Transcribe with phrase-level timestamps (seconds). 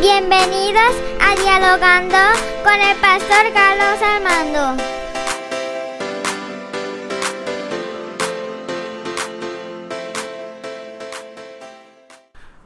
[0.00, 2.16] Bienvenidos a Dialogando
[2.64, 4.82] con el pastor Carlos Armando.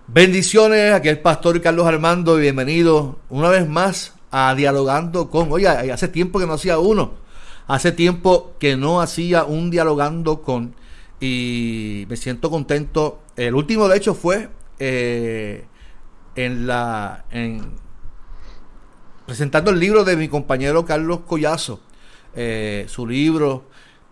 [0.06, 5.50] Bendiciones, aquí el pastor Carlos Armando y bienvenido una vez más a Dialogando con.
[5.50, 7.14] Oye, hace tiempo que no hacía uno,
[7.66, 10.76] hace tiempo que no hacía un Dialogando con
[11.18, 13.22] y me siento contento.
[13.34, 15.64] El último, de hecho, fue eh,
[16.36, 17.24] en la.
[17.30, 17.72] En,
[19.26, 21.80] presentando el libro de mi compañero Carlos Collazo,
[22.34, 23.64] eh, su libro,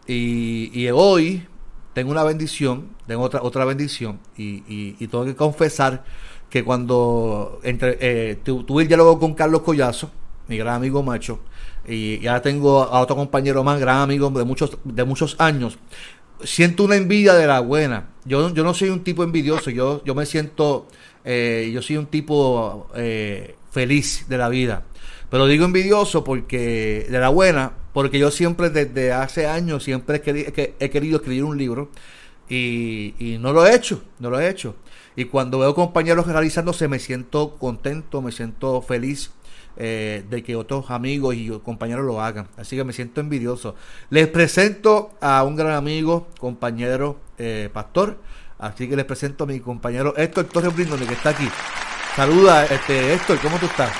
[0.06, 1.46] y, y, hoy
[1.92, 6.04] tengo una bendición, tengo otra, otra bendición, y, y, tengo que confesar
[6.48, 10.10] que cuando entre, eh, tuve el diálogo con Carlos Collazo,
[10.48, 11.40] mi gran amigo macho,
[11.86, 15.78] y ya tengo a otro compañero más, gran amigo de muchos, de muchos años,
[16.44, 18.08] siento una envidia de la buena.
[18.24, 20.86] Yo, yo no soy un tipo envidioso, yo, yo me siento,
[21.24, 24.84] eh, yo soy un tipo eh, feliz de la vida.
[25.30, 30.90] Pero digo envidioso porque de la buena, porque yo siempre desde hace años siempre he
[30.90, 31.90] querido, escribir un libro
[32.48, 34.76] y, no lo he hecho, no lo he hecho.
[35.16, 39.30] Y cuando veo compañeros realizándose me siento contento, me siento feliz
[39.78, 42.48] eh, de que otros amigos y compañeros lo hagan.
[42.58, 43.74] Así que me siento envidioso.
[44.10, 47.18] Les presento a un gran amigo, compañero,
[47.72, 48.18] pastor.
[48.62, 51.48] Así que les presento a mi compañero Héctor Torres Brindone, que está aquí.
[52.14, 53.90] Saluda, este, Héctor, ¿cómo tú estás?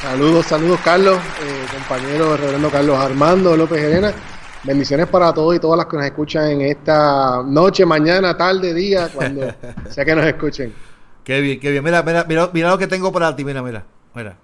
[0.00, 4.12] Saludos, saludos, Carlos, eh, compañero reverendo Carlos Armando López Helena.
[4.62, 9.08] Bendiciones para todos y todas las que nos escuchan en esta noche, mañana, tarde, día,
[9.12, 9.52] cuando
[9.90, 10.72] sea que nos escuchen.
[11.24, 11.82] Qué bien, qué bien.
[11.82, 14.36] Mira, mira, mira, mira lo que tengo para ti, mira, mira, mira.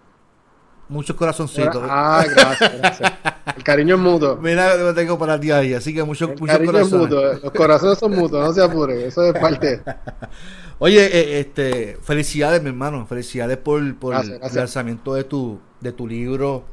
[0.89, 1.85] Muchos corazoncitos.
[1.89, 3.01] Ah, gracias,
[3.57, 4.37] El cariño es mutuo.
[4.37, 7.23] Mira lo que tengo para ti ahí, así que muchos, muchos cariño Es mutuo.
[7.43, 9.83] Los corazones son mutuos, no se apure, eso es parte.
[10.81, 16.07] Oye, eh, este, felicidades, mi hermano, felicidades por, por el lanzamiento de tu, de tu
[16.07, 16.65] libro,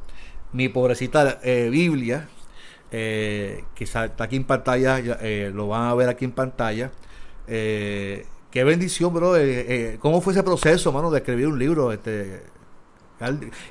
[0.52, 2.28] Mi pobrecita eh, Biblia,
[2.92, 5.00] eh, que está aquí en pantalla,
[5.52, 6.92] lo van a ver aquí en pantalla.
[7.46, 9.34] qué bendición, bro.
[9.98, 11.92] ¿Cómo fue ese proceso, mano, de escribir un libro?
[11.92, 12.42] Este,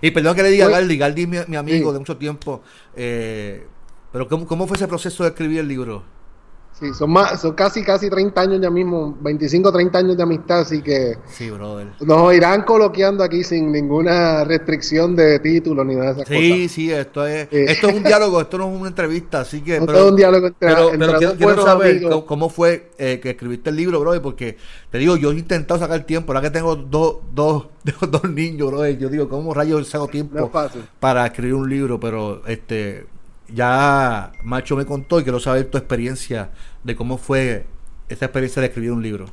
[0.01, 2.61] y perdón que le diga a Galdi, Galdi es mi, amigo de mucho tiempo.
[2.95, 3.65] Eh,
[4.11, 6.03] pero ¿cómo, ¿cómo, fue ese proceso de escribir el libro?
[6.77, 10.59] Sí, son más, son casi, casi 30 años ya mismo, 25, 30 años de amistad,
[10.59, 11.87] así que sí, brother.
[12.01, 16.57] nos irán coloqueando aquí sin ninguna restricción de título ni nada de esas sí, cosas.
[16.57, 19.79] Sí, sí, esto es, esto es un diálogo, esto no es una entrevista, así que...
[19.79, 23.69] No pero, es un diálogo entre, Pero, pero quiero, saber cómo, fue eh, que escribiste
[23.69, 24.57] el libro, brother, porque
[24.91, 27.67] te digo, yo he intentado sacar tiempo, ahora que tengo dos, dos,
[28.11, 30.51] dos niños, brother, yo digo, ¿cómo rayos saco tiempo
[30.99, 32.01] para escribir un libro?
[32.01, 33.15] Pero, este
[33.53, 36.51] ya Macho me contó y quiero saber tu experiencia
[36.83, 37.65] de cómo fue
[38.09, 39.25] esta experiencia de escribir un libro.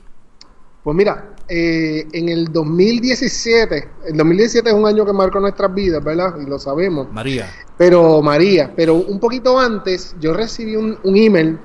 [0.83, 6.03] Pues mira, eh, en el 2017, el 2017 es un año que marcó nuestras vidas,
[6.03, 6.34] ¿verdad?
[6.41, 7.12] Y lo sabemos.
[7.12, 7.49] María.
[7.78, 11.59] Pero María, pero un poquito antes yo recibí un, email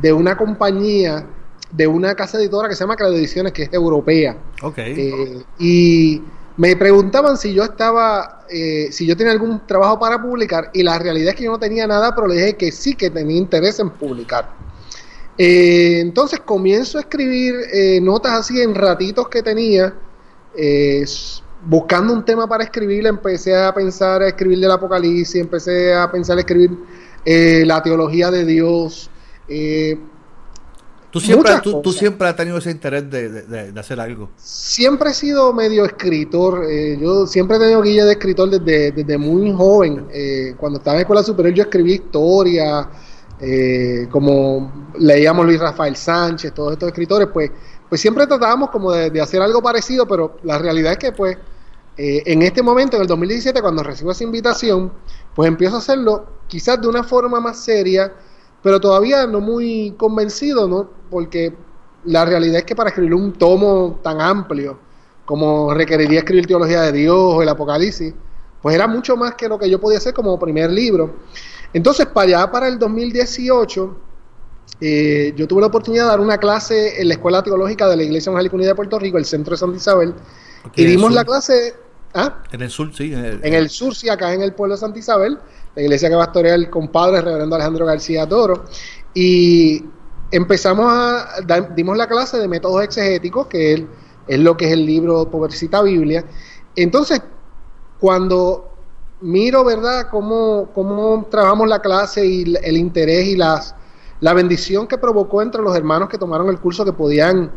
[0.00, 1.26] de una compañía,
[1.72, 4.36] de una casa editora que se llama Claro Ediciones, que es europea.
[4.62, 4.78] Ok.
[4.78, 6.22] Eh, y
[6.56, 10.98] me preguntaban si yo estaba, eh, si yo tenía algún trabajo para publicar y la
[10.98, 13.78] realidad es que yo no tenía nada, pero le dije que sí, que tenía interés
[13.80, 14.50] en publicar.
[15.36, 19.94] Eh, entonces comienzo a escribir eh, notas así en ratitos que tenía,
[21.66, 26.36] buscando un tema para escribir, empecé a pensar a escribir del Apocalipsis, empecé a pensar
[26.36, 26.70] a escribir
[27.24, 29.10] la teología de Dios.
[31.14, 34.30] ¿Tú siempre, tú, siempre has tenido ese interés de, hacer algo?
[34.36, 36.64] Siempre he sido medio escritor.
[36.68, 40.08] Eh, yo siempre he tenido guía de escritor desde, muy joven.
[40.12, 42.90] Eh, cuando estaba en escuela superior yo escribí historia,
[43.40, 47.48] eh, como leíamos Luis Rafael Sánchez, todos estos escritores, pues,
[47.88, 51.38] pues siempre tratábamos como de, hacer algo parecido, pero la realidad es que pues
[51.96, 54.92] en este momento, en el 2017, cuando recibo esa invitación,
[55.32, 58.12] pues empiezo a hacerlo quizás de una forma más seria,
[58.64, 60.88] pero todavía no muy convencido, ¿no?
[61.10, 61.52] Porque
[62.06, 64.78] la realidad es que para escribir un tomo tan amplio
[65.26, 68.14] como requeriría escribir Teología de Dios o el Apocalipsis,
[68.62, 71.14] pues era mucho más que lo que yo podía hacer como primer libro.
[71.74, 73.96] Entonces, para allá, para el 2018,
[74.80, 78.02] eh, yo tuve la oportunidad de dar una clase en la Escuela Teológica de la
[78.02, 80.14] Iglesia Evangélica Unida de Puerto Rico, el Centro de Santa Isabel,
[80.74, 81.74] y dimos la clase...
[82.14, 82.42] ¿ah?
[82.50, 83.12] En el sur, sí.
[83.12, 85.38] En el, en el sur, sí, acá en el pueblo de Santa Isabel
[85.74, 88.64] la iglesia que pastorea el compadre reverendo Alejandro García Toro,
[89.12, 89.84] y
[90.30, 91.40] empezamos a,
[91.74, 93.82] dimos la clase de métodos exegéticos, que es,
[94.26, 96.24] es lo que es el libro Pobrecita Biblia.
[96.76, 97.22] Entonces,
[98.00, 98.70] cuando
[99.20, 103.74] miro, ¿verdad?, cómo, cómo trabajamos la clase y el interés y las,
[104.20, 107.50] la bendición que provocó entre los hermanos que tomaron el curso que podían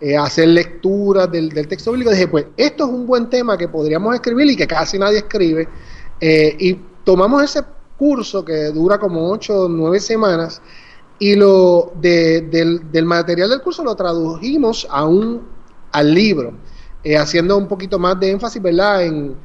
[0.00, 2.10] eh, hacer lecturas del, del, texto bíblico.
[2.10, 5.68] Dije, pues esto es un buen tema que podríamos escribir y que casi nadie escribe.
[6.20, 7.62] Eh, y tomamos ese
[7.98, 10.60] curso que dura como ocho o nueve semanas
[11.18, 15.42] y lo de, del, del, material del curso lo tradujimos a un,
[15.92, 16.52] al libro,
[17.04, 19.04] eh, haciendo un poquito más de énfasis, ¿verdad?
[19.04, 19.36] En,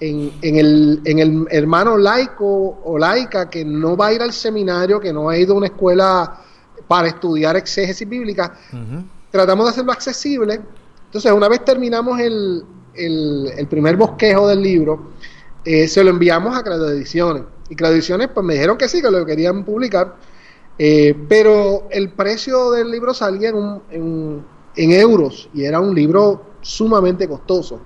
[0.00, 4.32] en, en, el, en el hermano laico o laica que no va a ir al
[4.32, 6.40] seminario, que no ha ido a una escuela
[6.88, 8.54] para estudiar exégesis bíblica.
[8.72, 9.04] Uh -huh.
[9.30, 10.60] Tratamos de hacerlo accesible.
[11.06, 12.64] Entonces, una vez terminamos el,
[12.94, 15.12] el, el primer bosquejo del libro,
[15.66, 17.42] eh, se lo enviamos a Credo Ediciones.
[17.68, 20.14] Y Credo Ediciones, pues me dijeron que sí, que lo querían publicar.
[20.78, 24.44] Eh, pero el precio del libro salía en, un, en,
[24.76, 27.80] en, euros y era un libro sumamente costoso.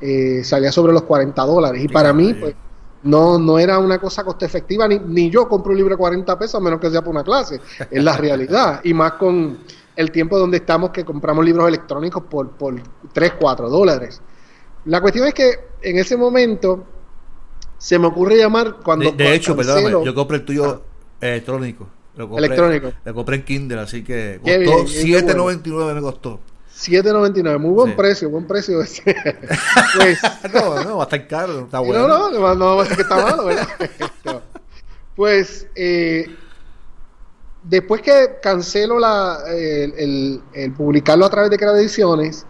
[0.00, 1.84] Eh, salía sobre los 40 dólares.
[1.84, 2.54] Y para mí, pues,
[3.02, 6.38] no, no era una cosa coste efectiva, ni, ni yo compro un libro de 40
[6.38, 7.60] pesos, a menos que sea por una clase.
[7.90, 8.80] Es la realidad.
[8.82, 9.58] Y más con
[9.94, 12.74] el tiempo donde estamos que compramos libros electrónicos por, por
[13.12, 14.22] 3, 4 dólares.
[14.86, 15.50] La cuestión es que
[15.82, 16.95] en ese momento
[17.78, 19.10] se me ocurre llamar cuando...
[19.10, 20.82] De, de hecho, perdóname, yo compré el tuyo
[21.20, 21.26] ah.
[21.26, 21.88] electrónico.
[22.16, 22.92] Lo compré, electrónico.
[23.04, 25.94] Lo compré en Kindle, así que costó 7.99 bueno.
[25.94, 26.40] me costó.
[26.76, 27.96] 7.99, muy buen sí.
[27.96, 29.02] precio, buen precio ese.
[29.96, 30.18] pues,
[30.54, 32.06] no, no, va a estar caro, está bueno.
[32.06, 33.68] No, no, no, ser que está malo, ¿verdad?
[34.24, 34.42] no.
[35.14, 36.26] Pues, eh,
[37.62, 40.42] después que cancelo la, el,
[40.76, 42.46] publicarlo a través de Creative Ediciones,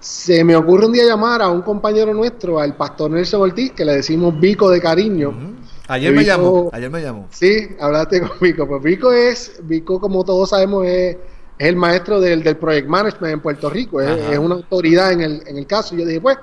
[0.00, 3.84] se me ocurre un día llamar a un compañero nuestro, al pastor Nelson Ortiz, que
[3.84, 5.28] le decimos Vico de cariño.
[5.28, 5.54] Uh -huh.
[5.88, 7.26] Ayer Vico, me llamó, ayer me llamó.
[7.30, 8.66] Sí, hablaste con Vico.
[8.66, 11.16] Pues Vico es, Vico como todos sabemos, es,
[11.58, 15.20] es el maestro del, del, Project Management en Puerto Rico, es, es, una autoridad en
[15.20, 15.94] el, en el caso.
[15.94, 16.38] Y yo dije, pues,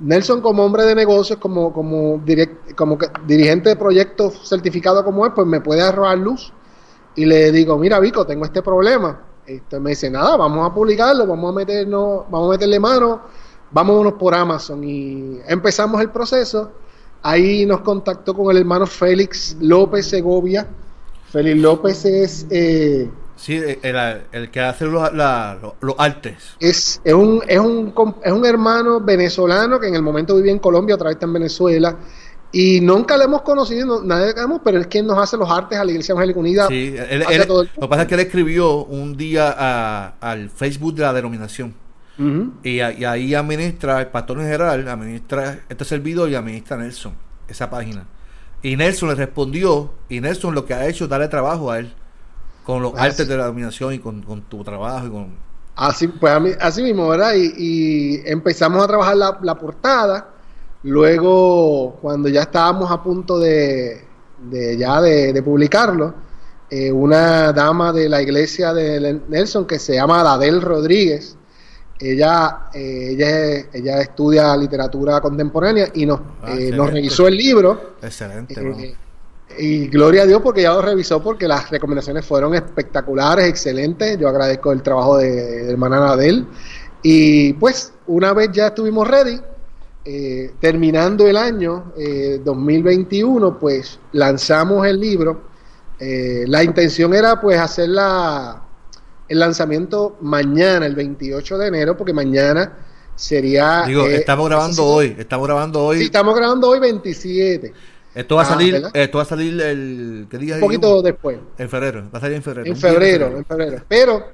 [0.00, 5.32] Nelson como hombre de negocios, como, como, direct, como dirigente de proyectos certificado como es,
[5.34, 6.52] pues me puede arrojar luz.
[7.14, 9.27] Y le digo, mira Vico, tengo este problema.
[9.48, 13.22] Este, me dice, nada, vamos a publicarlo, vamos a meternos, vamos a meterle mano,
[13.70, 14.84] vámonos por Amazon.
[14.84, 16.70] Y empezamos el proceso
[17.22, 20.66] Ahí nos contactó con el hermano Félix López Segovia.
[21.30, 22.46] Félix López es...
[22.50, 26.36] Eh, sí, el, el, que hace los, la, los, los artes.
[26.60, 27.92] Es, es, un, es, un,
[28.22, 31.32] es un hermano venezolano que en el momento vivía en Colombia, otra vez está en
[31.32, 31.96] Venezuela.
[32.50, 35.78] Y nunca le hemos conocido, nadie le conocemos, pero es quien nos hace los artes
[35.78, 36.68] a la Iglesia Evangélica Unida.
[36.68, 40.94] Sí, él, él, lo que pasa es que él escribió un día a, al Facebook
[40.94, 41.74] de la denominación.
[42.18, 42.50] Uh -huh.
[42.64, 47.12] y, y, ahí administra el pastor en general, administra este servidor y administra Nelson,
[47.46, 48.06] esa página.
[48.62, 51.92] Y Nelson le respondió, y Nelson lo que ha hecho es darle trabajo a él,
[52.64, 53.06] con los así.
[53.06, 55.28] artes de la dominación y con, con, tu trabajo y con...
[55.76, 57.34] Así, pues a mí, así mismo, ¿verdad?
[57.36, 60.28] Y, y empezamos a trabajar la, la, portada,
[60.82, 64.04] luego cuando ya estábamos a punto de,
[64.50, 66.14] de ya de, de publicarlo,
[66.70, 71.36] eh, una dama de la iglesia de Nelson que se llama Adel Rodríguez,
[71.98, 77.94] ella, eh, ella, ella estudia literatura contemporánea y nos, ah, eh, nos revisó el libro.
[78.02, 78.96] Excelente.
[79.56, 84.18] Y gloria a Dios porque ella lo revisó porque las recomendaciones fueron espectaculares, excelentes.
[84.18, 86.46] Yo agradezco el trabajo de, de hermana Nadel.
[87.02, 89.40] Y pues, una vez ya estuvimos ready,
[90.04, 91.92] eh, terminando el año
[92.44, 95.42] 2021, pues lanzamos el libro.
[96.00, 98.68] la intención era pues hacer la
[99.28, 102.78] el lanzamiento mañana, el 28 de enero, porque mañana
[103.14, 103.84] sería...
[103.86, 105.98] Digo, eh, estamos grabando hoy, estamos grabando hoy.
[105.98, 107.72] Sí, estamos grabando hoy 27.
[108.14, 110.26] Esto va a salir, ah, esto va a salir el...
[110.30, 111.38] ¿qué día Un poquito después.
[111.58, 112.66] En febrero, va a salir en febrero.
[112.66, 113.82] En febrero, en febrero.
[113.86, 114.28] Pero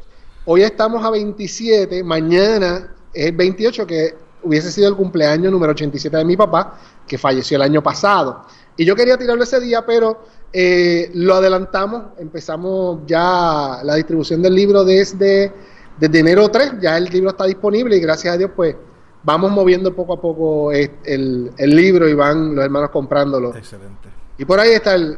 [0.45, 6.17] hoy estamos a 27, mañana es el 28, que hubiese sido el cumpleaños número 87
[6.17, 8.45] de mi papá, que falleció el año pasado.
[8.77, 14.55] Y yo quería tirarlo ese día, pero eh, lo adelantamos, empezamos ya la distribución del
[14.55, 15.53] libro desde,
[15.99, 18.77] desde enero 3, ya el libro está disponible y gracias a Dios pues
[19.23, 23.55] vamos moviendo poco a poco el, el libro y van los hermanos comprándolo.
[23.57, 24.09] Excelente.
[24.39, 25.17] Y por ahí está el...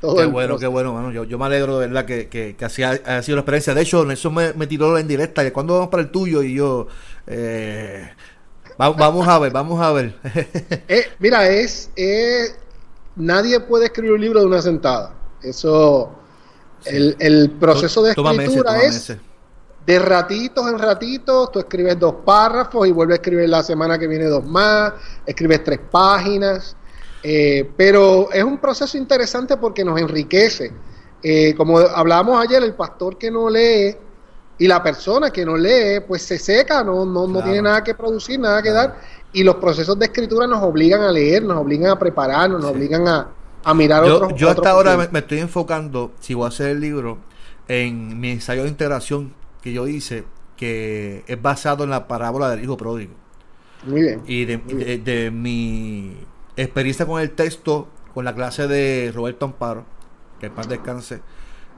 [0.00, 0.68] Todo qué el bueno, proceso.
[0.68, 1.12] qué bueno, mano.
[1.12, 3.74] Yo, yo me alegro de verdad que, que, que así ha, ha, sido la experiencia.
[3.74, 5.50] De hecho, Nelson me, me tiró en directa.
[5.50, 6.42] ¿Cuándo vamos para el tuyo?
[6.42, 6.86] Y yo...
[7.26, 8.10] Eh,
[8.76, 10.18] vamos a ver, vamos a ver.
[10.88, 12.56] eh, mira, es, es
[13.16, 15.14] nadie puede escribir un libro de una sentada.
[15.42, 16.10] Eso,
[16.80, 16.90] sí.
[16.90, 19.16] el, el, proceso de escritura es
[19.86, 24.06] de ratitos en ratitos, tú escribes dos párrafos y vuelves a escribir la semana que
[24.06, 24.94] viene dos más,
[25.26, 26.74] escribes tres páginas,
[27.22, 30.72] eh, pero es un proceso interesante porque nos enriquece.
[31.22, 33.96] Eh, como hablábamos ayer, el pastor que no lee
[34.58, 37.28] y la persona que no lee, pues se seca, no, no, claro.
[37.28, 38.92] no tiene nada que producir, nada que claro.
[38.92, 39.00] dar
[39.32, 42.72] y los procesos de escritura nos obligan a leer, nos obligan a prepararnos, nos sí.
[42.72, 43.28] obligan a,
[43.64, 46.48] a mirar yo, otros Yo hasta otros ahora me, me, estoy enfocando, si voy a
[46.48, 47.18] hacer el libro,
[47.68, 52.62] en mi ensayo de integración que yo hice que es basado en la parábola del
[52.62, 53.14] hijo pródigo.
[53.82, 54.22] Muy bien.
[54.24, 56.16] Y de, de- de mi
[56.56, 59.86] experiencia con el texto, con la clase de Roberto Amparo,
[60.40, 61.20] que en paz descanse,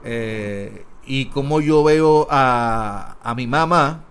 [0.03, 4.03] eh, y cómo yo veo a, a mi mamá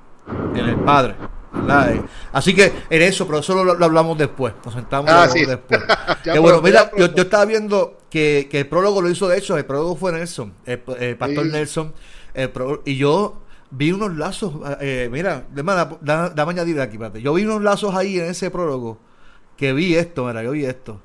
[0.55, 1.15] en el padre.
[1.53, 1.93] ¿verdad?
[1.95, 4.53] Eh, Así que en eso, pero eso lo, lo hablamos después.
[4.65, 5.45] Nos sentamos Ah, sí.
[5.45, 5.81] después.
[6.23, 9.57] Que bueno, mira, yo, yo estaba viendo que, que el prólogo lo hizo de hecho,
[9.57, 11.50] el prólogo fue Nelson, el, el pastor Sí.
[11.53, 11.93] Nelson,
[12.35, 17.23] el pró- y yo vi unos lazos, eh, mira, hermana, da- dame añadir aquí, espérate.
[17.23, 18.99] yo vi unos lazos ahí en ese prólogo,
[19.57, 21.00] que vi esto, mira, yo vi esto.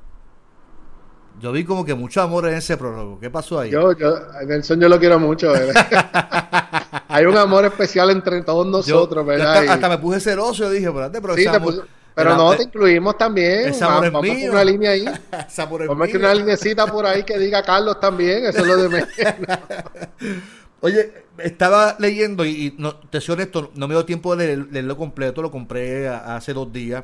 [1.40, 3.20] Yo vi como que mucho amor en ese prólogo.
[3.20, 3.72] ¿Qué pasó ahí?
[3.72, 5.52] Yo, yo, Nelson yo lo quiero mucho.
[7.08, 9.68] Hay un amor especial entre todos nosotros, yo ¿verdad?
[9.68, 13.18] hasta, me puse celoso, yo dije, espérate, pero sí, ese amor- pero no, te incluimos
[13.18, 13.70] también.
[13.70, 14.52] ese amor es Vamos mío.
[14.52, 15.06] una línea ahí.
[15.48, 16.26] ese amor es Vamos que mío.
[16.28, 18.46] una linecita por ahí que diga Carlos también.
[18.46, 19.10] Eso es lo de menos.
[20.82, 24.68] Oye, estaba leyendo y, y no, te soy honesto, no me dio tiempo de leer-
[24.72, 27.04] leerlo completo, lo compré a- hace dos días,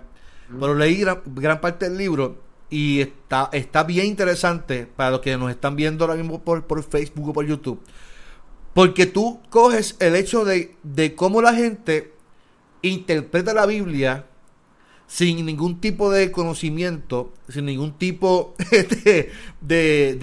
[0.60, 5.38] pero leí gran, gran parte del libro y está, está bien interesante para los que
[5.38, 7.82] nos están viendo ahora mismo por, por Facebook o por YouTube,
[8.74, 12.14] porque tú coges el hecho de, de cómo la gente
[12.82, 14.26] interpreta la Biblia
[15.08, 19.32] sin ningún tipo de conocimiento, sin ningún tipo de,
[19.62, 20.16] de,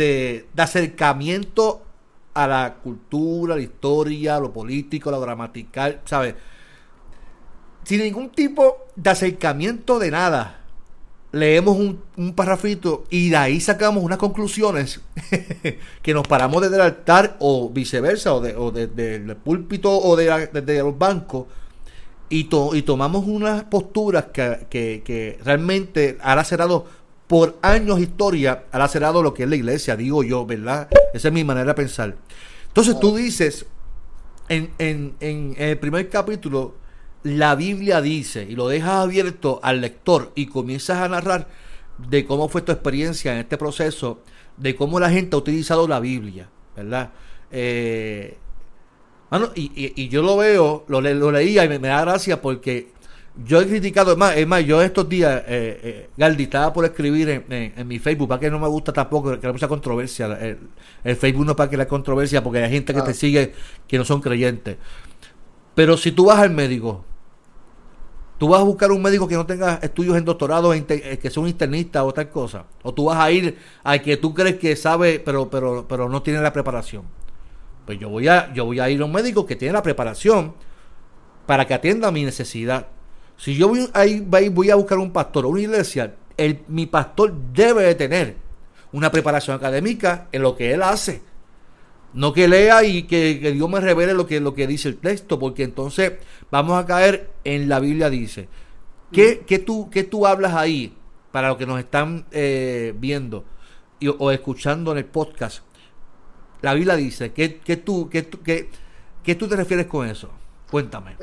[0.54, 1.82] de- acercamiento
[2.34, 6.34] a la cultura, la historia, lo político, lo gramatical, ¿sabes?
[7.84, 10.63] Sin ningún tipo de acercamiento de nada.
[11.34, 15.00] Leemos un, un parrafito y de ahí sacamos unas conclusiones
[16.02, 18.72] que nos paramos desde el altar o viceversa, o, de, o
[19.36, 21.46] púlpito o desde los bancos
[22.28, 26.86] y, to- y tomamos unas posturas que, que- que realmente ha lacerado
[27.26, 30.88] por años historia, ha lacerado lo que es la iglesia, digo yo, ¿verdad?
[31.12, 32.14] Esa es mi manera de pensar.
[32.68, 33.66] Entonces tú dices,
[34.48, 36.74] en, en- en el primer capítulo,
[37.24, 41.48] la Biblia dice, y lo dejas abierto al lector y comienzas a narrar
[41.98, 44.20] de cómo fue tu experiencia en este proceso,
[44.56, 47.10] de cómo la gente ha utilizado la Biblia, ¿verdad?
[47.50, 48.36] Eh,
[49.30, 52.02] Mano, y, y- y yo lo veo, lo, le- lo leía y me, me da
[52.02, 52.92] gracia porque
[53.44, 56.84] yo he criticado, es más, es más yo estos días, eh, eh, Galdi, estaba por
[56.84, 59.66] escribir en, en- en mi Facebook, para que no me gusta tampoco que haya mucha
[59.66, 60.58] controversia, el,
[61.02, 63.04] el Facebook no es para que la controversia, porque hay gente que Ah.
[63.04, 63.52] te sigue
[63.88, 64.76] que no son creyentes.
[65.74, 67.04] Pero si tú vas al médico,
[68.38, 71.42] tú vas a buscar un médico que no tenga estudios en doctorado, eh, que sea
[71.42, 74.76] un internista o tal cosa, o tú vas a ir al que tú crees que
[74.76, 77.04] sabe, pero, pero, pero no tiene la preparación.
[77.86, 80.54] Pues yo voy a, yo voy a ir a un médico que tiene la preparación
[81.46, 82.88] para que atienda mi necesidad.
[83.36, 87.34] Si yo voy, ahí, voy a buscar un pastor o una iglesia, el, mi pastor
[87.52, 88.36] debe de tener
[88.92, 91.22] una preparación académica en lo que él hace.
[92.14, 94.97] No que lea y que, que Dios me revele lo que, lo que dice el
[94.99, 96.12] texto, porque entonces
[96.50, 98.49] vamos a caer en la Biblia dice.
[99.12, 100.97] ¿Qué, qué tú, qué tú hablas ahí
[101.33, 103.44] para los que nos están eh, viendo
[104.00, 105.64] y- o escuchando en el podcast?
[106.62, 108.71] La Biblia dice, ¿qué, qué tú, qué, tú- qué-
[109.23, 110.30] qué tú te refieres con eso?
[110.71, 111.16] Cuéntame.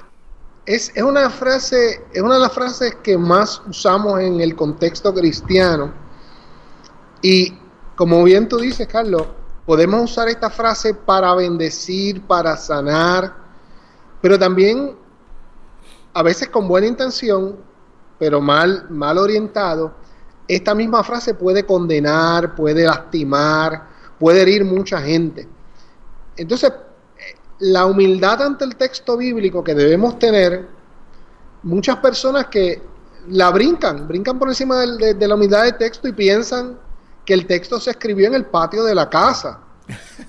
[0.66, 5.14] Es, es una frase, es una de las frases que más usamos en el contexto
[5.14, 5.94] cristiano.
[7.22, 7.54] Y
[7.96, 9.28] como bien tú dices, Carlos,
[9.72, 13.34] podemos usar esta frase para bendecir, para sanar,
[14.22, 14.98] pero también
[16.13, 17.56] a veces con buena intención,
[18.20, 19.94] pero mal, mal orientado,
[20.46, 23.88] esta misma frase puede condenar, puede lastimar,
[24.20, 25.48] puede herir mucha gente.
[26.36, 26.74] Entonces,
[27.60, 30.68] la humildad ante el texto bíblico que debemos tener,
[31.63, 32.82] muchas personas que
[33.30, 36.78] la brincan, brincan por encima de, de la humildad del texto y piensan
[37.25, 39.60] que el texto se escribió en el patio de la casa.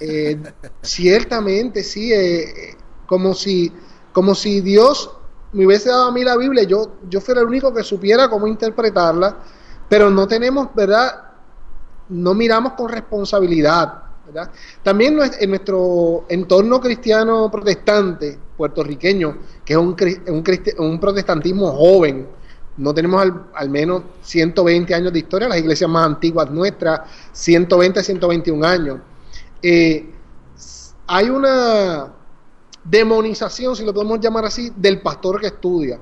[0.00, 0.40] Eh,
[0.82, 3.72] ciertamente, sí, eh, eh, como si,
[4.12, 5.10] como si Dios
[5.52, 8.46] me hubiese dado a mí la Biblia, yo, yo fuera el único que supiera cómo
[8.46, 9.36] interpretarla,
[9.88, 11.32] pero no tenemos, ¿verdad?
[12.08, 14.50] No miramos con responsabilidad, ¿verdad?
[14.82, 19.94] También en nuestro entorno cristiano protestante, puertorriqueño, que es un,
[20.28, 20.44] un,
[20.78, 22.26] un protestantismo joven,
[22.76, 27.00] no tenemos al, al menos 120 años de historia, las iglesias más antiguas nuestras,
[27.32, 28.98] 120, 121 años.
[29.62, 30.10] Eh,
[31.06, 32.12] hay una
[32.84, 35.98] demonización, si lo podemos llamar así, del pastor que estudia.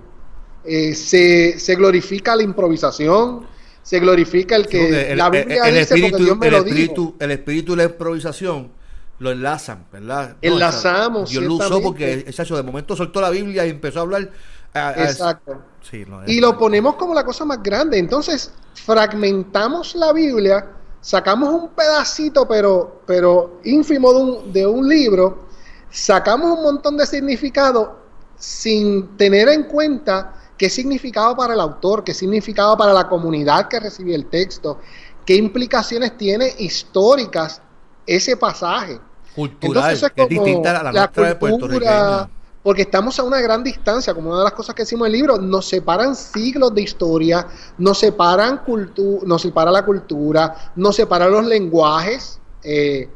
[0.65, 3.47] Eh, se, se glorifica la improvisación,
[3.83, 6.63] se glorifica el que el- la Biblia el dice porque espíritu, Dios me el lo
[6.63, 6.77] dijo.
[6.77, 8.71] espíritu, el espíritu y la improvisación
[9.19, 10.37] lo enlazan, ¿verdad?
[10.41, 14.03] Enlazamos, Dios lo usó porque el chacho de momento soltó la Biblia y empezó a
[14.03, 14.31] hablar.
[14.75, 15.63] A- a- Exacto.
[15.83, 17.99] Sí, Y lo ponemos como la cosa más grande.
[17.99, 20.67] Entonces, fragmentamos la Biblia,
[21.01, 25.47] sacamos un pedacito, pero, pero ínfimo de un, de un libro,
[25.91, 27.99] sacamos un montón de significado,
[28.37, 33.81] sin tener en cuenta qué significaba para el autor, qué significaba para la comunidad que
[33.81, 34.79] recibió el texto,
[35.25, 37.63] qué implicaciones tiene históricas
[38.07, 39.01] ese pasaje.
[39.35, 41.09] Cultural, es, distinta a la,
[41.39, 42.29] cultura,
[42.63, 45.21] porque estamos a una gran distancia, como una de las cosas que decimos en el
[45.21, 47.47] libro, nos separan siglos de historia,
[47.79, 52.39] nos separan cultu nos separa la cultura, nos separan los lenguajes.
[52.63, 53.09] Eh,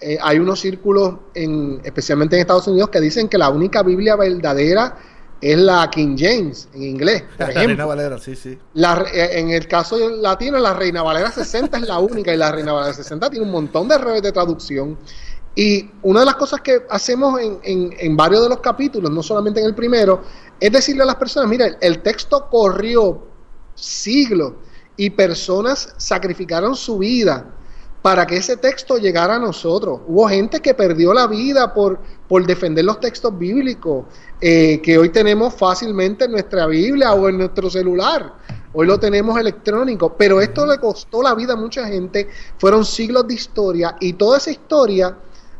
[0.00, 4.16] eh, hay unos círculos, en, especialmente en Estados Unidos, que dicen que la única Biblia
[4.16, 4.96] verdadera
[5.40, 7.24] es la King James en inglés.
[7.38, 8.58] la Reina Valera, sí, sí.
[8.74, 12.72] Eh, en el caso latino, la Reina Valera 60 es la única y la Reina
[12.72, 14.98] Valera 60 tiene un montón de errores de traducción.
[15.54, 19.60] Y una de las cosas que hacemos en, en, varios de los capítulos, no solamente
[19.60, 20.22] en el primero,
[20.58, 23.22] es decirle a las personas, mira, el texto corrió
[23.74, 24.54] siglos
[24.96, 27.46] y personas sacrificaron su vida
[28.02, 30.00] para que ese texto llegara a nosotros.
[30.06, 34.06] Hubo gente que perdió la vida por, por defender los textos bíblicos,
[34.40, 38.34] eh, que hoy tenemos fácilmente en nuestra Biblia o en nuestro celular.
[38.72, 42.28] Hoy lo tenemos electrónico, pero esto le costó la vida a mucha gente.
[42.58, 45.16] Fueron siglos de historia y toda esa historia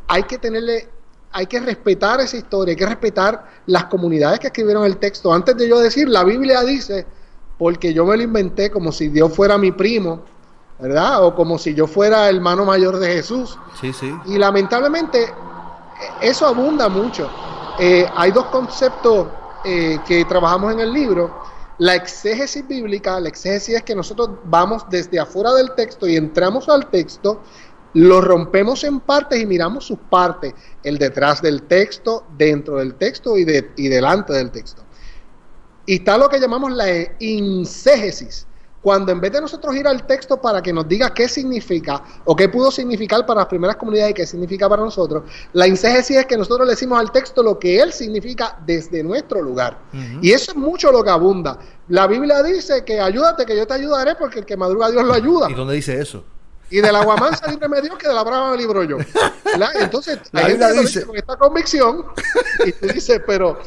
[0.09, 0.89] hay que tenerle,
[1.33, 5.33] hay que respetar esa historia, hay que respetar las comunidades que escribieron el texto.
[5.33, 7.07] Antes de yo decir, la Biblia dice,
[7.59, 10.23] porque yo me lo inventé como si Dios fuera mi primo,
[10.79, 11.25] ¿verdad?
[11.25, 13.59] O como si yo fuera el hermano mayor de Jesús.
[13.81, 14.13] Sí, sí.
[14.27, 15.33] Y lamentablemente
[16.21, 17.31] eso abunda mucho.
[17.79, 19.29] Eh, hay dos conceptos
[19.65, 21.43] eh, que trabajamos en el libro.
[21.79, 26.69] La exégesis bíblica, la exégesis es que nosotros vamos desde afuera del texto y entramos
[26.69, 27.41] al texto
[27.95, 33.37] lo rompemos en partes y miramos sus partes, el detrás del texto, dentro del texto
[33.37, 34.83] y, de, y delante del texto.
[35.87, 36.87] Y está lo que llamamos la
[37.19, 38.47] inségesis,
[38.83, 42.35] cuando en vez de nosotros ir al texto para que nos diga qué significa o
[42.35, 45.23] qué pudo significar para las primeras comunidades y qué significa para nosotros,
[45.53, 49.41] la inségesis es que nosotros le decimos al texto lo que él significa desde nuestro
[49.41, 49.79] lugar.
[50.21, 51.59] Y eso es mucho lo que abunda.
[51.89, 55.15] La Biblia dice que ayúdate, que yo te ayudaré porque el que madruga Dios lo
[55.15, 55.51] ayuda.
[55.51, 56.25] ¿Y dónde dice eso?
[56.73, 58.97] Y del agua mansa libre Dios que de la brava me libro yo.
[59.79, 62.07] Entonces, la Biblia dice con esta convicción
[62.65, 63.61] y tú dices, pero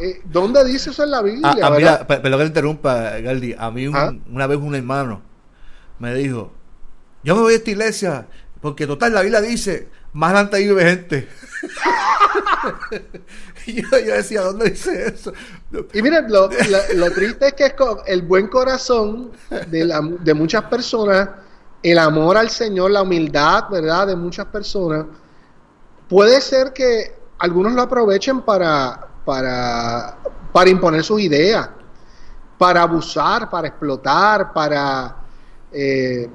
[0.00, 1.54] eh, ¿dónde dice eso en la Biblia?
[1.62, 3.54] Ah, ah mira, perdón que te interrumpa, Galdi.
[3.56, 4.12] A mí ah.
[4.28, 5.22] una vez un hermano
[6.00, 6.52] me dijo,
[7.22, 8.26] yo me voy a esta iglesia
[8.60, 11.28] porque total la Biblia dice, más adelante vive gente.
[13.66, 15.32] y yo, decía, ¿dónde dice eso?
[15.94, 16.50] Y miren, lo,
[16.96, 17.72] lo, triste es que
[18.06, 19.30] el buen corazón
[19.68, 21.28] de, la, de muchas personas
[21.82, 25.06] el amor al Señor, la humildad, ¿verdad?, de muchas personas,
[26.08, 30.18] puede ser que algunos lo aprovechen para, para,
[30.52, 31.68] para imponer sus ideas,
[32.56, 35.16] para abusar, para explotar, para...
[35.70, 36.28] Eh,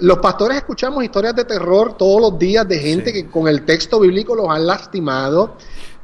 [0.00, 3.98] los pastores escuchamos historias de terror todos los días de gente que con el texto
[3.98, 5.56] bíblico los han lastimado,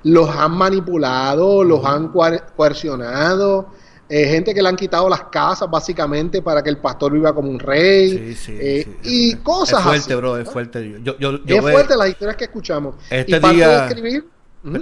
[0.03, 3.69] los han manipulado, los han coercionado,
[4.07, 7.49] eh, gente que le han quitado las casas básicamente para que el pastor viva como
[7.49, 11.01] un rey eh, y cosas es fuerte, bro, es fuerte.
[11.03, 12.97] Yo, yo, es fuerte las historias que escuchamos.
[13.09, 14.29] Este día, escribir,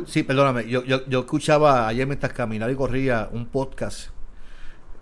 [0.06, 4.08] sí, perdóname, yo, yo, yo escuchaba ayer mientras caminaba y corría un podcast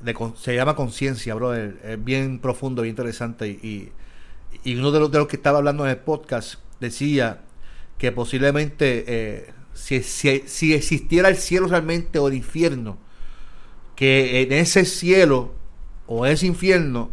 [0.01, 1.73] de, se llama Conciencia, bro, es,
[2.05, 3.91] bien profundo, bien interesante y,
[4.65, 7.41] y, uno de los, de los que estaba hablando en el podcast decía
[7.97, 12.99] que posiblemente eh, si, si, si existiera el cielo realmente o el infierno
[14.01, 15.51] que en ese cielo
[16.07, 17.11] o ese infierno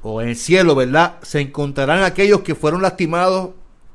[0.00, 1.16] o en el cielo, ¿verdad?
[1.20, 3.50] Se encontrarán aquellos que fueron lastimados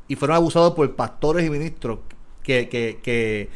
[0.07, 1.97] y fueron abusados por pastores y ministros
[2.43, 3.49] que, que, que,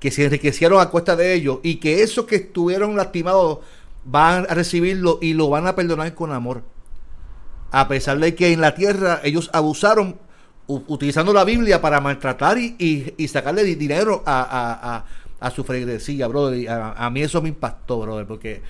[0.00, 3.60] que se enriquecieron a cuesta de ellos y que esos que estuvieron lastimados
[4.04, 6.64] van a recibirlo y lo van a perdonar con amor.
[7.70, 10.18] A pesar de que en la tierra ellos abusaron
[10.66, 15.04] utilizando la Biblia para maltratar y, y, sacarle dinero a, a
[15.48, 16.68] su freguesía, brother.
[16.68, 18.60] A, mí eso me impactó, brother, porque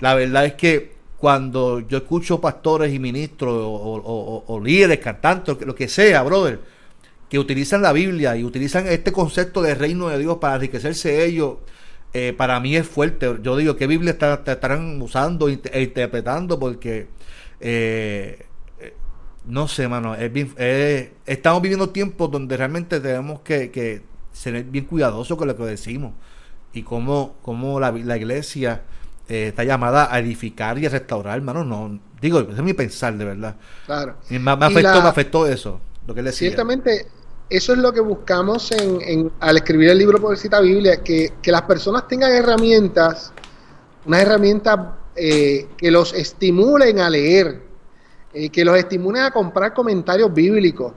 [0.00, 5.88] la verdad es que cuando yo escucho pastores y ministros o, líderes, cantantes, lo que
[5.88, 6.60] sea, brother,
[7.28, 11.56] que utilizan la Biblia y utilizan este concepto de reino de Dios para enriquecerse ellos,
[12.12, 13.38] eh, para mí es fuerte.
[13.42, 16.58] Yo digo, ¿qué Biblia estarán usando e interpretando?
[16.58, 17.08] Porque,
[17.60, 18.46] eh,
[19.46, 20.14] no sé, mano,
[21.26, 26.12] estamos viviendo tiempos donde realmente tenemos que ser bien cuidadoso con lo que decimos
[26.72, 28.82] y cómo, cómo la, la iglesia
[29.28, 31.64] eh, está llamada a edificar y a restaurar, hermano.
[31.64, 33.56] No, digo, ese es mi pensar, de verdad.
[33.86, 34.16] Claro.
[34.30, 37.06] Y me, afectó, me afectó eso, lo que Ciertamente,
[37.48, 41.62] eso es lo que buscamos en, al escribir el libro Pobrecita Biblia, que, que las
[41.62, 43.32] personas tengan herramientas,
[44.04, 44.78] unas herramientas
[45.14, 47.62] eh, que los estimulen a leer,
[48.32, 50.94] eh, que los estimulen a comprar comentarios bíblicos,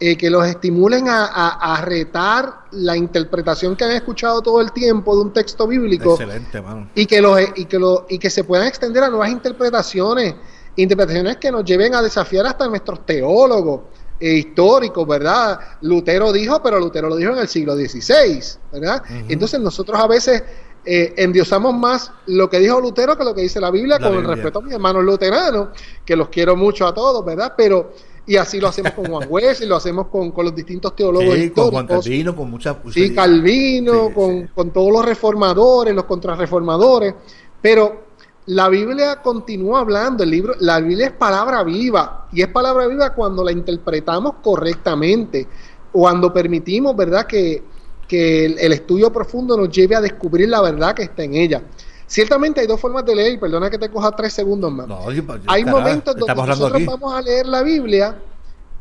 [0.00, 4.72] eh, que los estimulen a, a, a, retar la interpretación que han escuchado todo el
[4.72, 6.12] tiempo de un texto bíblico.
[6.12, 6.88] Excelente, mano.
[6.94, 10.34] Y que, los, y, que lo, y que se puedan extender a nuevas interpretaciones,
[10.76, 13.82] interpretaciones que nos lleven a desafiar hasta nuestros teólogos
[14.18, 15.60] eh, históricos, ¿verdad?
[15.82, 18.40] Lutero dijo, pero Lutero lo dijo en el siglo XVI,
[18.72, 19.02] ¿verdad?
[19.08, 19.24] Uh -huh.
[19.28, 20.42] Entonces nosotros a veces
[20.84, 24.16] eh, endiosamos más lo que dijo Lutero que lo que dice la Biblia, La con
[24.16, 24.30] Biblia.
[24.30, 25.68] el respeto a mis hermanos luteranos,
[26.06, 27.52] que los quiero mucho a todos, ¿verdad?
[27.56, 27.92] Pero,
[28.26, 31.30] y así lo hacemos con Juan Wesley, lo hacemos con, con los distintos teólogos Sí,
[31.30, 31.70] con históricos.
[31.72, 32.76] Juan Calvino, con muchas...
[32.92, 34.48] Sí, Calvino, Sí, con, sí.
[34.54, 37.14] con todos los reformadores, los contrarreformadores,
[37.60, 38.04] pero
[38.46, 43.14] la Biblia continúa hablando, el libro, la Biblia es palabra viva, y es palabra viva
[43.14, 45.46] cuando la interpretamos correctamente,
[45.92, 47.62] cuando permitimos, ¿verdad?, que,
[48.06, 51.62] que el, el estudio profundo nos lleve a descubrir la verdad que está en ella.
[52.10, 54.88] Ciertamente hay dos formas de leer, y perdona que te coja tres segundos más.
[54.88, 56.84] No, yo- yo- hay carajo, momentos donde nosotros aquí.
[56.86, 58.16] vamos a leer la Biblia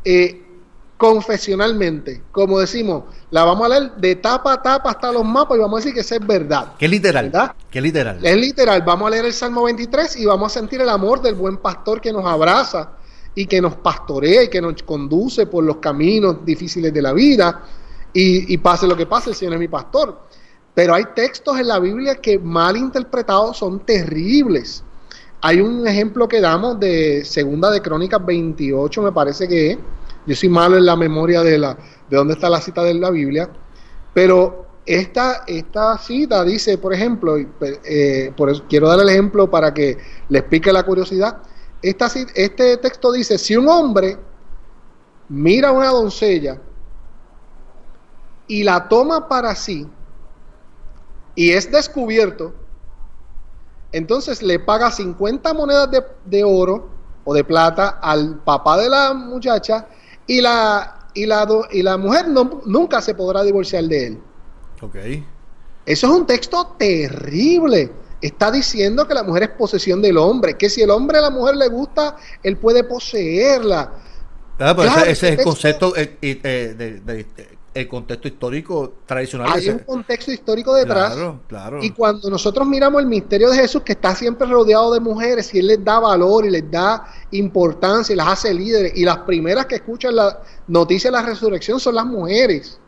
[0.04, 0.42] eh,
[0.98, 5.62] confesionalmente, como decimos, la vamos a leer de tapa a tapa hasta los mapas y
[5.62, 6.74] vamos a decir que esa es verdad.
[6.80, 7.26] ¿Qué literal?
[7.30, 7.54] ¿Verdad?
[7.70, 8.26] ¿Qué literal?
[8.26, 11.36] Es literal, vamos a leer el Salmo 23 y vamos a sentir el amor del
[11.36, 12.94] buen pastor que nos abraza
[13.36, 17.62] y que nos pastorea y que nos conduce por los caminos difíciles de la vida
[18.12, 20.22] y, y pase lo que pase, el Señor es mi pastor.
[20.76, 24.84] Pero hay textos en la Biblia que mal interpretados son terribles.
[25.42, 29.78] Hay un ejemplo que damos de Segunda de Crónicas 28, me parece que es.
[30.26, 31.78] Yo soy malo en la memoria de la
[32.10, 33.50] de dónde está la cita de la Biblia,
[34.14, 38.34] pero esta, esta cita dice, por ejemplo, eh,
[38.68, 39.98] quiero dar el ejemplo para que
[40.30, 41.38] les pique la curiosidad.
[41.82, 44.18] Esta, este texto dice: si un hombre
[45.30, 46.60] mira a una doncella
[48.48, 49.88] y la toma para sí
[51.40, 52.54] y es descubierto,
[53.92, 56.90] entonces le paga 50 monedas de, de oro
[57.24, 59.88] o de plata al papá de la muchacha
[60.28, 64.20] y la, y la, do- y la mujer no- nunca se podrá divorciar de él.
[64.82, 64.96] Ok.
[65.86, 67.92] Eso es un texto terrible.
[68.22, 71.30] Está diciendo que la mujer es posesión del hombre, que si el hombre a la
[71.30, 73.94] mujer le gusta, él puede poseerla.
[74.60, 78.28] Ah, pero Claro, ese, ese es el texto- concepto, eh, de- de- de- el contexto
[78.28, 79.52] histórico tradicional.
[79.54, 81.14] Hay un contexto histórico detrás.
[81.14, 81.80] Claro, claro.
[81.84, 85.60] Y cuando nosotros miramos el misterio de Jesús, que está siempre rodeado de mujeres, y
[85.60, 89.66] Él les da valor y les da importancia y las hace líderes, y las primeras
[89.66, 92.80] que escuchan la noticia de la resurrección son las mujeres.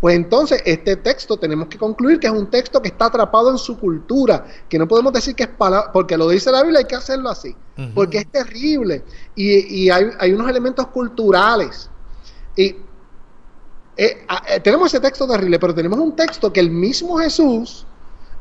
[0.00, 3.58] Pues entonces, este texto tenemos que concluir que es un texto que está atrapado en
[3.58, 6.84] su cultura, que no podemos decir que es palabra, porque lo dice la Biblia, hay
[6.84, 7.56] que hacerlo así,
[7.94, 9.02] porque es terrible.
[9.34, 11.88] Y, y hay, hay unos elementos culturales.
[12.56, 12.76] Y
[13.96, 17.86] eh, ah, eh, tenemos ese texto terrible, pero tenemos un texto que el mismo Jesús,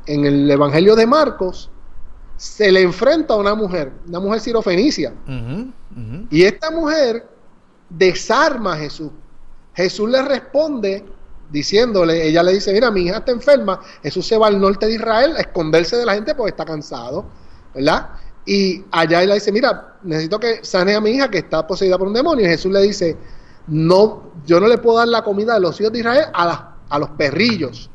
[0.06, 1.70] en el Evangelio de Marcos,
[2.38, 5.14] se le enfrenta a una mujer, una mujer sirofenicia.
[6.30, 7.26] Y esta mujer
[7.90, 9.12] desarma a Jesús.
[9.74, 11.06] Jesús le responde
[11.50, 14.96] diciéndole, ella le dice, mira, mi hija está enferma, Jesús se va al norte de
[14.96, 17.26] Israel a esconderse de la gente porque está cansado,
[17.74, 18.10] ¿verdad?
[18.46, 21.98] Y allá él le dice, mira, necesito que sane a mi hija que está poseída
[21.98, 22.46] por un demonio.
[22.46, 23.18] Y Jesús le dice,
[23.68, 27.00] no, yo no le puedo dar la comida de los hijos de Israel a, a
[27.00, 27.90] los perrillos.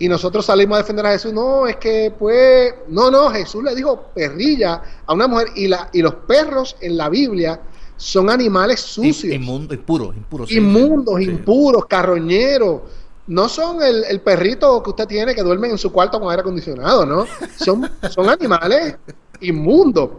[0.00, 3.74] Y nosotros salimos a defender a Jesús, no, es que pues, no, no, Jesús le
[3.74, 7.60] dijo perrilla a una mujer y, la, y los perros en la Biblia
[7.96, 10.46] son animales sucios, Inmundo, impuro, impuro.
[10.46, 11.24] sí, inmundos, sí.
[11.24, 12.82] impuros, carroñeros.
[13.26, 16.42] No son el, el perrito que usted tiene que duerme en su cuarto con aire
[16.42, 17.26] acondicionado, ¿no?
[17.58, 18.96] Son, son animales
[19.40, 20.10] inmundos.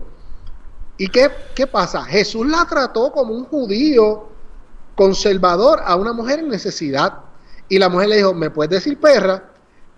[0.99, 2.03] ¿Y qué, qué pasa?
[2.03, 4.27] Jesús la trató como un judío
[4.95, 7.13] conservador a una mujer en necesidad.
[7.69, 9.43] Y la mujer le dijo, me puedes decir perra,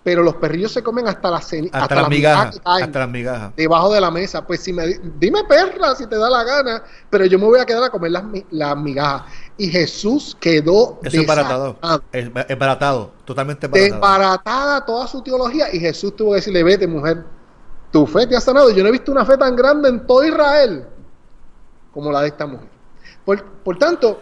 [0.04, 2.56] pero los perrillos se comen hasta las ceni- Hasta, migajas.
[2.58, 3.56] que caen Hasta las migajas.
[3.56, 4.46] debajo de la mesa.
[4.46, 7.60] Pues si me di- dime perra si te da la gana, pero yo me voy
[7.60, 9.24] a quedar a comer las, las migajas.
[9.58, 11.74] Y Jesús quedó Eso es baratado.
[11.82, 13.12] desatado, Es, es baratado.
[13.26, 13.94] Totalmente baratado.
[13.94, 15.74] desbaratada toda su teología.
[15.74, 17.24] Y Jesús tuvo que decirle, vete mujer,
[17.91, 18.71] tu fe te ha sanado.
[18.71, 20.88] Yo no he visto una fe tan grande en todo Israel
[21.93, 22.69] como la de esta mujer.
[23.25, 24.19] Por, tanto,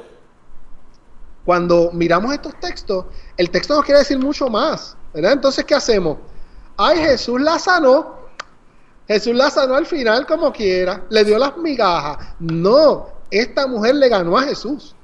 [1.46, 3.06] cuando miramos estos textos,
[3.38, 4.98] el texto nos quiere decir mucho más.
[5.14, 6.18] Entonces, ¿qué hacemos?
[6.78, 8.20] Ay, Jesús la sanó.
[9.08, 11.06] Jesús la sanó al final como quiera.
[11.10, 12.36] Le dio las migajas.
[12.40, 14.96] No, esta mujer le ganó a Jesús.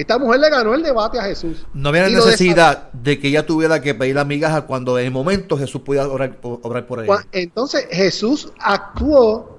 [0.00, 1.66] Esta mujer le ganó el debate a Jesús.
[1.74, 5.10] No había Y necesidad de que ella tuviera que pedir la migaja cuando en el
[5.10, 7.26] momento Jesús podía orar, obrar por ella.
[7.32, 9.58] Entonces Jesús actuó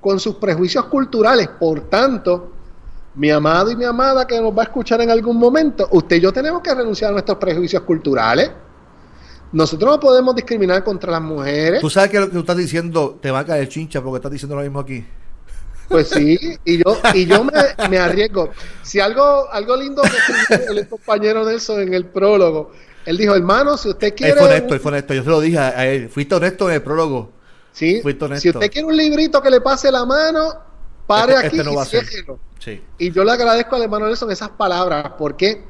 [0.00, 1.48] con sus prejuicios culturales.
[1.60, 2.52] Por tanto,
[3.16, 6.20] mi amado y mi amada que nos va a escuchar en algún momento, usted y
[6.20, 8.50] yo tenemos que renunciar a nuestros prejuicios culturales.
[9.52, 11.82] Nosotros no podemos discriminar contra las mujeres.
[11.82, 14.32] Tú sabes que lo que tú estás diciendo te va a caer chincha porque estás
[14.32, 15.04] diciendo lo mismo aquí.
[15.88, 18.50] Pues sí, y yo, y yo me, arriesgo.
[18.82, 22.72] Si algo, algo lindo que el compañero Nelson en el prólogo,
[23.04, 24.32] él dijo, hermano, si usted quiere...
[24.32, 25.14] Él fue honesto, él fue honesto.
[25.14, 26.08] Yo se lo dije a él.
[26.08, 27.30] Fuiste honesto en el prólogo.
[27.72, 28.00] Sí.
[28.02, 28.42] Fuiste honesto.
[28.42, 30.54] Si usted quiere un librito que le pase la mano,
[31.06, 32.24] pare este, aquí este y
[32.58, 32.84] sí.
[32.98, 35.12] Y yo le agradezco al hermano Nelson esas palabras.
[35.16, 35.62] ¿Por qué?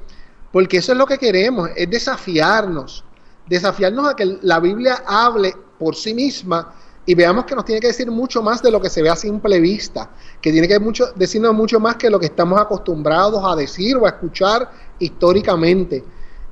[0.51, 3.05] Porque eso es lo que queremos, es desafiarnos.
[3.47, 6.75] Desafiarnos a que la Biblia hable por sí misma
[7.07, 9.17] y veamos que nos tiene que decir mucho más de lo que se ve a
[9.17, 13.55] simple vista, que tiene que mucho, decirnos mucho más que lo que estamos acostumbrados a
[13.55, 16.05] decir o a escuchar históricamente.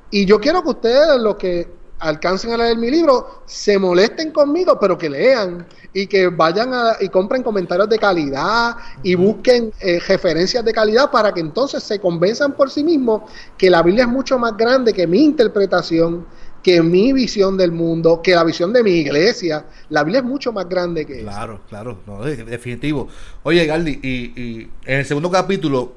[0.09, 1.67] Y yo quiero que ustedes, los que
[1.99, 6.97] alcancen a leer mi libro, se molesten conmigo, pero que lean y que vayan a,
[6.99, 11.99] y compren comentarios de calidad y busquen eh, referencias de calidad para que entonces se
[11.99, 13.23] convenzan por sí mismos
[13.57, 16.25] que la Biblia es mucho más grande que mi interpretación,
[16.65, 19.67] que mi visión del mundo, que la visión de mi iglesia.
[19.89, 23.07] La Biblia es mucho más grande que Claro, claro, no, definitivo.
[23.43, 25.93] Oye, Galdi, y, en el segundo capítulo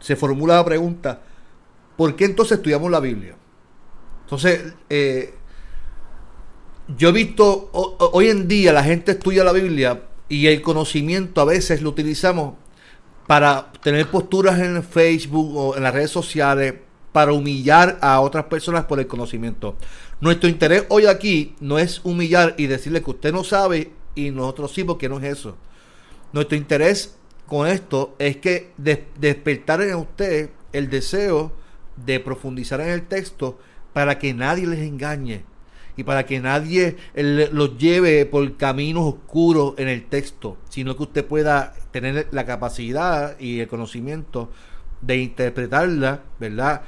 [0.00, 1.20] se formula la pregunta,
[1.96, 3.36] ¿por qué entonces estudiamos la Biblia?
[4.22, 5.32] Entonces, eh,
[6.98, 11.44] yo he visto, hoy en día la gente estudia la Biblia y el conocimiento a
[11.44, 12.54] veces lo utilizamos
[13.28, 16.74] para tener posturas en Facebook o en las redes sociales,
[17.14, 19.76] para humillar a otras personas por el conocimiento.
[20.20, 24.72] Nuestro interés hoy aquí no es humillar y decirle que usted no sabe y nosotros
[24.72, 25.56] sí, porque no es eso.
[26.32, 27.14] Nuestro interés
[27.46, 31.52] con esto es que despertar en usted el deseo
[32.04, 33.60] de profundizar en el texto
[33.92, 35.44] para que nadie les engañe
[35.96, 41.24] y para que nadie los lleve por caminos oscuros en el texto, sino que usted
[41.24, 44.50] pueda tener la capacidad y el conocimiento
[45.00, 46.82] de interpretarla, ¿verdad?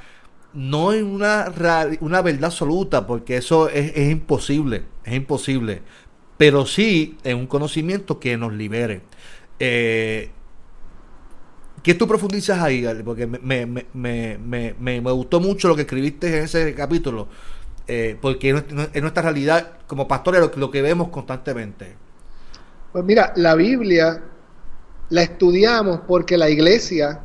[0.57, 1.53] No en una,
[2.01, 5.83] una verdad absoluta, porque eso es, imposible, es imposible,
[6.35, 9.03] pero sí en un conocimiento que nos libere.
[9.59, 10.31] Eh,
[11.83, 16.45] ¿Qué tú profundizas ahí, Porque me, me, me, me, gustó mucho lo que escribiste en
[16.45, 17.27] ese capítulo,
[17.87, 18.49] eh, porque
[18.93, 21.93] es nuestra realidad como pastores lo, lo que vemos constantemente.
[22.91, 24.23] Pues mira, la Biblia
[25.09, 27.21] la estudiamos porque la iglesia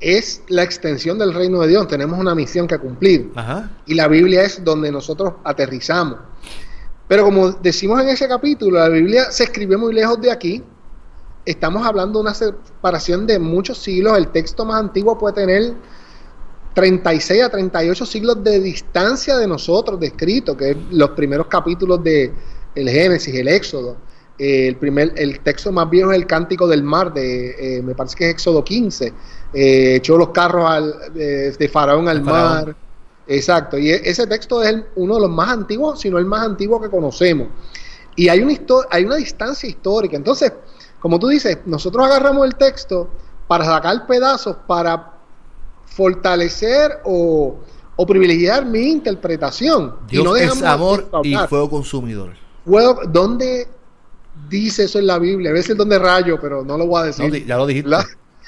[0.00, 1.88] es la extensión del reino de Dios.
[1.88, 3.32] Tenemos una misión que cumplir.
[3.86, 6.18] Y la Biblia es donde nosotros aterrizamos.
[7.08, 10.62] Pero como decimos en ese capítulo, la Biblia se escribe muy lejos de aquí.
[11.44, 14.18] Estamos hablando de una separación de muchos siglos.
[14.18, 15.74] El texto más antiguo puede tener
[16.74, 22.02] 36 a 38 siglos de distancia de nosotros, de escrito, que es los primeros capítulos
[22.02, 22.32] de
[22.74, 23.96] el Génesis, el Éxodo.
[24.38, 27.94] Eh, el primer el texto más viejo es el Cántico del Mar, de, eh, me
[27.94, 29.14] parece que es Éxodo 15
[29.52, 32.76] eh, echó los carros al, de Faraón al mar.
[33.28, 36.46] Exacto, y e, ese texto es uno de los más antiguos, si no el más
[36.46, 37.48] antiguo que conocemos.
[38.14, 38.54] Y hay una,
[38.90, 40.16] hay una distancia histórica.
[40.16, 40.52] Entonces,
[41.00, 43.08] como tú dices, nosotros agarramos el texto
[43.46, 45.12] para sacar pedazos, para
[45.84, 47.58] fortalecer o,
[48.06, 49.96] privilegiar mi interpretación.
[50.08, 52.34] Dios es amor y fuego consumidor.
[53.08, 53.68] ¿Dónde
[54.48, 55.50] dice eso en la Biblia?
[55.50, 57.46] A veces donde rayo, pero no lo voy a decir.
[57.46, 57.90] ya lo dijiste.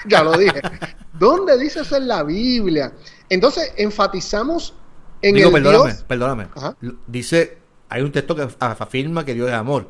[0.09, 0.61] ya lo dije.
[1.19, 2.93] ¿Dónde dice eso en la Biblia?
[3.29, 4.75] Entonces, enfatizamos
[5.23, 6.49] en Digo, perdóname, perdóname.
[7.07, 7.59] Dice,
[7.89, 9.89] hay un texto que afirma que Dios es amor.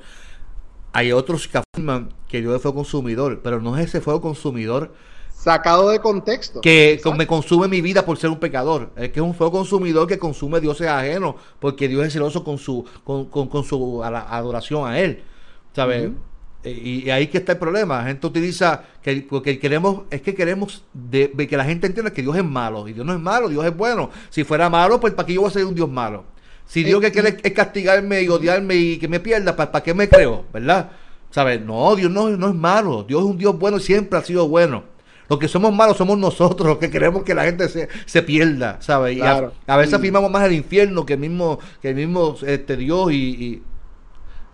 [0.92, 4.92] Hay otros que afirman que Dios es fuego consumidor, pero no es ese fuego consumidor
[5.38, 6.60] sacado de contexto.
[6.60, 8.90] Que me consume mi vida por ser un pecador.
[8.96, 12.58] Es que es un fuego consumidor que consume dioses ajenos, porque Dios es celoso con
[12.58, 15.22] su, con, con, su adoración a Él.
[15.74, 16.10] ¿Sabes?
[16.64, 17.98] Y, ahí que está el problema.
[17.98, 22.22] La gente utiliza que porque queremos, es que queremos de, que la gente entienda que
[22.22, 22.88] Dios es malo.
[22.88, 24.10] Y Dios no es malo, Dios es bueno.
[24.30, 26.24] Si fuera malo, pues ¿para qué yo voy a ser un Dios malo?
[26.66, 30.08] Si Dios que quiere es castigarme y odiarme y que me pierda, ¿para, qué me
[30.08, 30.44] creo?
[30.52, 30.90] ¿Verdad?
[31.30, 31.60] ¿Sabes?
[31.62, 33.04] No, Dios no, no es malo.
[33.04, 34.84] Dios es un Dios bueno y siempre ha sido bueno.
[35.30, 38.78] Los que somos malos somos nosotros, los que queremos que la gente se, se pierda,
[38.80, 39.18] ¿sabes?
[39.18, 43.12] Y a, veces afirmamos más el infierno que el mismo, que el mismo este, Dios
[43.12, 43.62] y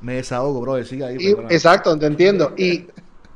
[0.05, 0.85] me desahogo, bro.
[0.85, 1.17] Sigue ahí.
[1.49, 2.53] exacto, te entiendo.
[2.57, 2.87] Y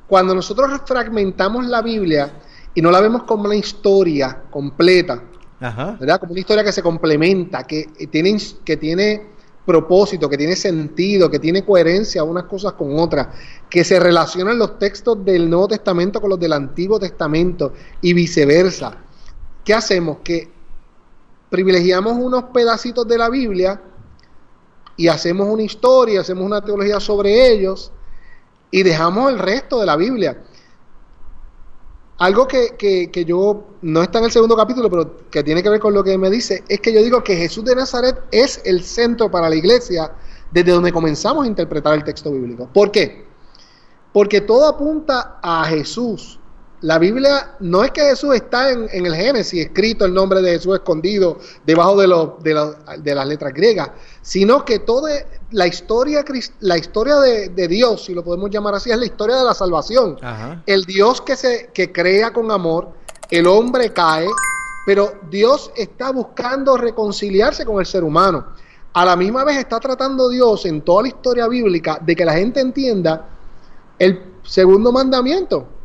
[0.07, 2.31] cuando nosotros fragmentamos la Biblia
[2.75, 5.23] y no la vemos como una historia completa,
[5.59, 6.21] ¿verdad?
[6.21, 9.27] Como una historia que se complementa, que tiene, que tiene
[9.65, 13.29] propósito, que tiene sentido, que tiene coherencia unas cosas con otras,
[13.69, 18.99] que se relacionan los textos del Nuevo Testamento con los del Antiguo Testamento y viceversa.
[19.65, 20.19] ¿Qué hacemos?
[20.23, 20.49] Que
[21.51, 23.81] privilegiamos unos pedacitos de la Biblia
[24.99, 27.91] y hacemos una historia, hacemos una teología sobre ellos
[28.71, 30.43] y dejamos el resto de la Biblia.
[32.19, 35.81] Algo que, que, yo no está en el segundo capítulo, pero que tiene que ver
[35.81, 38.83] con lo que me dice, es que yo digo que Jesús de Nazaret es el
[38.83, 40.13] centro para la iglesia
[40.51, 42.69] desde donde comenzamos a interpretar el texto bíblico.
[42.75, 43.29] ¿Por qué?
[44.13, 46.39] porque todo apunta a Jesús.
[46.81, 50.77] La Biblia no es que Jesús está en, el Génesis, escrito el nombre de Jesús
[50.77, 52.07] escondido debajo de,
[52.99, 53.91] de, las letras griegas,
[54.23, 55.11] sino que toda
[55.51, 56.25] la historia,
[56.61, 60.19] la historia de, Dios, si lo podemos llamar así, es la historia de la salvación.
[60.67, 62.91] El Dios que, se, que crea con amor,
[63.29, 64.29] el hombre cae,
[64.87, 68.47] pero Dios está buscando reconciliarse con el ser humano.
[68.93, 72.35] A la misma vez está tratando Dios en toda la historia bíblica de que la
[72.35, 73.27] gente entienda
[73.99, 75.78] el segundo mandamiento.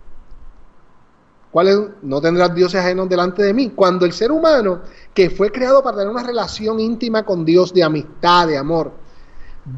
[1.53, 1.79] ¿Cuál es?
[2.01, 3.69] No tendrás dioses ajenos delante de mí.
[3.75, 4.81] Cuando el ser humano,
[5.13, 8.91] que fue creado para tener una relación íntima con Dios, de amistad, de amor,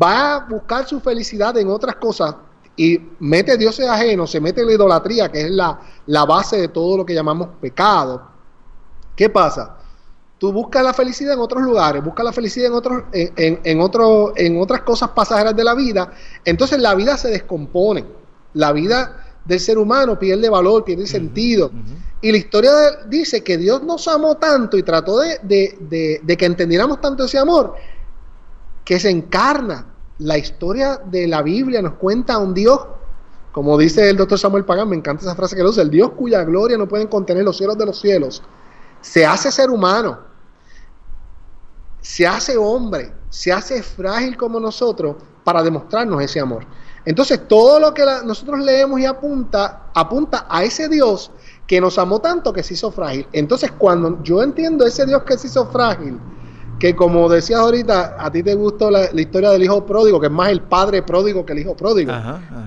[0.01, 2.33] va a buscar su felicidad en otras cosas
[2.77, 6.69] y mete dioses ajenos, se mete en la idolatría, que es la, la base de
[6.69, 8.25] todo lo que llamamos pecado.
[9.13, 9.75] ¿Qué pasa?
[10.37, 14.31] Tú buscas la felicidad en otros lugares, buscas la felicidad en, otros, en, en, otro,
[14.37, 16.09] en otras cosas pasajeras de la vida,
[16.45, 18.05] entonces la vida se descompone,
[18.53, 21.71] la vida del ser humano pierde valor, pierde sentido.
[22.21, 22.71] Y la historia
[23.07, 27.37] dice que Dios nos amó tanto y trató de, de, de, que entendiéramos tanto ese
[27.37, 27.75] amor,
[28.83, 29.93] que se encarna.
[30.17, 32.79] La historia de la Biblia nos cuenta a un Dios,
[33.51, 36.11] como dice el doctor Samuel Pagan, me encanta esa frase que lo usa, el Dios
[36.11, 38.41] cuya gloria no pueden contener los cielos de los cielos
[39.05, 40.17] se hace ser humano,
[42.01, 46.65] se hace hombre, se hace frágil como nosotros para demostrarnos ese amor.
[47.05, 51.31] Entonces, todo lo que nosotros leemos y apunta, apunta a ese Dios
[51.67, 53.27] que nos amó tanto que se hizo frágil.
[53.31, 56.19] Entonces, cuando yo entiendo ese Dios que se hizo frágil,
[56.79, 60.31] que como decías ahorita, a ti te gustó la, historia del hijo pródigo, que es
[60.31, 62.11] más el padre pródigo que el hijo pródigo.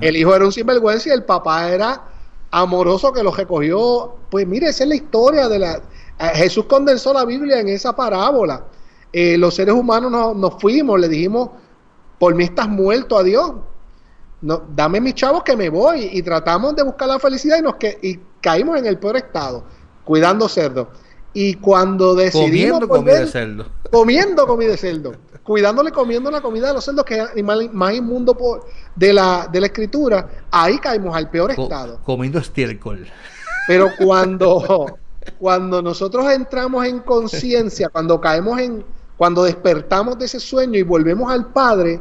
[0.01, 2.03] El hijo era un sinvergüenza y el papá era
[2.51, 4.15] amoroso que lo recogió.
[4.31, 5.83] Pues mire, esa es la historia de la,
[6.35, 8.65] Jesús condensó la Biblia en esa parábola.
[9.13, 11.51] Eh, los seres humanos nos, fuimos, le dijimos,
[12.19, 13.53] por mí estás muerto a Dios.
[14.41, 16.11] No, dame mis chavos que me voy.
[16.13, 19.65] Y tratamos de buscar la felicidad y, nos que, y caímos en el peor estado,
[20.05, 20.91] cuidando cerdo.
[21.33, 22.81] Y cuando decidimos.
[22.81, 23.67] Comiendo comida de cerdo.
[23.91, 25.13] Comiendo comida de cerdo.
[25.43, 29.15] Cuidándole comiendo la comida de los cerdos, que es el animal más inmundo por, de,
[29.15, 32.01] la, de la escritura, ahí caímos al peor estado.
[32.05, 33.07] Comiendo estiércol.
[33.67, 34.99] Pero cuando
[35.39, 38.85] cuando nosotros entramos en conciencia, cuando caemos en,
[39.17, 42.01] cuando despertamos de ese sueño y volvemos al Padre,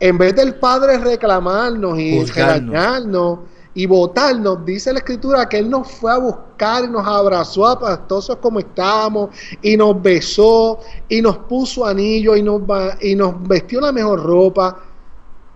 [0.00, 3.40] en vez del Padre reclamarnos y regañarnos
[3.74, 7.78] y votarnos, dice la Escritura que Él nos fue a buscar y nos abrazó a
[7.78, 9.30] pastosos como estábamos
[9.62, 12.62] y nos besó y nos puso anillo y nos,
[13.00, 14.80] y nos vestió la mejor ropa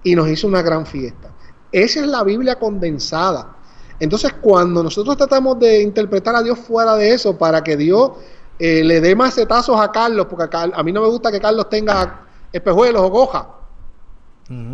[0.03, 1.33] y nos hizo una gran fiesta.
[1.73, 3.57] Esa es la Biblia condensada.
[3.99, 8.13] Entonces, cuando nosotros tratamos de interpretar a Dios fuera de eso, para que Dios
[8.59, 12.27] eh, le dé macetazos a Carlos, porque a, mí no me gusta que Carlos tenga
[12.53, 13.11] espejuelos o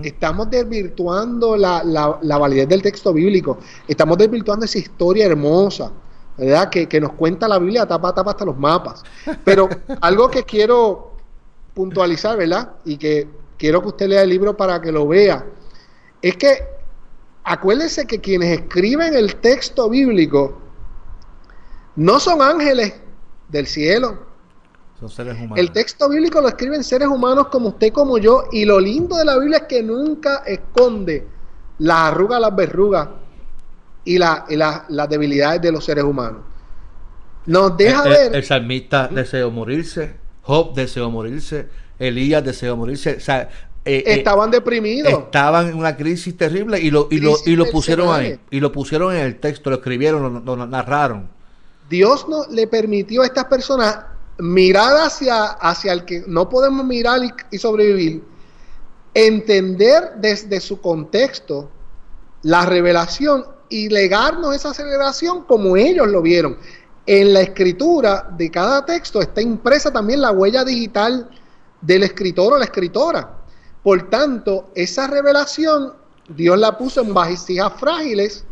[0.03, 5.93] estamos desvirtuando la, la, validez del texto bíblico, estamos desvirtuando esa historia hermosa,
[6.37, 6.69] ¿verdad?
[6.71, 9.05] Que, que nos cuenta la Biblia tapa a tapa hasta los mapas.
[9.45, 9.69] Pero
[10.01, 11.13] algo que quiero
[11.75, 12.73] puntualizar, ¿verdad?
[12.85, 13.29] Y que
[13.59, 15.47] quiero que usted lea el libro para que lo vea,
[16.21, 16.65] es que
[17.45, 20.59] acuérdense que quienes escriben el texto bíblico
[21.97, 22.95] no son ángeles
[23.49, 24.30] del cielo.
[25.01, 25.59] Son seres humanos.
[25.59, 29.25] El texto bíblico lo escriben seres humanos como usted, como yo, y lo lindo de
[29.25, 31.27] la Biblia es que nunca esconde
[31.79, 33.09] las arrugas, las verrugas
[34.05, 34.45] y, la,
[34.89, 36.43] las debilidades de los seres humanos.
[37.47, 38.35] Nos deja ver.
[38.35, 43.17] El, salmista deseó morirse, Job deseó morirse, Elías deseó morirse.
[43.17, 43.49] O sea,
[43.85, 45.13] eh, eh, estaban deprimidos.
[45.13, 48.39] Estaban en una crisis terrible y lo, y lo, y lo pusieron ahí.
[48.51, 51.29] Y lo pusieron en el texto, lo escribieron, lo, narraron.
[51.89, 53.99] Dios no, le permitió a estas personas
[54.41, 58.25] mirar hacia, hacia el que no podemos mirar y, sobrevivir,
[59.15, 61.71] entender desde su contexto
[62.43, 66.59] la revelación y legarnos esa revelación como ellos lo vieron.
[67.07, 71.29] En la escritura de cada texto está impresa también la huella digital
[71.81, 73.39] del escritor o la escritora.
[73.83, 75.95] Por tanto, esa revelación
[76.37, 78.45] Dios la puso en vasijas frágiles,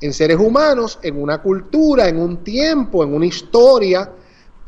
[0.00, 4.10] en seres humanos, en una cultura, en un tiempo, en una historia.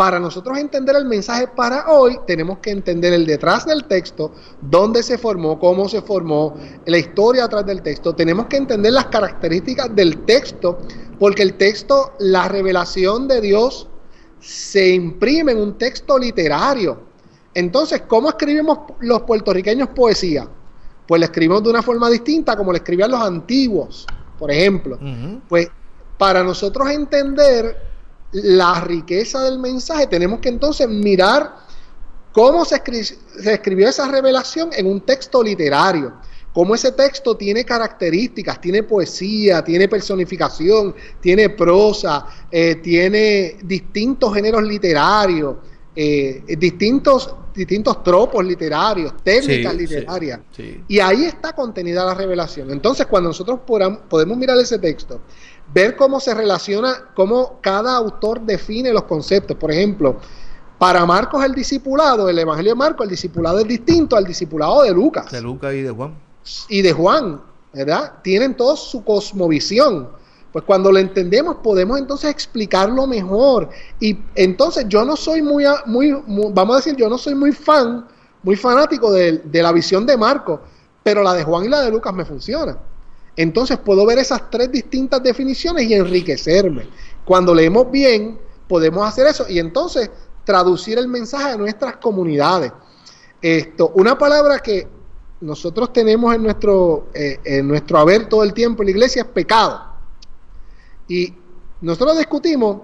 [0.01, 4.33] Para nosotros entender el mensaje para hoy, tenemos que entender el detrás del texto,
[4.63, 6.55] dónde se formó, cómo se formó,
[6.87, 8.15] la historia atrás del texto.
[8.15, 10.79] Tenemos que entender las características del texto,
[11.19, 13.91] porque el texto, la revelación de Dios,
[14.39, 17.03] se imprime en un texto literario.
[17.53, 20.49] Entonces, ¿cómo escribimos los puertorriqueños poesía?
[21.07, 24.07] Pues la escribimos de una forma distinta como la escribían los antiguos,
[24.39, 24.99] por ejemplo.
[25.47, 25.69] Pues
[26.17, 27.90] para nosotros entender
[28.33, 31.57] la riqueza del mensaje, tenemos que entonces mirar
[32.33, 36.15] cómo se, se escribió esa revelación en un texto literario.
[36.53, 44.65] cómo ese texto tiene características, tiene poesía, tiene personificación, tiene prosa, eh, tiene distintos géneros
[44.65, 45.57] literarios,
[45.95, 50.41] eh, distintos, distintos tropos literarios, técnicas literarias.
[50.89, 52.71] Y ahí está contenida la revelación.
[52.71, 53.61] Entonces, cuando nosotros
[54.09, 55.21] podemos mirar ese texto,
[55.73, 59.57] ver cómo se relaciona, cómo cada autor define los conceptos.
[59.57, 60.17] Por ejemplo,
[60.79, 64.93] para Marcos el discipulado, el Evangelio de Marcos, el discipulado es distinto al discipulado de
[64.93, 65.31] Lucas.
[65.31, 66.15] De Lucas y de Juan.
[66.69, 67.41] Y de Juan,
[67.73, 68.15] ¿verdad?
[68.23, 70.09] Tienen todos su cosmovisión.
[70.53, 73.69] Pues cuando lo entendemos podemos entonces explicarlo mejor.
[74.01, 76.13] Y entonces yo no soy muy, muy,
[76.53, 78.07] vamos a decir, yo no soy muy fan,
[78.43, 80.61] muy fanático de, de la visión de Marcos,
[81.05, 82.77] pero la de Juan y la de Lucas me funciona.
[83.37, 86.89] Entonces puedo ver esas tres distintas definiciones y enriquecerme.
[87.25, 89.47] Cuando leemos bien, podemos hacer eso.
[89.49, 90.11] Y entonces
[90.45, 92.73] traducir el mensaje a nuestras comunidades.
[93.41, 94.87] Esto, una palabra que
[95.41, 99.29] nosotros tenemos en nuestro, eh, en nuestro haber todo el tiempo en la iglesia es
[99.29, 99.81] pecado.
[101.09, 101.35] Y
[101.81, 102.83] nosotros discutimos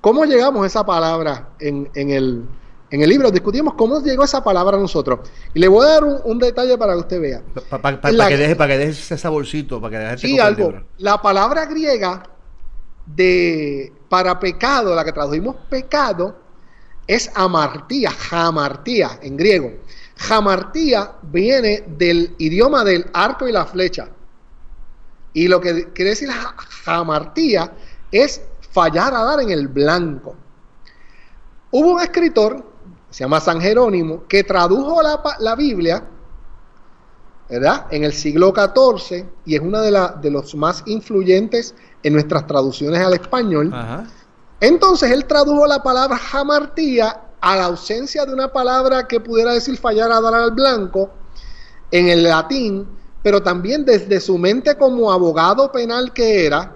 [0.00, 2.44] cómo llegamos a esa palabra en, en, el,
[2.90, 5.20] en el libro, discutimos cómo llegó esa palabra a nosotros.
[5.52, 7.42] Y le voy a dar un, detalle para que usted vea.
[7.68, 10.72] Para que deje, para que deje ese saborcito, para que deje Sí, algo.
[10.98, 12.22] La palabra griega
[13.06, 16.36] de para pecado, la que traducimos pecado,
[17.06, 19.72] es amartía, jamartía en griego.
[20.16, 24.08] Jamartía viene del idioma del arco y la flecha.
[25.32, 26.28] Y lo que quiere decir
[26.84, 27.72] jamartía
[28.10, 30.36] es fallar a dar en el blanco.
[31.70, 32.64] Hubo un escritor,
[33.10, 36.04] se llama San Jerónimo, que tradujo la, Biblia,
[37.48, 37.86] ¿verdad?
[37.90, 43.00] En el siglo XIV y es uno de, de los más influyentes en nuestras traducciones
[43.00, 43.70] al español.
[43.72, 44.06] Ajá
[44.60, 49.78] entonces él tradujo la palabra jamartía a la ausencia de una palabra que pudiera decir
[49.78, 51.10] fallar a dar al blanco
[51.92, 52.88] en el latín,
[53.22, 56.74] pero también desde su mente como abogado penal que era,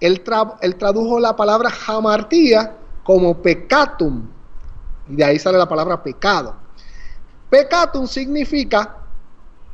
[0.00, 4.26] él, tradujo la palabra jamartía como pecatum,
[5.08, 6.54] y de ahí sale la palabra pecado.
[7.50, 8.96] Pecatum significa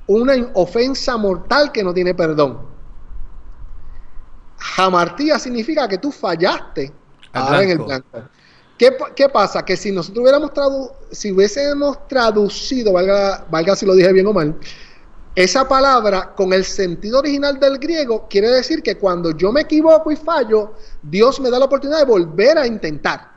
[0.07, 2.59] una ofensa mortal que no tiene perdón.
[4.59, 6.93] Jamartía significa que tú fallaste
[7.33, 8.23] en el blanco.
[8.79, 9.65] ¿Qué, pasa?
[9.65, 14.33] Que si nosotros hubiéramos tradu si hubiésemos traducido, valga, valga si lo dije bien o
[14.33, 14.57] mal,
[15.35, 20.11] esa palabra con el sentido original del griego quiere decir que cuando yo me equivoco
[20.11, 23.34] y fallo, Dios me da la oportunidad de volver a intentar.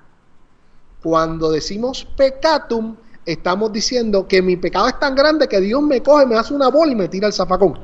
[1.02, 2.96] Cuando decimos pecatum,
[3.26, 6.70] estamos diciendo que mi pecado es tan grande que Dios me coge, me hace una
[6.70, 7.80] bola y me tira el zafacón.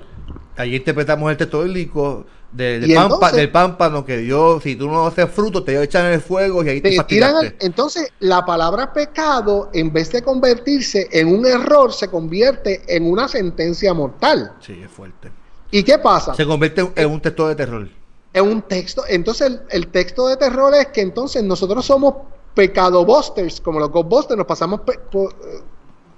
[0.56, 5.64] Ahí interpretamos el texto bíblico del, del pámpano que Dios, si tú no haces fruto,
[5.64, 10.12] te echan en el fuego y ahí te, tiran Entonces, la palabra pecado, en vez
[10.12, 14.54] de convertirse en un error, se convierte en una sentencia mortal.
[14.60, 15.32] Sí, es fuerte.
[15.72, 16.36] ¿Y qué pasa?
[16.36, 17.90] Se convierte en un texto de terror.
[18.32, 19.04] En un texto.
[19.08, 22.16] Entonces, el, texto de terror es que entonces nosotros somos
[22.54, 24.82] pecado busters, como los Ghostbusters, nos pasamos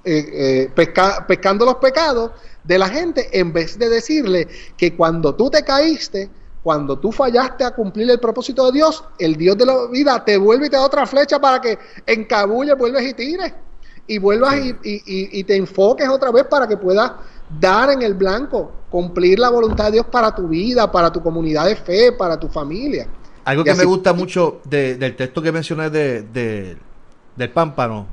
[0.04, 2.32] eh, eh, pescando los pecados
[2.64, 6.30] de la gente en vez de decirle que cuando tú te caíste,
[6.62, 10.38] cuando tú fallaste a cumplir el propósito de Dios, el Dios de la vida te
[10.38, 11.78] vuelve y te da otra flecha para que
[12.08, 13.54] encabulle, vuelves y tires.
[14.08, 17.12] Y vuelvas y, y, te enfoques otra vez para que puedas
[17.60, 21.66] dar en el blanco, cumplir la voluntad de Dios para tu vida, para tu comunidad
[21.66, 23.08] de fe, para tu familia.
[23.46, 26.78] Algo que me gusta mucho del texto que mencioné de,
[27.36, 28.08] del pámpano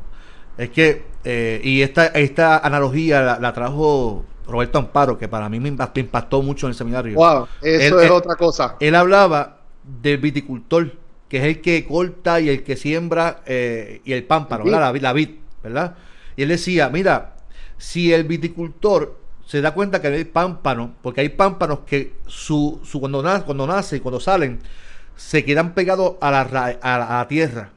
[0.58, 5.68] es que, eh, y esta, esta analogía la, trajo Roberto Amparo, que para mí me
[5.68, 7.14] impactó, mucho en el seminario.
[7.16, 8.76] Wow, eso es otra cosa.
[8.80, 10.92] Él hablaba del viticultor,
[11.28, 15.12] que es el que corta y el que siembra eh, y el pámpano, La, la
[15.12, 15.30] vid,
[15.62, 15.96] ¿verdad?
[16.36, 17.36] Y él decía, mira,
[17.78, 23.00] si el viticultor se da cuenta que hay pámpano, porque hay pámpanos que su, su
[23.00, 24.60] cuando, nace, cuando nace y cuando salen,
[25.28, 26.40] se quedan pegados a la,
[26.82, 27.70] a la tierra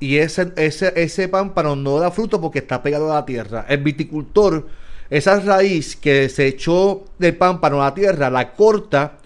[0.00, 3.66] y ese, ese, ese pámpano no da fruto porque está pegado a la tierra.
[3.68, 4.68] El viticultor,
[5.10, 9.18] esa raíz que se echó del pámpano a la tierra, la corta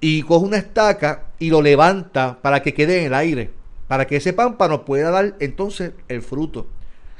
[0.00, 3.50] y coge una estaca y lo levanta para que quede en el aire,
[3.88, 6.66] para que ese pámpano pueda dar entonces el fruto.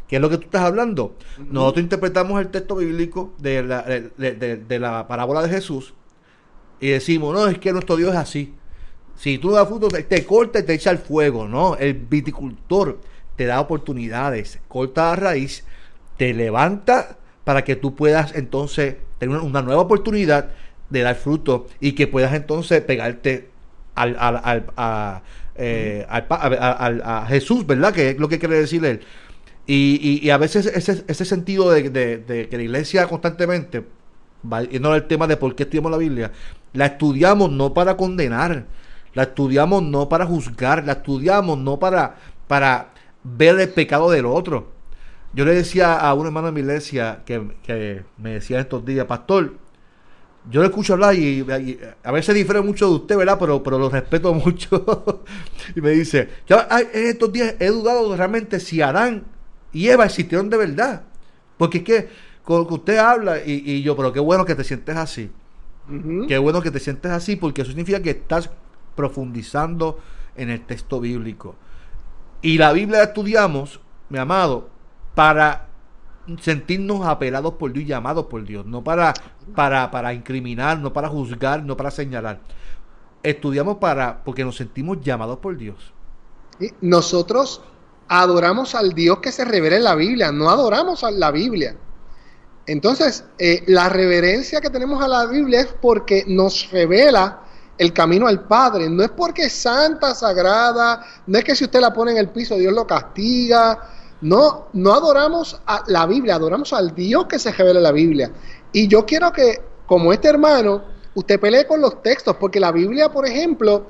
[0.06, 1.16] ¿Qué es lo que tú estás hablando?
[1.50, 5.94] Nosotros interpretamos el texto bíblico de la, de la parábola de Jesús
[6.80, 8.54] y decimos, no, es que nuestro Dios es así.
[9.20, 11.76] Si tú das fruto, te, corta y te echa el fuego, ¿no?
[11.76, 13.02] El viticultor
[13.36, 15.62] te da oportunidades, corta la raíz,
[16.16, 20.52] te levanta para que tú puedas entonces tener una, nueva oportunidad
[20.88, 23.50] de dar fruto y que puedas entonces pegarte
[23.94, 25.22] al, al, a,
[25.54, 26.06] eh,
[27.28, 27.92] Jesús, ¿verdad?
[27.92, 29.00] Que es lo que quiere decir él.
[29.66, 31.92] Y, y, a veces ese, ese sentido de,
[32.48, 33.84] que la iglesia constantemente
[34.42, 36.32] no el tema de por qué estudiamos la Biblia,
[36.72, 38.64] la estudiamos no para condenar,
[39.14, 42.90] la estudiamos no para juzgar, la estudiamos no para, para
[43.22, 44.72] ver el pecado del otro.
[45.32, 49.06] Yo le decía a un hermano de mi iglesia que, que me decía estos días,
[49.06, 49.54] pastor,
[50.48, 51.46] yo le escucho hablar y,
[52.02, 53.36] a veces difiere mucho de usted, ¿verdad?
[53.38, 55.04] Pero, pero lo respeto mucho.
[55.74, 59.24] y me dice, ya en estos días he dudado realmente si Adán
[59.72, 61.02] y Eva existieron de verdad.
[61.58, 62.08] Porque es que
[62.42, 65.30] con que usted habla y, yo, pero qué bueno que te sientes así.
[66.28, 68.48] Qué bueno que te sientes así porque eso significa que estás
[68.94, 69.98] profundizando
[70.36, 71.54] en el texto bíblico.
[72.42, 74.68] Y la Biblia estudiamos, mi amado,
[75.14, 75.68] para
[76.40, 79.12] sentirnos apelados por Dios y llamados por Dios, no para,
[79.54, 82.40] para, para incriminar, no para juzgar, no para señalar.
[83.22, 85.92] Estudiamos para, porque nos sentimos llamados por Dios.
[86.80, 87.62] Nosotros
[88.08, 91.76] adoramos al Dios que se revela en la Biblia, no adoramos a la Biblia.
[92.66, 97.42] Entonces, eh, la reverencia que tenemos a la Biblia es porque nos revela
[97.80, 98.90] el camino al Padre.
[98.90, 102.28] No es porque es santa, sagrada, no es que si usted la pone en el
[102.28, 103.78] piso Dios lo castiga,
[104.20, 108.30] no, no adoramos a la Biblia, adoramos al Dios que se revela en la Biblia.
[108.70, 110.82] Y yo quiero que, como este hermano,
[111.14, 113.86] usted pelee con los textos, porque la Biblia, por ejemplo,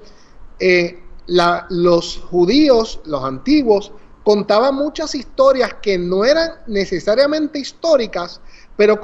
[0.60, 3.90] eh, los judíos, los antiguos,
[4.22, 8.40] contaban muchas historias que no eran necesariamente históricas,
[8.76, 9.00] pero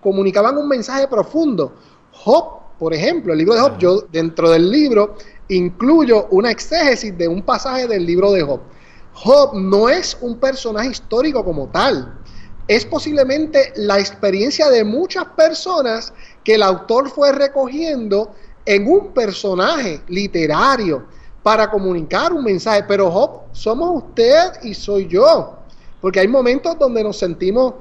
[0.00, 1.72] comunicaban un mensaje profundo.
[2.10, 5.16] Job, por ejemplo, el libro de Job, yo dentro del libro
[5.48, 8.60] incluyo una exégesis de un pasaje del libro de Job.
[9.14, 12.14] Job no es un personaje histórico como tal.
[12.68, 16.12] Es posiblemente la experiencia de muchas personas
[16.44, 18.34] que el autor fue recogiendo
[18.66, 21.06] en un personaje literario
[21.42, 22.84] para comunicar un mensaje.
[22.86, 25.56] Pero Job, somos usted y soy yo.
[26.02, 27.72] Porque hay momentos donde nos sentimos,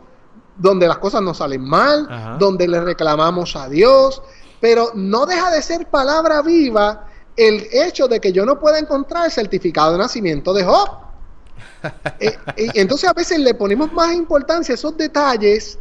[0.56, 4.22] donde las cosas nos salen mal, donde le reclamamos a Dios.
[4.64, 7.06] Pero no deja de ser palabra viva
[7.36, 10.90] el hecho de que yo no pueda encontrar el certificado de nacimiento de Job.
[12.22, 15.78] Eh, eh, entonces a veces le ponemos más importancia a esos detalles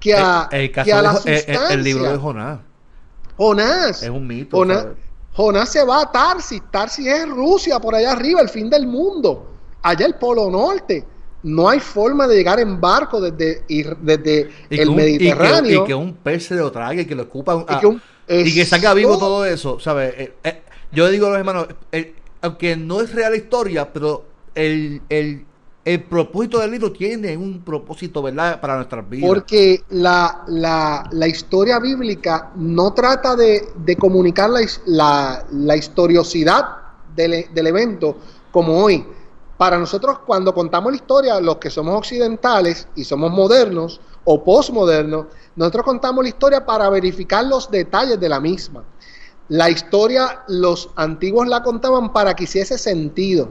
[0.00, 1.68] que a, el, la sustancia.
[1.70, 2.58] El, libro de Jonás.
[3.36, 4.02] Jonás.
[4.02, 4.66] Es un mito.
[5.32, 6.60] Jonás, se va a Tarsis.
[6.72, 9.48] Tarsis es Rusia, por allá arriba, el fin del mundo.
[9.82, 11.06] Allá el Polo Norte.
[11.42, 13.62] No hay forma de llegar en barco desde,
[14.00, 15.84] desde el Mediterráneo.
[15.84, 17.64] Y que, un pez se lo trague, que lo ocupa.
[18.28, 19.78] y, que, saca vivo todo eso.
[19.78, 20.14] ¿sabes?
[20.16, 20.62] Eh,
[20.92, 21.68] yo digo a los hermanos,
[22.40, 24.24] aunque no es real historia, pero
[24.54, 25.44] el, el,
[25.84, 29.26] el propósito del libro tiene un propósito, ¿verdad?, para nuestras vidas.
[29.26, 36.64] Porque la, la, la historia bíblica no trata de, de comunicar la, la, la historiosidad
[37.14, 38.16] del, del, evento
[38.50, 39.04] como hoy.
[39.58, 45.26] Para nosotros, cuando contamos la historia, los que somos occidentales y somos modernos o postmodernos,
[45.56, 48.84] nosotros contamos la historia para verificar los detalles de la misma.
[49.48, 53.48] La historia, los antiguos la contaban para que hiciese sentido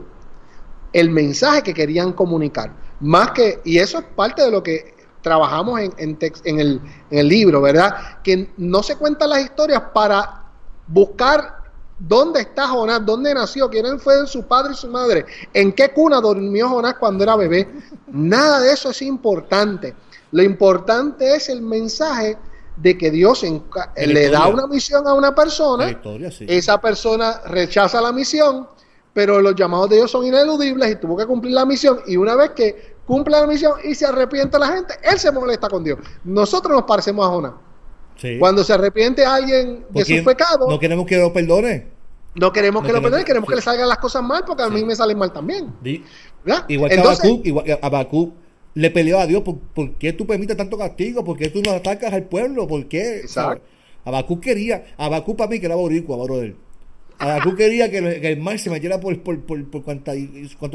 [0.94, 2.72] el mensaje que querían comunicar.
[3.00, 6.80] Más que, y eso es parte de lo que trabajamos en, en, en, el,
[7.10, 8.22] en el libro, ¿verdad?
[8.24, 10.44] Que no se cuentan las historias para
[10.86, 11.57] buscar
[11.98, 16.20] dónde está Jonás, dónde nació, quién fue su padre y su madre, en qué cuna
[16.20, 17.68] durmió Jonás cuando era bebé.
[18.08, 19.94] Nada de eso es importante.
[20.30, 22.38] Lo importante es el mensaje
[22.76, 23.44] de que Dios
[23.96, 26.00] le da una misión a una persona,
[26.40, 28.68] esa persona rechaza la misión,
[29.12, 32.00] pero los llamados de Dios son ineludibles y tuvo que cumplir la misión.
[32.06, 35.68] Y una vez que cumple la misión y se arrepiente la gente, él se molesta
[35.68, 35.98] con Dios.
[36.22, 37.52] Nosotros nos parecemos a Jonás.
[38.38, 40.68] Cuando se arrepiente alguien de sus pecados.
[40.68, 41.86] No queremos que lo perdone.
[42.34, 44.84] No queremos que lo perdone, queremos que le salgan las cosas mal porque a mí
[44.84, 45.72] me salen mal también.
[46.68, 48.28] Igual que igual que
[48.74, 51.24] le peleó a Dios, ¿por, qué tú permites tanto castigo?
[51.24, 52.68] ¿Por qué tú no atacas al pueblo?
[52.68, 53.20] ¿Por qué?
[53.20, 53.60] Exacto.
[54.04, 56.54] Abacú quería, Abacú para mí que era boricua, él.
[57.18, 60.12] Abacú quería que, el mar se metiera por, por, por, por cuanto,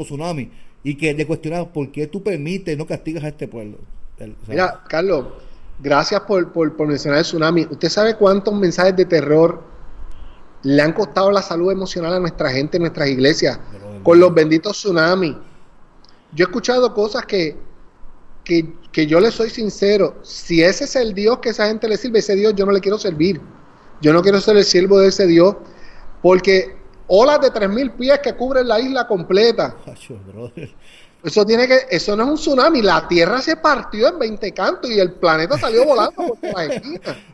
[0.04, 0.50] tsunami
[0.82, 3.78] y que le cuestionaba por qué tú permites no castigas a este pueblo.
[4.46, 5.28] Mira, Carlos,
[5.84, 7.66] gracias por, por, mencionar el tsunami.
[7.70, 9.62] ¿Usted sabe cuántos mensajes de terror
[10.62, 13.60] le han costado la salud emocional a nuestra gente en nuestras iglesias
[14.02, 15.36] con los benditos tsunamis?
[16.32, 17.58] Yo he escuchado cosas que,
[18.42, 21.98] que, que yo le soy sincero, si ese es el Dios que esa gente le
[21.98, 23.40] sirve, ese Dios yo no le quiero servir.
[24.00, 25.56] Yo no quiero ser el siervo de ese Dios
[26.22, 26.76] porque
[27.06, 29.76] olas de 3.000 pies que cubren la isla completa.
[31.24, 34.90] Eso tiene que, eso no es un tsunami, la Tierra se partió en 20 cantos
[34.90, 36.82] y el planeta salió volando por la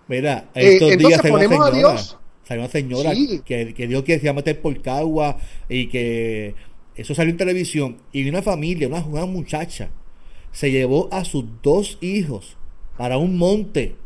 [0.07, 2.17] Mira, eh, estos días ponemos a Dios.
[2.45, 3.13] Salió una señora
[3.45, 5.39] que, que Dios quiere meter por cagua
[5.69, 6.55] y que
[6.95, 9.91] eso salió en televisión y una familia, una, una muchacha,
[10.53, 12.57] se llevó a sus dos hijos
[12.97, 13.97] para un monte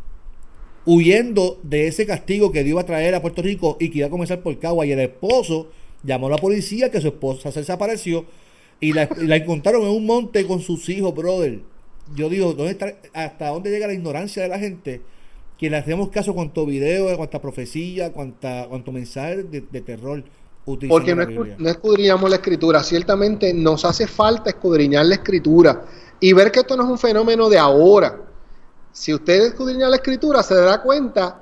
[0.87, 4.07] huyendo de ese castigo que Dios iba a traer a Puerto Rico y que iba
[4.07, 4.87] a comenzar por Cagua.
[4.87, 5.70] Y el esposo
[6.03, 8.26] llamó a la policía que su esposa se desapareció
[8.85, 11.61] y la, y la encontraron en un monte con sus hijos, brother.
[12.14, 15.01] Yo digo, ¿dónde está, ¿hasta dónde llega la ignorancia de la gente?
[15.59, 20.22] Que le hacemos caso cuanto video, cuanta profecía, cuanta, cuanto mensaje de, de terror.
[20.64, 21.24] Porque no,
[21.59, 22.82] no escudriñamos la escritura.
[22.82, 25.87] Ciertamente nos hace falta escudriñar la escritura
[26.20, 28.20] y ver que esto no es un fenómeno de ahora.
[28.93, 31.41] Si usted escudriña la escritura, se dará cuenta,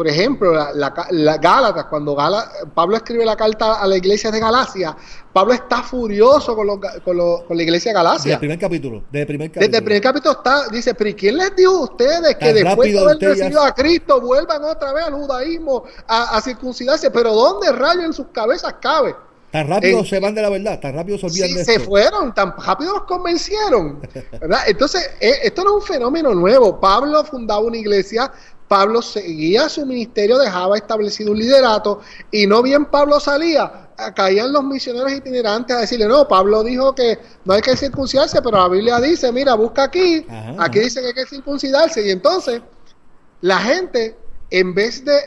[0.00, 4.30] por ejemplo, la, la, la Gálatas, cuando Gala- Pablo escribe la carta a la iglesia
[4.30, 4.96] de Galacia,
[5.30, 8.32] Pablo está furioso con, los con, los- con la iglesia de Desde Galacia.
[8.32, 9.02] el primer capítulo.
[9.10, 9.66] Desde el primer capítulo.
[9.66, 12.90] Desde el primer capítulo está, dice, pero ¿y quién les dijo a ustedes que después
[12.90, 17.10] de haber ya- recibido a Cristo vuelvan otra vez al judaísmo a, a circuncidarse?
[17.10, 19.14] Pero ¿dónde rayo en sus cabezas cabe?
[19.52, 21.72] Tan rápido Eh, se van de la verdad, tan rápido se olvidan Sí, de se
[21.74, 21.84] esto.
[21.84, 24.00] fueron, tan rápido los convencieron.
[24.40, 24.60] ¿verdad?
[24.66, 26.80] Entonces, eh, esto no es un fenómeno nuevo.
[26.80, 28.32] Pablo fundaba una iglesia,
[28.70, 32.00] Pablo seguía su ministerio, dejaba establecido un liderato,
[32.30, 37.18] y no bien Pablo salía, caían los misioneros itinerantes a decirle, no, Pablo dijo que
[37.44, 41.08] no hay que circuncidarse, pero la Biblia dice, mira, busca aquí, Ajá, aquí dice que
[41.08, 42.62] hay que circuncidarse, y entonces
[43.40, 44.16] la gente,
[44.50, 45.18] en vez de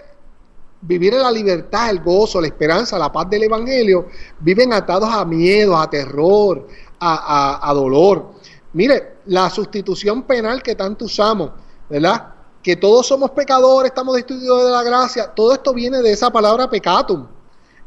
[0.80, 4.08] vivir en la libertad, el gozo, la esperanza, la paz del Evangelio,
[4.39, 6.66] viven atados a miedo, a terror,
[6.98, 8.36] a, a- a dolor.
[8.72, 11.52] Mire, la sustitución penal que tanto usamos,
[11.89, 12.30] ¿verdad?
[12.64, 16.70] Que todos somos pecadores, estamos destituidos de la gracia, todo esto viene de esa palabra
[16.70, 17.28] pecatum.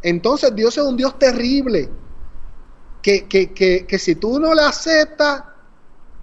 [0.02, 1.88] Entonces Dios es un Dios terrible,
[3.02, 5.42] que, que, que, que si tú no le aceptas,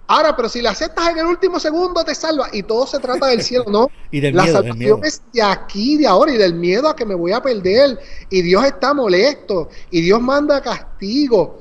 [0.06, 3.26] ahora, pero si le aceptas en el último segundo te salva, y todo se trata
[3.26, 3.88] del cielo, ¿no?
[4.10, 5.08] Y del la miedo, del salvación miedo.
[5.08, 7.98] es de aquí, de ahora, y del miedo a que me voy a perder.
[8.30, 11.58] Y Dios está molesto, y Dios manda castigo.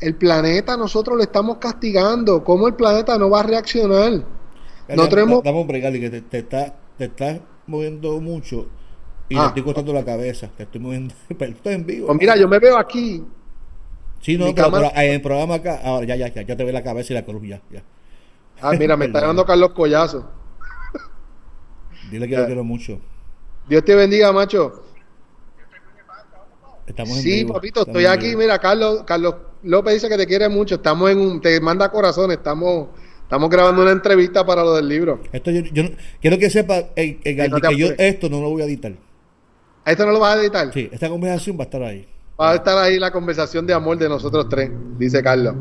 [0.00, 2.44] El planeta nosotros lo estamos castigando.
[2.44, 4.33] ¿Cómo el planeta no va a reaccionar?
[4.88, 8.66] Nosotros hemos- Dame un break, que te, te está, te estás moviendo mucho
[9.28, 9.42] y Ah.
[9.42, 10.50] te estoy cortando la cabeza.
[10.56, 11.14] Te estoy moviendo.
[11.38, 12.06] Pero esto es en vivo.
[12.08, 13.24] Pues mira, yo me veo aquí.
[14.20, 15.80] sí, no, pero, en el programa acá.
[15.84, 17.82] Ahora ya, ya, ya, ya te ve la cabeza y la cruz, ya, ya.
[18.60, 20.30] Ah, mira, me está dando Carlos Collazo.
[22.10, 23.00] Dile que lo quiero mucho.
[23.68, 24.82] Dios te bendiga, macho.
[26.86, 27.54] Estamos en Sí, vivo.
[27.54, 28.26] papito, estamos estoy aquí.
[28.28, 28.40] vivo.
[28.40, 30.74] Mira, Carlos, Carlos López dice que te quiere mucho.
[30.76, 32.36] Estamos en un, te manda corazones.
[32.36, 32.88] Estamos,
[33.24, 35.20] estamos grabando una entrevista para lo del libro.
[35.32, 38.28] Esto yo, yo no- quiero que sepa, eh, eh, Galdi, no te que yo esto
[38.30, 38.92] no lo voy a editar.
[39.84, 40.72] ¿Esto no lo vas a editar?
[40.72, 42.08] Sí, esta conversación va a estar ahí.
[42.40, 45.54] Va a estar ahí la conversación de amor de nosotros tres, dice Carlos.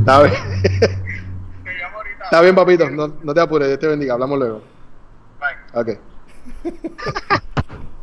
[0.00, 0.34] Está bien.
[2.24, 2.90] Está bien, papito.
[2.90, 3.68] No, no te apures.
[3.68, 4.14] Dios te bendiga.
[4.14, 4.62] Hablamos luego.
[5.72, 5.88] Ok.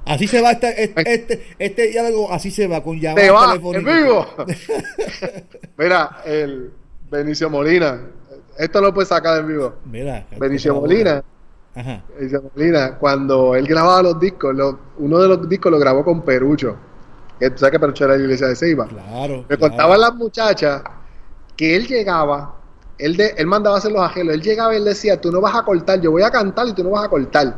[0.06, 3.54] Así se va este, este, este, este diálogo, así se va, con Te llamadas va,
[3.56, 4.04] en telefónicas.
[4.04, 4.28] vivo.
[5.80, 6.72] Mira, el
[7.16, 8.00] Benicio Molina.
[8.58, 9.74] Esto lo puedes sacar en vivo.
[9.86, 10.26] Mira.
[10.38, 11.24] Benicio Molina.
[11.76, 12.02] Ajá.
[12.18, 16.22] Benicio Molina, cuando él grababa los discos, lo- uno de los discos lo grabó con
[16.22, 16.76] Perucho.
[17.40, 18.88] Que tú sabes que Perucho era la iglesia de Ceiba.
[18.88, 19.46] Claro.
[19.50, 19.60] Me claro.
[19.60, 20.82] contaban las muchachas
[21.58, 22.56] que él llegaba,
[22.98, 25.42] él, de, él mandaba a hacer los ajelos, él llegaba y él decía, tú no
[25.42, 27.54] vas a cortar, yo voy a cantar y tú no vas a cortar.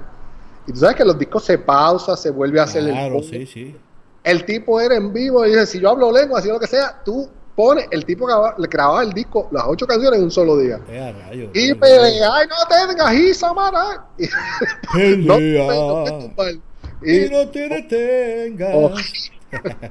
[0.65, 3.45] Y tú sabes que los discos se pausa, se vuelve a hacer el Claro, sí,
[3.45, 3.75] sí.
[4.23, 7.01] El tipo era en vivo y dice, si yo hablo lengua, si lo que sea,
[7.05, 10.55] tú pones, el tipo grababa, le grababa el disco, las ocho canciones en un solo
[10.57, 10.79] día.
[10.87, 13.13] Eh, rayos, Y eh, pelea, ay, no tengas.
[13.17, 13.33] Y-
[15.17, 16.05] no, pelea, no
[17.01, 18.71] y Y no te detengas.
[18.73, 18.93] Oh.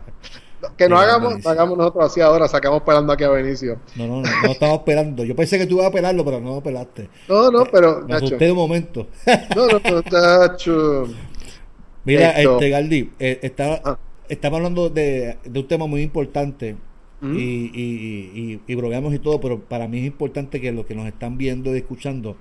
[0.77, 3.79] que no hagamos, hagamos nosotros así ahora, sacamos pelando aquí a Benicio.
[3.97, 5.25] No, no, no, no estamos esperando.
[5.25, 7.09] Yo pensé que tú ibas a pelarlo, pero no pelaste.
[7.29, 8.27] No, no, pero, Me Nacho.
[8.27, 9.07] asusté de un momento.
[9.55, 11.09] No, no, no, Nacho.
[12.05, 12.53] Mira, Esto.
[12.55, 13.99] este Galdi, eh, está- Ah.
[14.29, 16.77] estamos hablando de, de un tema muy importante
[17.23, 20.95] Y, y, y, y bromeamos y todo, pero para mí es importante que los que
[20.95, 22.37] nos están viendo y escuchando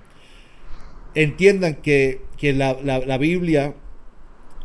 [1.15, 3.73] entiendan que, que la, la, Biblia,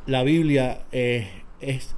[0.07, 1.29] la Biblia eh,
[1.61, 1.95] es,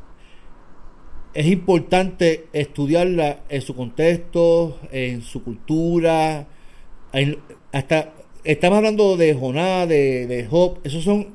[1.35, 6.47] es importante estudiarla en su contexto, en su cultura,
[7.73, 8.13] hasta
[8.45, 11.29] estamos hablando de Jonás, de, de Job, esos son,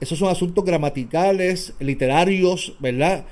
[0.00, 3.26] esos son asuntos gramaticales, literarios, ¿verdad?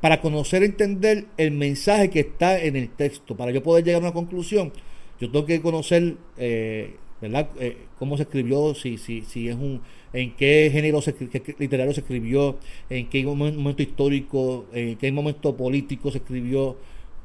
[0.00, 4.04] Para conocer, entender el mensaje que está en el texto, para yo poder llegar a
[4.06, 4.72] una conclusión,
[5.20, 7.48] yo tengo que conocer, eh, ¿verdad?
[7.58, 9.80] Eh, cómo se escribió, si, si, si es un,
[10.12, 12.58] en qué género se qué literario se escribió,
[12.90, 16.76] en qué momen- momento histórico, en qué momento político se escribió,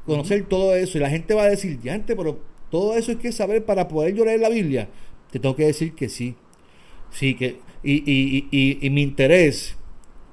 [0.06, 0.98] conocer todo eso.
[0.98, 2.40] Y la gente va a decir, ya antes, pero
[2.72, 4.90] todo eso hay que saber para poder llorar en la Biblia.
[5.32, 6.36] Te tengo que decir que sí.
[7.12, 9.78] Sí, que, y, y, y, y- y mi interés,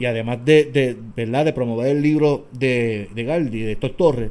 [0.01, 1.45] y además de, ¿verdad?
[1.45, 4.31] de promover el libro de, de Galdi, de Héctor Torres,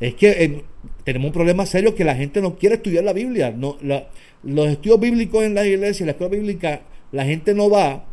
[0.00, 0.62] es que en-
[1.04, 3.50] tenemos un problema serio que la gente no quiere estudiar la Biblia.
[3.50, 3.76] No,
[4.42, 6.82] los estudios bíblicos en la iglesia, en la escuela bíblica,
[7.12, 8.06] la gente no va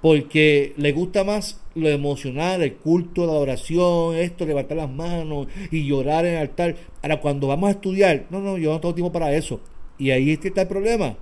[0.00, 5.86] porque le gusta más lo emocional, el culto, la oración, esto, levantar las manos y
[5.86, 6.76] llorar en el altar.
[7.02, 9.60] Ahora, cuando vamos a estudiar, no, no, yo no tengo tiempo para eso.
[9.98, 11.16] Y ahí es que está el problema.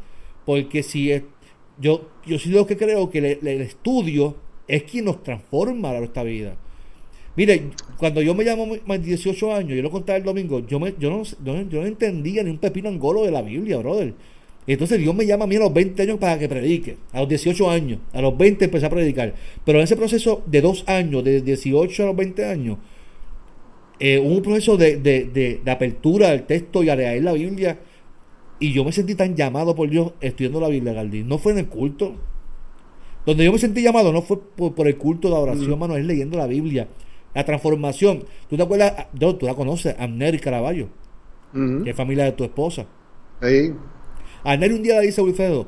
[0.45, 1.11] Porque si
[1.79, 4.37] yo, yo sí lo que creo que el, estudio
[4.69, 6.57] es quien nos transforma a nuestra vida.
[7.37, 7.64] Mire,
[7.99, 11.11] cuando yo me llamo más 18 años, yo lo contaba el domingo, yo, me, yo,
[11.11, 14.14] no, yo, no entendía ni un pepino angolo de la Biblia, brother.
[14.67, 16.97] Entonces Dios me llama a mí a los 20 años para que predique.
[17.12, 18.01] A los 18 años.
[18.12, 19.35] A los 20 empecé a predicar.
[19.64, 22.79] Pero en ese proceso de dos años, de 18 a los 20 años,
[24.01, 27.79] eh, hubo un proceso de, de, de, apertura del texto y a leer la Biblia.
[28.59, 31.29] Y yo me sentí tan llamado por Dios estudiando la Biblia, Galdín.
[31.29, 32.17] No fue en el culto.
[33.27, 36.39] Donde yo me sentí llamado no fue por, el culto de adoración, hermano, es leyendo
[36.39, 36.89] la Biblia.
[37.35, 38.24] La transformación.
[38.49, 39.09] ¿Tú te acuerdas?
[39.12, 40.89] Yo, tú la conoces, Amner Caraballo,
[41.53, 42.87] que es familia de tu esposa.
[43.43, 43.74] Sí.
[44.45, 45.66] Amner un día le dice a Wilfredo,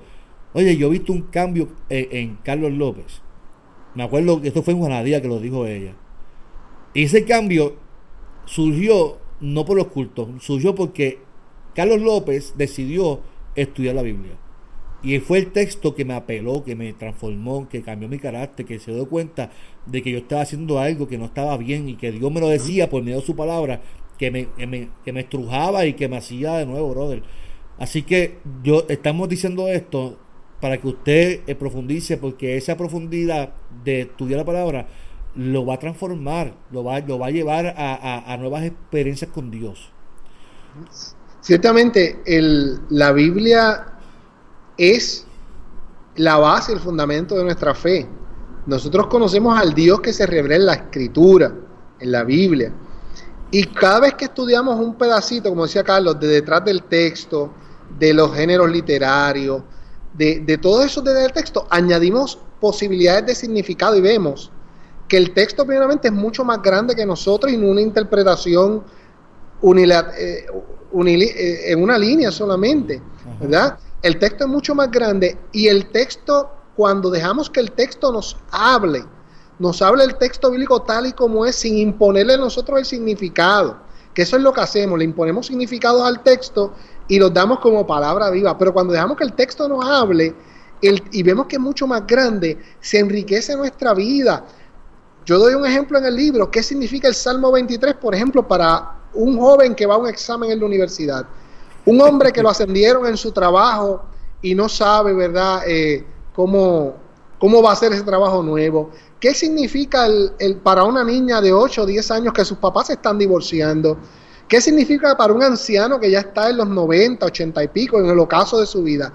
[0.55, 3.21] oye, yo he visto un cambio en, Carlos López.
[3.95, 5.95] Me acuerdo que esto fue en Juanadía que lo dijo ella.
[6.95, 7.77] Y ese cambio
[8.45, 11.19] surgió no por los cultos, surgió porque
[11.75, 13.21] Carlos López decidió
[13.57, 14.39] estudiar la Biblia.
[15.03, 18.81] Y fue el texto que me apeló, que me transformó, que cambió mi carácter, que
[18.81, 19.51] se dio cuenta
[19.87, 22.49] de que yo estaba haciendo algo que no estaba bien y que Dios me lo
[22.49, 23.81] decía por medio de su palabra,
[24.19, 24.49] que me,
[25.05, 27.23] que me, estrujaba y que me hacía de nuevo, brother.
[27.79, 30.19] Así que yo estamos diciendo esto
[30.61, 34.89] para que usted eh, profundice, porque esa profundidad de estudiar la palabra
[35.37, 39.53] lo va a transformar, lo va, lo va a llevar a, a nuevas experiencias con
[39.53, 39.93] Dios.
[41.41, 43.98] Ciertamente, el, la Biblia
[44.79, 45.27] es
[46.17, 48.09] la base, el fundamento de nuestra fe.
[48.67, 51.53] Nosotros conocemos al Dios que se revela en la Escritura,
[52.01, 52.73] en la Biblia.
[53.51, 57.53] Y cada vez que estudiamos un pedacito, como decía Carlos, de detrás del texto,
[57.99, 59.63] de los géneros literarios,
[60.15, 64.51] de, de todo eso desde el texto, añadimos posibilidades de significado y vemos
[65.09, 68.85] que el texto primeramente es mucho más grande que nosotros y no una interpretación
[69.63, 70.15] unilateral.
[70.21, 70.47] Eh,
[70.91, 73.01] eh, en una línea solamente,
[73.41, 73.79] ¿verdad?
[74.03, 78.37] El texto es mucho más grande y el texto, cuando dejamos que el texto nos
[78.51, 79.05] hable,
[79.59, 83.79] nos hable el texto bíblico tal y como es, sin imponerle a nosotros el significado,
[84.15, 86.75] que eso es lo que hacemos, le imponemos significados al texto
[87.09, 90.33] y los damos como palabra viva, pero cuando dejamos que el texto nos hable
[90.81, 94.45] y vemos que es mucho más grande, se enriquece nuestra vida.
[95.27, 98.93] Yo doy un ejemplo en el libro, ¿qué significa el Salmo 23, por ejemplo, para
[99.13, 101.27] un joven que va a un examen en la universidad,
[101.85, 104.03] un hombre que lo ascendieron en su trabajo
[104.43, 106.05] y no sabe, ¿verdad?, eh,
[106.35, 106.95] cómo,
[107.39, 108.91] cómo va a ser ese trabajo nuevo.
[109.21, 112.93] ¿Qué significa el, para una niña de 8 o 10 años que sus papás se
[112.95, 113.99] están divorciando?
[114.47, 118.07] ¿Qué significa para un anciano que ya está en los 90, 80 y pico, en
[118.07, 119.13] el ocaso de su vida?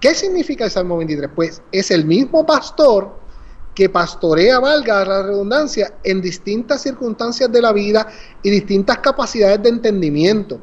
[0.00, 1.30] ¿Qué significa el Salmo 23?
[1.34, 3.24] Pues es el mismo pastor
[3.74, 8.06] que pastorea, valga la redundancia, en distintas circunstancias de la vida
[8.42, 10.60] y distintas capacidades de entendimiento.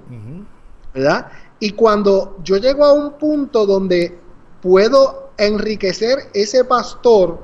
[0.94, 1.28] ¿Verdad?
[1.60, 4.20] Y cuando yo llego a un punto donde
[4.62, 7.40] puedo enriquecer ese pastor,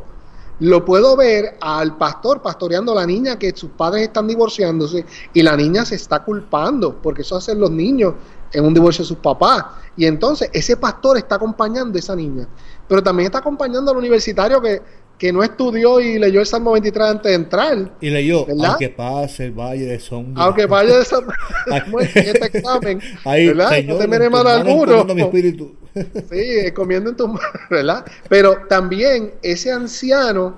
[0.59, 5.43] lo puedo ver al pastor pastoreando a la niña que sus padres están divorciándose y
[5.43, 8.15] la niña se está culpando, porque eso hacen los niños
[8.51, 9.65] en un divorcio de sus papás.
[9.95, 12.47] Y entonces ese pastor está acompañando a esa niña,
[12.87, 14.81] pero también está acompañando al universitario que
[15.17, 17.91] que no estudió y leyó el Salmo 23 antes de entrar.
[17.99, 20.43] Y leyó, aunque pase el valle de sombra.
[20.43, 21.35] Aunque vaya de sombra.
[21.99, 23.83] este examen, Ahí, ¿verdad?
[23.83, 25.03] no te me mal alguno.
[25.05, 25.75] Mi espíritu.
[25.95, 27.39] sí, comiendo en tu
[27.69, 28.05] ¿verdad?
[28.29, 30.55] Pero también ese anciano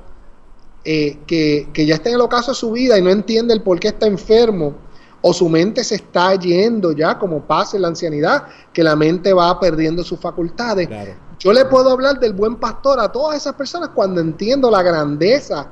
[0.84, 3.62] eh, que, que ya está en el ocaso de su vida y no entiende el
[3.62, 4.76] por qué está enfermo,
[5.22, 8.44] o su mente se está yendo ya, como pasa en la ancianidad,
[8.74, 10.88] que la mente va perdiendo sus facultades.
[10.88, 14.84] Claro yo le puedo hablar del buen pastor a todas esas personas cuando entiendo la
[14.84, 15.72] grandeza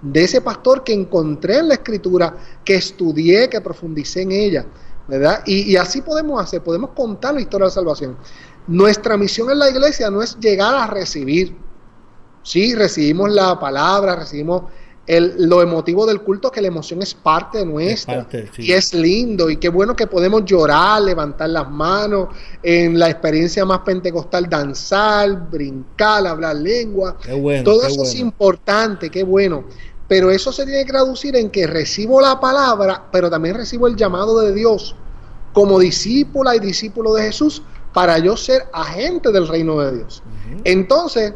[0.00, 4.64] de ese pastor que encontré en la escritura, que estudié, que profundicé en ella,
[5.08, 5.42] ¿verdad?
[5.44, 8.16] Y, así podemos hacer, podemos contar la historia de la salvación.
[8.68, 11.56] Nuestra misión en la iglesia no es llegar a recibir.
[12.44, 14.64] Sí, recibimos la palabra, recibimos
[15.08, 18.26] lo emotivo del culto, que la emoción es parte de nuestra.
[18.58, 22.28] Y es lindo y qué bueno que podemos llorar, levantar las manos,
[22.62, 27.16] en la experiencia más pentecostal, danzar, brincar, hablar lengua.
[27.64, 29.64] Todo eso es importante, qué bueno.
[30.06, 33.96] Pero eso se tiene que traducir en que recibo la palabra, pero también recibo el
[33.96, 34.94] llamado de Dios
[35.52, 40.22] como discípula y discípulo de Jesús para yo ser agente del reino de Dios.
[40.64, 41.34] Entonces,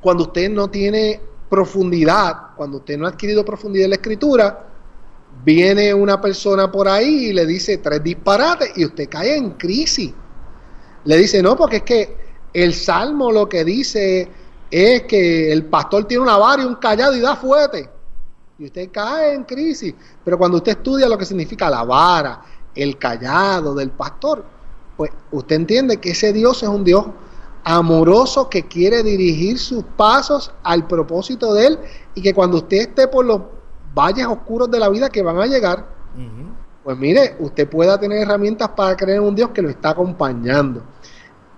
[0.00, 4.66] cuando usted no tiene profundidad, cuando usted no ha adquirido profundidad en la escritura,
[5.44, 10.12] viene una persona por ahí y le dice tres disparates y usted cae en crisis.
[11.04, 12.16] Le dice, no, porque es que
[12.52, 14.28] el salmo lo que dice
[14.70, 17.88] es que el pastor tiene una vara y un callado y da fuerte.
[18.58, 19.94] Y usted cae en crisis.
[20.24, 22.42] Pero cuando usted estudia lo que significa la vara,
[22.74, 24.44] el callado del pastor,
[24.96, 27.06] pues usted entiende que ese Dios es un Dios
[27.68, 31.78] amoroso que quiere dirigir sus pasos al propósito de Él
[32.14, 33.40] y que cuando usted esté por los
[33.92, 35.84] valles oscuros de la vida que van a llegar,
[36.84, 40.84] pues mire, usted pueda tener herramientas para creer en un Dios que lo está acompañando.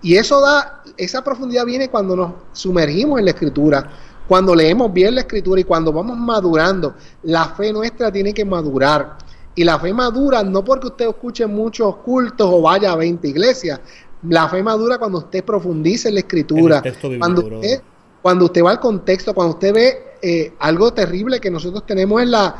[0.00, 3.90] Y eso da, esa profundidad viene cuando nos sumergimos en la escritura,
[4.26, 6.94] cuando leemos bien la escritura y cuando vamos madurando.
[7.24, 9.18] La fe nuestra tiene que madurar.
[9.54, 13.80] Y la fe madura no porque usted escuche muchos cultos o vaya a 20 iglesias,
[14.22, 16.82] la fe madura cuando usted profundice en la escritura,
[17.18, 17.80] cuando, usted,
[18.20, 22.30] cuando usted va al contexto, cuando usted ve eh, algo terrible que nosotros tenemos en
[22.30, 22.56] la,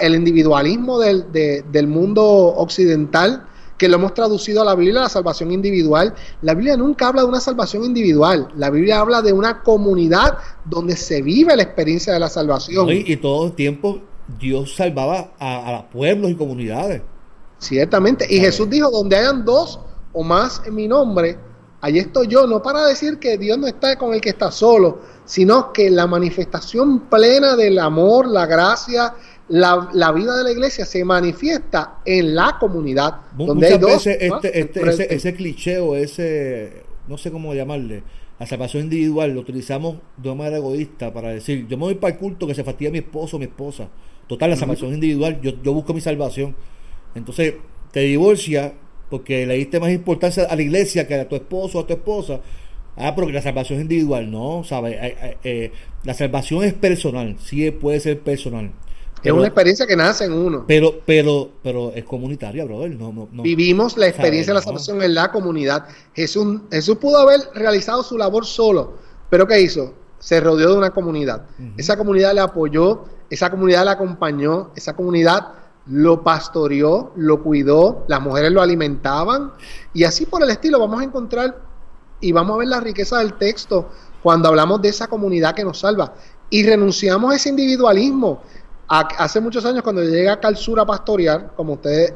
[0.00, 3.46] el individualismo del, del mundo occidental,
[3.76, 6.14] que lo hemos traducido a la Biblia, la salvación individual.
[6.42, 10.96] La Biblia nunca habla de una salvación individual, la Biblia habla de una comunidad donde
[10.96, 12.88] se vive la experiencia de la salvación.
[12.90, 14.00] y, todo el tiempo
[14.38, 17.02] Dios salvaba a, a pueblos y comunidades.
[17.58, 19.80] Ciertamente, y Jesús dijo, donde hayan dos
[20.14, 21.36] o más en mi nombre,
[21.80, 25.00] allí estoy yo, no para decir que Dios no está con el que está solo,
[25.26, 29.14] sino que la manifestación plena del amor, la gracia,
[29.48, 33.22] la, vida de la iglesia se manifiesta en la comunidad.
[33.36, 38.02] donde hay dos, este, este, ese, ese cliché o ese, no sé cómo llamarle,
[38.38, 42.14] la salvación individual lo utilizamos de una manera egoísta para decir, yo me voy para
[42.14, 43.88] el culto que se fastidia mi esposo o mi esposa.
[44.26, 46.56] Total, la salvación individual, yo, yo busco mi salvación.
[47.14, 47.54] Entonces,
[47.92, 48.74] te divorcia
[49.10, 51.92] porque le diste más importancia a la iglesia que a tu esposo o a tu
[51.92, 52.40] esposa.
[52.96, 54.96] Ah, porque la salvación es individual, no, ¿sabes?
[55.00, 55.72] Eh, eh,
[56.04, 58.70] la salvación es personal, sí puede ser personal.
[59.22, 60.64] es una experiencia que nace en uno.
[60.68, 62.94] Pero, pero, pero es comunitaria, brother.
[62.94, 65.86] No, Vivimos la experiencia de la salvación en la comunidad.
[66.14, 68.94] Jesús, Jesús pudo haber realizado su labor solo,
[69.28, 69.92] pero ¿qué hizo?
[70.20, 71.46] Se rodeó de una comunidad.
[71.76, 75.48] Esa comunidad le apoyó, esa comunidad le acompañó, esa comunidad
[75.86, 79.52] lo pastoreó, lo cuidó, las mujeres lo alimentaban
[79.92, 81.58] y así por el estilo vamos a encontrar
[82.20, 83.90] y vamos a ver la riqueza del texto
[84.22, 86.14] cuando hablamos de esa comunidad que nos salva
[86.48, 88.42] y renunciamos a ese individualismo.
[88.88, 92.14] hace muchos años cuando llegué a Calzura a pastorear, como ustedes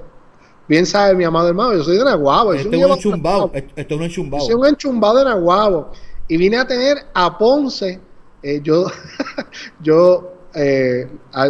[0.67, 2.55] bien saben, mi amado hermano, yo soy de Naguabo.
[2.55, 4.47] Este es un enchumbado, este es un enchumbado.
[4.47, 5.91] Soy un enchumbado de Naguabo
[6.27, 8.01] y vine a tener a Ponce,
[8.43, 8.87] eh, yo,
[9.83, 11.09] yo eh,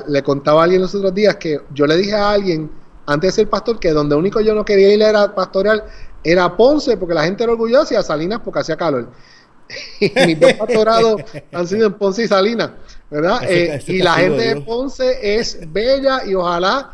[0.09, 2.71] le contaba a alguien los otros días que yo le dije a alguien
[3.07, 5.85] antes de ser pastor que donde único yo no quería ir era pastoreal
[6.23, 9.09] era Ponce porque la gente era orgullosa y a Salinas porque hacía calor.
[10.01, 11.23] y mis dos pastorados
[11.53, 12.71] han sido en Ponce y Salinas,
[13.11, 13.41] ¿verdad?
[13.49, 16.93] Eh, y la gente de Ponce es bella y ojalá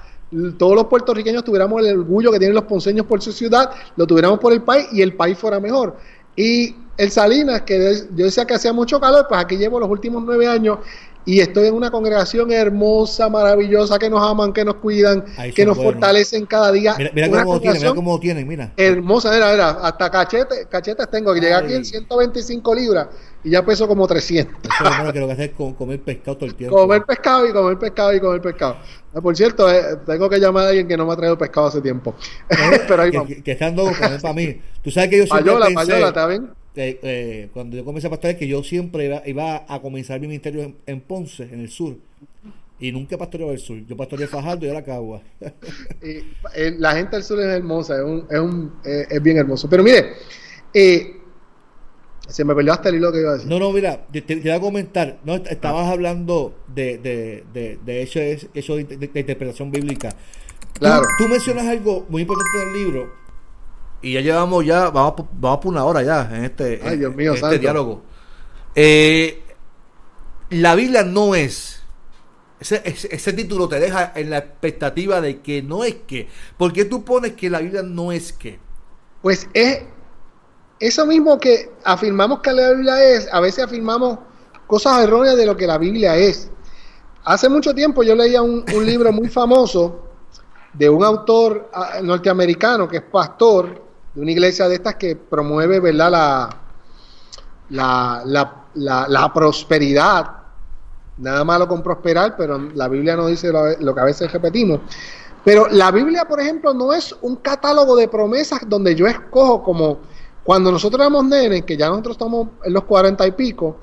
[0.58, 4.38] todos los puertorriqueños tuviéramos el orgullo que tienen los ponceños por su ciudad, lo tuviéramos
[4.38, 5.96] por el país y el país fuera mejor.
[6.36, 10.22] Y el Salinas, que yo decía que hacía mucho calor, pues aquí llevo los últimos
[10.24, 10.78] nueve años
[11.26, 15.76] y estoy en una congregación hermosa, maravillosa, que nos aman, que nos cuidan, que nos
[15.76, 16.96] fortalecen cada día.
[17.14, 18.72] Mira, cómo tienen, mira cómo tienen, mira.
[18.76, 23.08] Hermosa, mira, mira, hasta cachete, cachetes tengo, que llegué aquí en 125 libras
[23.42, 24.54] y ya peso como 300.
[24.62, 26.76] Eso es lo que lo que hacer es comer pescado todo el tiempo.
[26.76, 28.76] Comer pescado y comer pescado y comer pescado.
[29.14, 31.68] Ah, por cierto, eh, tengo que llamar a alguien que no me ha traído pescado
[31.68, 32.14] hace tiempo.
[32.88, 33.28] Pero ahí vamos.
[33.28, 34.60] Que, que, estando para mí.
[34.82, 36.50] Tú sabes que yo siempre payola, pensé, payola, ¿está bien?
[36.76, 40.74] Eh, eh, cuando yo comencé a pastorear, que yo siempre iba, a comenzar mi ministerio
[40.86, 41.96] en, Ponce, en el sur.
[42.80, 43.78] Y nunca pastoreaba el sur.
[43.86, 45.22] Yo pastoreé Fajardo y era Cagua.
[46.56, 49.68] Eh, la gente del sur es hermosa, es, un, es, un, es bien hermoso.
[49.70, 50.12] Pero mire,
[52.28, 53.48] se me perdió hasta el hilo que iba a decir.
[53.48, 55.18] No, no, mira, te, te, voy a comentar.
[55.24, 60.10] No, estabas hablando de, de, de, de eso, eso de, interpretación bíblica.
[60.74, 61.06] Claro.
[61.18, 63.23] tú mencionas algo muy importante en el libro
[64.04, 68.02] y ya llevamos ya, vamos, vamos por una hora ya en este, este diálogo.
[68.74, 69.42] Eh,
[70.50, 71.80] la Biblia no es.
[72.60, 76.28] Ese, ese, título te deja en la expectativa de que no es que.
[76.58, 78.58] ¿Por qué tú pones que la Biblia no es que?
[79.22, 79.82] Pues es
[80.80, 84.18] eso mismo que afirmamos que la Biblia es, a veces afirmamos
[84.66, 86.50] cosas erróneas de lo que la Biblia es.
[87.24, 90.10] Hace mucho tiempo yo leía un, un libro muy famoso
[90.74, 93.83] de un autor ah, norteamericano que es pastor
[94.14, 96.10] de una iglesia de estas que promueve, ¿verdad?
[97.70, 100.30] La, la, la, prosperidad.
[101.16, 104.80] Nada malo con prosperar, pero la Biblia no dice lo, que a veces repetimos.
[105.44, 109.98] Pero la Biblia, por ejemplo, no es un catálogo de promesas donde yo escojo como
[110.42, 113.78] cuando nosotros éramos nenes, que ya nosotros estamos en los cuarenta y pico,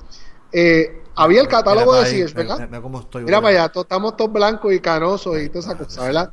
[0.52, 2.58] eh, había el catálogo Mira de Sears, ¿verdad?
[2.68, 3.54] mira cómo estoy, Mira brother.
[3.54, 6.32] para allá, to- estamos todos blancos y canosos y toda esa cosa, ¿verdad?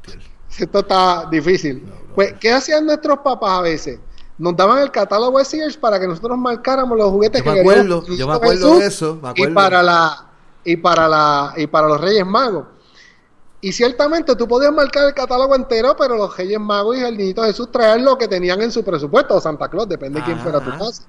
[0.58, 1.86] Esto está difícil.
[2.16, 4.00] Pues, ¿qué hacían nuestros papás a veces?
[4.38, 7.64] Nos daban el catálogo de Sears para que nosotros marcáramos los juguetes Yo me que
[7.64, 10.26] queríamos acuerdo, yo me acuerdo Jesús de eso, me y para la
[10.64, 12.66] y para la y para los Reyes Magos.
[13.62, 17.44] Y ciertamente tú podías marcar el catálogo entero, pero los Reyes Magos y el Niñito
[17.44, 20.62] Jesús traían lo que tenían en su presupuesto, o Santa Claus, depende de quién fuera
[20.62, 20.80] tu Ajá.
[20.80, 21.04] casa.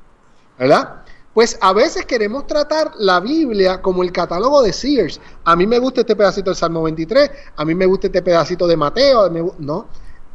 [0.59, 1.03] ¿Verdad?
[1.33, 5.21] Pues a veces queremos tratar la Biblia como el catálogo de Sears.
[5.45, 8.67] A mí me gusta este pedacito del Salmo 23, a mí me gusta este pedacito
[8.67, 9.87] de Mateo, no.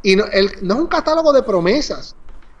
[0.02, 2.16] Y no es un catálogo de promesas,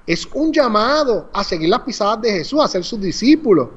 [0.06, 3.68] es un llamado a seguir las pisadas de Jesús, a ser sus discípulos.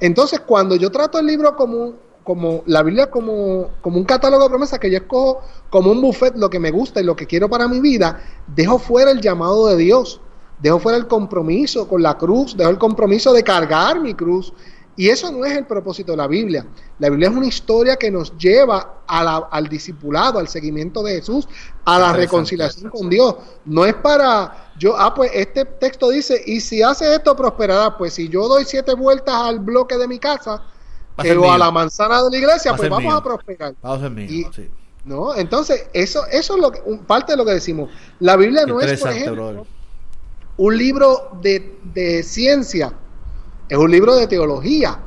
[0.00, 1.94] Entonces, cuando yo trato el libro como,
[2.24, 6.36] como la Biblia como, como un catálogo de promesas que yo escojo como un buffet
[6.36, 9.66] lo que me gusta y lo que quiero para mi vida, dejo fuera el llamado
[9.66, 10.20] de Dios,
[10.60, 14.52] dejo fuera el compromiso con la cruz, dejo el compromiso de cargar mi cruz.
[14.98, 16.66] Y eso no es el propósito de la Biblia.
[16.98, 21.16] La Biblia es una historia que nos lleva a la- al discipulado, al seguimiento de
[21.16, 21.46] Jesús,
[21.84, 23.34] a la reconciliación con Dios.
[23.66, 27.94] No es para yo, ah, pues este texto dice, y si haces esto prosperará.
[27.98, 30.62] Pues si yo doy siete vueltas al bloque de mi casa
[31.22, 31.52] eh, o mío.
[31.52, 33.16] a la manzana de la iglesia, Va pues vamos mío.
[33.16, 33.74] a prosperar.
[33.82, 34.70] Vamos a ser mío, Y- sí.
[35.04, 35.34] ¿No?
[35.36, 37.90] Entonces, eso, eso es lo que, parte de lo que decimos.
[38.18, 39.66] La Biblia no es, por ejemplo.
[40.56, 42.92] Un libro de, de ciencia,
[43.68, 45.00] es un libro de teología.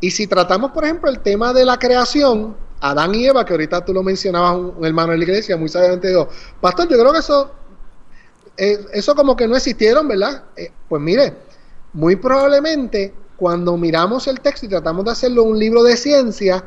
[0.00, 3.84] Y si tratamos, por ejemplo, el tema de la creación, Adán y Eva, que ahorita
[3.84, 6.28] tú lo mencionabas, un, hermano de la iglesia, muy sabiamente dijo,
[6.60, 7.50] Pastor, yo creo que eso,
[8.56, 10.44] eh, eso como que no existieron, ¿verdad?
[10.56, 11.34] Eh, pues mire,
[11.92, 16.64] muy probablemente cuando miramos el texto y tratamos de hacerlo un libro de ciencia,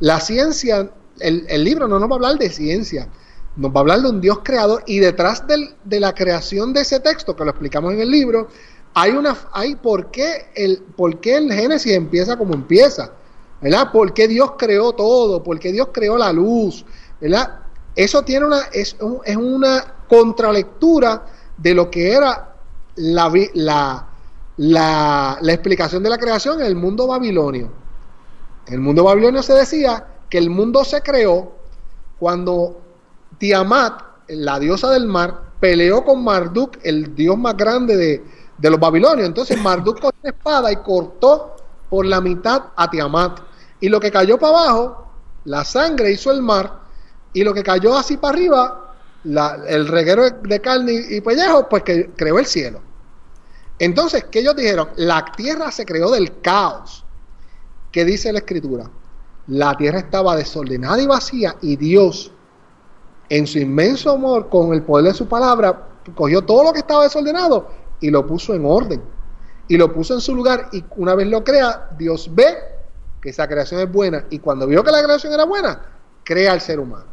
[0.00, 3.08] la ciencia, el, el libro no nos va a hablar de ciencia,
[3.56, 6.82] nos va a hablar de un Dios creador y detrás del- de la creación de
[6.82, 8.48] ese texto, que lo explicamos en el libro,
[8.94, 13.12] hay una, hay por qué el, por qué el Génesis empieza como empieza,
[13.60, 13.92] ¿verdad?
[13.92, 15.42] ¿Por qué Dios creó todo?
[15.42, 16.84] ¿Por qué Dios creó la luz?
[17.20, 17.60] ¿Verdad?
[17.94, 21.24] Eso tiene una, es, es una contralectura
[21.56, 22.54] de lo que era
[22.96, 24.06] la, la,
[24.56, 27.70] la, la explicación de la creación en el mundo babilonio.
[28.66, 31.52] En el mundo babilonio se decía que el mundo se creó
[32.18, 32.80] cuando
[33.38, 38.24] Tiamat, la diosa del mar, peleó con Marduk, el dios más grande de,
[38.58, 39.26] de los babilonios.
[39.26, 41.56] Entonces Marduk con una espada y cortó
[41.88, 43.40] por la mitad a Tiamat.
[43.80, 45.12] Y lo que cayó para abajo,
[45.44, 46.80] la sangre hizo el mar,
[47.32, 48.94] y lo que cayó así para arriba,
[49.68, 52.80] el reguero de carne y, y pellejo, pues que creó el cielo.
[53.78, 54.88] Entonces, ¿qué ellos dijeron?
[54.96, 57.04] La tierra se creó del caos.
[57.92, 58.90] ¿Qué dice la escritura?
[59.46, 62.32] La tierra estaba desordenada y vacía y Dios,
[63.30, 67.04] en su inmenso amor, con el poder de su palabra, cogió todo lo que estaba
[67.04, 67.68] desordenado
[68.00, 69.00] y lo puso en orden.
[69.68, 72.58] Y lo puso en su lugar y una vez lo crea, Dios ve
[73.22, 75.80] que esa creación es buena y cuando vio que la creación era buena,
[76.24, 77.06] crea al ser humano.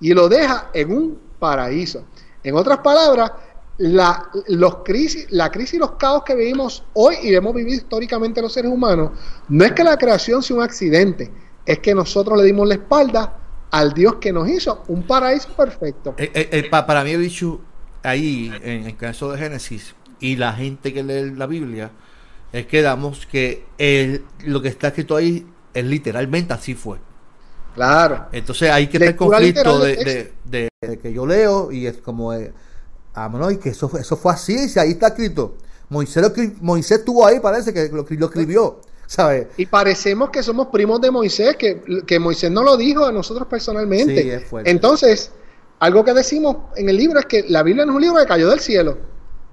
[0.00, 2.04] Y lo deja en un paraíso.
[2.42, 3.30] En otras palabras,
[3.76, 8.42] la, los crisis, la crisis y los caos que vivimos hoy y hemos vivido históricamente
[8.42, 9.12] los seres humanos,
[9.48, 11.30] no es que la creación sea un accidente,
[11.64, 13.36] es que nosotros le dimos la espalda
[13.70, 16.14] al Dios que nos hizo un paraíso perfecto.
[16.18, 17.60] Eh, eh, eh, pa- para mí, bicho,
[18.02, 21.90] ahí, en el caso de Génesis, y la gente que lee la Biblia,
[22.52, 26.98] es que damos que el- lo que está escrito ahí es literalmente así fue.
[27.74, 28.26] Claro.
[28.32, 31.98] Entonces hay que Lectura conflicto de, del de- de- de que yo leo y es
[31.98, 32.52] como, eh,
[33.14, 35.56] ah, y que eso, fue- eso fue así, si ahí está escrito.
[35.90, 39.46] Moisés, lo Moisés estuvo ahí, parece que lo, lo escribió, ¿sabes?
[39.56, 43.48] Y parecemos que somos primos de Moisés, que, que Moisés no lo dijo a nosotros
[43.48, 44.22] personalmente.
[44.22, 44.70] Sí, es fuerte.
[44.70, 45.32] Entonces,
[45.78, 48.26] algo que decimos en el libro es que la Biblia no es un libro que
[48.26, 48.98] cayó del cielo.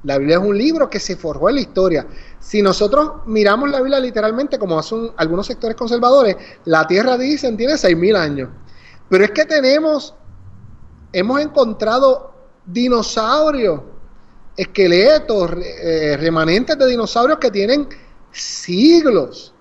[0.03, 2.06] La Biblia es un libro que se forjó en la historia.
[2.38, 6.36] Si nosotros miramos la Biblia literalmente, como hacen algunos sectores conservadores,
[6.66, 8.49] la Tierra dicen tiene 6.000 años.
[9.08, 10.14] Pero es que tenemos,
[11.14, 12.34] hemos encontrado
[12.66, 13.80] dinosaurios,
[14.58, 17.88] esqueletos, eh, remanentes de dinosaurios que tienen
[18.36, 19.53] siglos.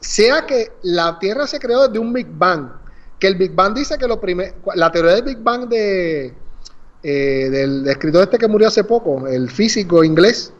[0.00, 2.70] Sea que la Tierra se creó desde un Big Bang,
[3.18, 6.34] que el Big Bang dice que lo primer, la teoría del Big Bang de,
[7.02, 10.52] eh, del escritor este que murió hace poco, el físico inglés,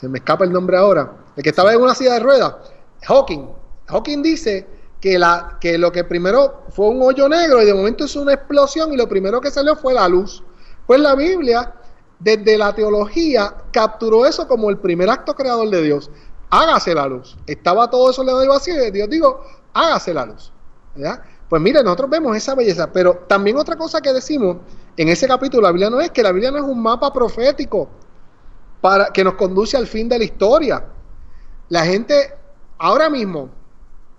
[0.00, 2.54] se me escapa el nombre ahora, el que estaba en una silla de ruedas,
[3.02, 3.48] Hawking.
[3.86, 4.66] Hawking dice
[5.00, 8.32] que, la, que lo que primero fue un hoyo negro y de momento es una
[8.32, 10.42] explosión y lo primero que salió fue la luz.
[10.86, 11.74] Pues la Biblia,
[12.18, 16.10] desde la teología, capturó eso como el primer acto creador de Dios.
[16.52, 17.34] Hágase la luz.
[17.46, 19.42] Estaba todo eso le doy vacío y Dios dijo,
[19.72, 20.52] hágase la luz.
[20.94, 21.22] ¿verdad?
[21.48, 24.58] Pues mire, nosotros vemos esa belleza, pero también otra cosa que decimos
[24.98, 27.88] en ese capítulo, la Biblia no es que la Biblia no es un mapa profético
[28.82, 30.84] para que nos conduce al fin de la historia.
[31.70, 32.34] La gente
[32.76, 33.48] ahora mismo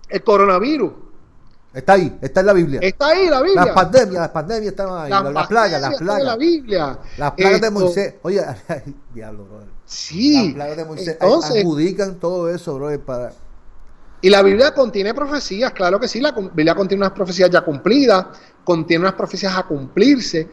[0.08, 0.92] El coronavirus.
[1.72, 2.80] Está ahí, está en la Biblia.
[2.82, 3.64] Está ahí la Biblia.
[3.64, 5.10] Las pandemias, las pandemias están ahí.
[5.10, 6.24] Las, Las plagas, las plagas.
[6.24, 6.98] la Biblia.
[7.16, 8.14] Las plagas de Moisés.
[8.22, 8.44] Oye,
[9.14, 9.46] diablo.
[9.86, 10.52] Sí.
[10.54, 13.32] De Moisés Entonces, adjudican todo eso, bro, para...
[14.20, 18.24] Y la Biblia contiene profecías, claro que sí, la Biblia contiene unas profecías ya cumplidas,
[18.64, 20.48] contiene unas profecías a cumplirse,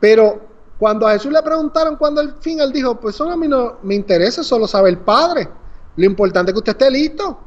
[0.00, 0.40] pero
[0.80, 3.76] cuando a Jesús le preguntaron cuándo el fin, él dijo, pues eso a mí no
[3.84, 5.48] me interesa, solo sabe el Padre.
[5.94, 7.38] Lo importante es que usted esté listo,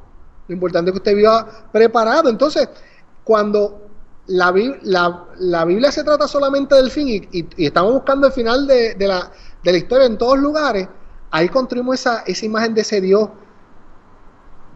[0.47, 2.29] lo importante es que usted viva preparado.
[2.29, 2.69] Entonces,
[3.25, 3.89] cuando
[4.27, 4.53] la,
[4.83, 8.65] la- la Biblia se trata solamente del fin y, y- y estamos buscando el final
[8.65, 9.29] de, de la,
[9.61, 10.87] de la historia en todos lugares,
[11.31, 13.29] ahí construimos esa, esa imagen de ese Dios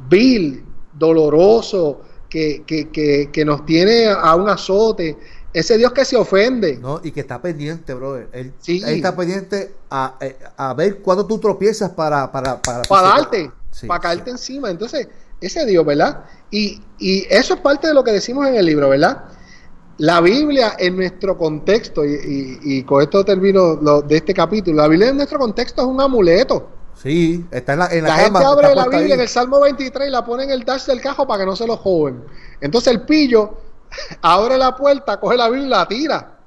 [0.09, 5.17] vil, doloroso, que, que, que, que nos tiene a un azote,
[5.53, 6.77] ese Dios que se ofende.
[6.77, 7.01] ¿no?
[7.03, 8.17] Y que está pendiente, bro.
[8.17, 8.81] Él, Sí.
[8.85, 12.31] él está pendiente a, eh, a ver cuándo tú tropiezas para...
[12.31, 14.31] Para, para, para darte, Sí, para caerte sí.
[14.31, 14.69] encima.
[14.69, 15.07] Entonces,
[15.39, 16.25] ese Dios, ¿verdad?
[16.49, 19.25] Y, y eso es parte de lo que decimos en el libro, ¿verdad?
[20.01, 24.77] La Biblia en nuestro contexto, y, y- y con esto termino lo- de este capítulo,
[24.81, 26.69] la Biblia en nuestro contexto es un amuleto.
[26.95, 28.39] Sí, está en la, en la, La cama.
[28.39, 29.11] gente abre la Biblia ahí.
[29.11, 31.55] en el Salmo 23 y la pone en el dash del cajo para que no
[31.55, 32.23] se lo joven.
[32.59, 33.57] Entonces el pillo
[34.21, 36.37] abre la puerta, coge la Biblia y la tira.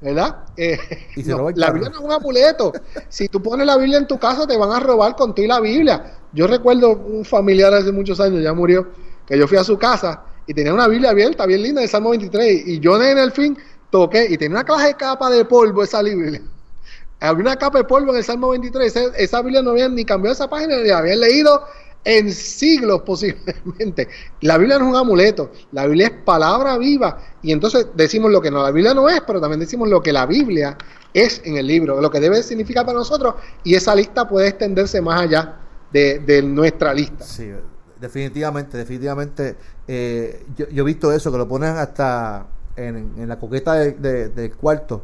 [0.00, 0.44] ¿Verdad?
[0.56, 0.78] Eh,
[1.16, 1.70] Y se no, roba el la.
[1.70, 2.72] Biblia no es un amuleto.
[3.08, 5.58] Si tú pones la Biblia en tu casa, te van a robar con ti la
[5.58, 6.18] Biblia.
[6.32, 8.88] Yo recuerdo un familiar hace muchos años, ya murió,
[9.26, 12.10] que yo fui a su casa y tenía una Biblia abierta, bien linda, del Salmo
[12.10, 12.66] 23.
[12.66, 13.58] Y yo en el fin
[13.90, 16.40] toqué y tenía una clase de capa de polvo esa Biblia.
[17.20, 18.94] Había una capa de polvo en el Salmo 23.
[19.16, 21.64] Esa, Biblia no habían ni cambiado esa página ni la habían leído
[22.04, 24.08] en siglos posiblemente.
[24.42, 27.18] La Biblia no es un amuleto, la Biblia es palabra viva.
[27.42, 30.12] Y entonces decimos lo que no, la Biblia no es, pero también decimos lo que
[30.12, 30.76] la Biblia
[31.14, 33.36] es en el libro, lo que debe significar para nosotros.
[33.64, 35.56] Y esa lista puede extenderse más allá
[35.90, 37.24] de, de nuestra lista.
[37.24, 37.50] Sí,
[37.98, 39.56] definitivamente, definitivamente.
[39.88, 43.92] Eh, yo, yo he visto eso, que lo ponen hasta en, en la coqueta de-
[43.92, 45.02] de- del cuarto,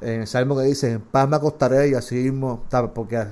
[0.00, 2.64] en el salmo que dice, en paz me acostaré y así mismo.
[2.94, 3.24] Porque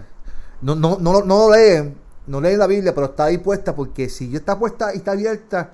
[0.62, 4.09] no, no, no, no lo leen, no leen la Biblia, pero está ahí puesta, porque
[4.09, 5.72] si yo está puesta y está abierta,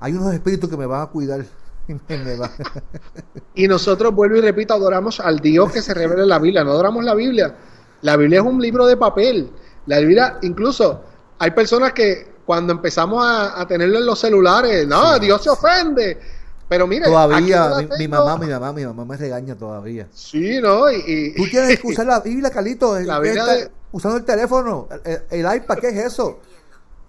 [0.00, 1.44] hay unos espíritus que me van a cuidar.
[3.54, 6.70] Y nosotros, vuelvo y repito, adoramos al Dios que se revela en la Biblia, no
[6.72, 7.54] adoramos la Biblia.
[8.02, 9.50] La Biblia es un libro de papel.
[9.86, 11.02] La Biblia, incluso,
[11.38, 15.20] hay personas que cuando empezamos a, a tenerlo en los celulares, no, Sí.
[15.20, 16.18] Dios se ofende.
[16.66, 17.68] Pero mire, todavía,
[17.98, 20.08] mi, mamá, mi mamá, mi mamá me regaña todavía.
[20.14, 20.90] Sí, ¿no?
[20.90, 22.98] Y, y- Tú tienes que usar la Biblia, Calito.
[23.00, 26.40] La ¿qué Biblia de- Usando el teléfono, el, el iPad, ¿qué es eso?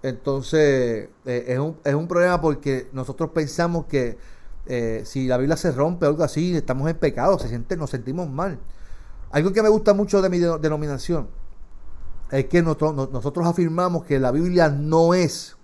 [0.02, 4.18] Entonces, eh, es, un, es un problema porque nosotros pensamos que
[4.66, 7.88] eh, si la Biblia se rompe o algo así, estamos en pecado, se siente, nos
[7.88, 8.58] sentimos mal.
[9.30, 11.28] Algo que me gusta mucho de mi de- denominación
[12.30, 15.56] es que nosotros, no- nosotros afirmamos que la Biblia no es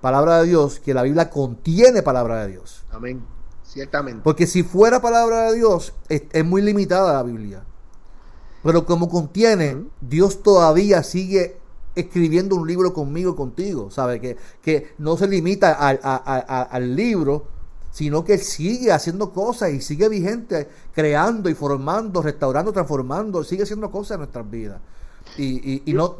[0.00, 2.84] palabra de Dios, que la Biblia contiene palabra de Dios.
[2.90, 3.22] Amén.
[3.62, 4.20] Ciertamente.
[4.22, 7.64] Porque si fuera palabra de Dios, es, es muy limitada la Biblia.
[8.62, 9.84] Pero como contiene.
[10.00, 11.56] Dios todavía sigue
[11.94, 13.90] escribiendo un libro conmigo, contigo.
[13.90, 14.20] ¿Sabe?
[14.20, 17.46] Que, que no se limita al, a- a- a- al libro,
[17.92, 23.90] sino que sigue haciendo cosas y sigue vigente, creando y formando, restaurando, transformando, sigue haciendo
[23.90, 24.80] cosas en nuestras vidas.
[25.36, 26.16] Y, y, y no,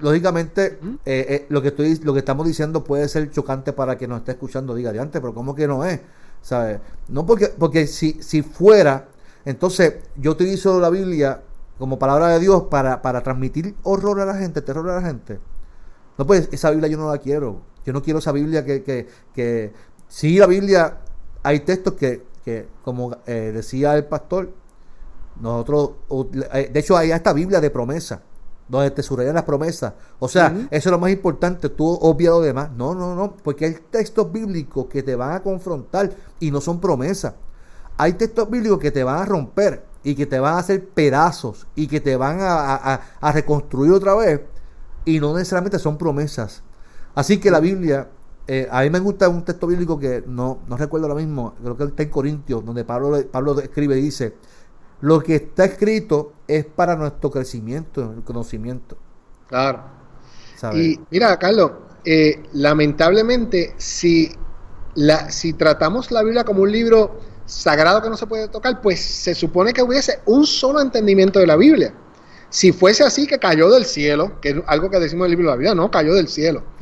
[0.00, 0.98] lógicamente, Ujú.
[1.04, 4.20] eh, eh, lo que estoy, lo que estamos diciendo puede ser chocante para quien nos
[4.20, 6.00] esté escuchando, diga de antes, pero ¿cómo que no es?
[6.42, 6.80] ¿Sabes?
[7.08, 9.08] No porque, porque si, si fuera,
[9.44, 11.42] entonces yo utilizo la Biblia
[11.78, 15.40] como palabra de Dios para, para transmitir horror a la gente, terror a la gente.
[16.16, 17.60] No, pues esa Biblia yo no la quiero.
[17.84, 19.72] Yo no quiero esa Biblia que, que, que
[20.08, 20.98] sí, la Biblia,
[21.42, 24.50] hay textos que, que como eh, decía el pastor,
[25.40, 25.90] nosotros,
[26.42, 28.22] de hecho hay esta Biblia de promesa,
[28.68, 29.92] donde te subrayan las promesas.
[30.18, 32.70] O sea, eso es lo más importante, tú obvia lo demás.
[32.76, 36.10] No, no, no, porque hay textos bíblicos que te van a confrontar
[36.40, 37.34] y no son promesas.
[37.96, 41.66] Hay textos bíblicos que te van a romper y que te van a hacer pedazos
[41.76, 44.40] y que te van a- a reconstruir otra vez
[45.04, 46.62] y no necesariamente son promesas.
[47.14, 48.08] Así que la Biblia,
[48.46, 51.76] eh, a mí me gusta un texto bíblico que no, no recuerdo ahora mismo, creo
[51.76, 54.34] que está en Corintios, donde Pablo, Pablo escribe y dice,
[55.00, 58.96] lo que está escrito es para nuestro crecimiento, el conocimiento.
[59.48, 59.84] Claro.
[60.56, 60.78] ¿sabes?
[60.78, 61.72] Y mira, Carlos,
[62.04, 64.32] eh, lamentablemente, si,
[64.94, 69.00] la, si tratamos la Biblia como un libro sagrado que no se puede tocar, pues
[69.00, 71.94] se supone que hubiese un solo entendimiento de la Biblia.
[72.50, 75.46] Si fuese así, que cayó del cielo, que es algo que decimos en el libro
[75.46, 76.62] de la Biblia, no, cayó del cielo.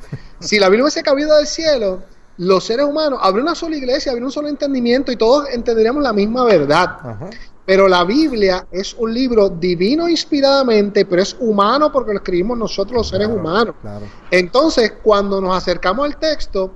[0.41, 2.03] Si la Biblia hubiese caído del cielo,
[2.37, 6.13] los seres humanos, habría una sola iglesia, habría un solo entendimiento y todos entenderíamos la
[6.13, 6.97] misma verdad.
[7.01, 7.31] Ajá.
[7.73, 12.99] Pero la Biblia es un libro divino inspiradamente, pero es humano porque lo escribimos nosotros
[12.99, 13.75] los seres Claro, humanos.
[13.81, 14.05] Claro.
[14.31, 16.73] Entonces, cuando nos acercamos al texto,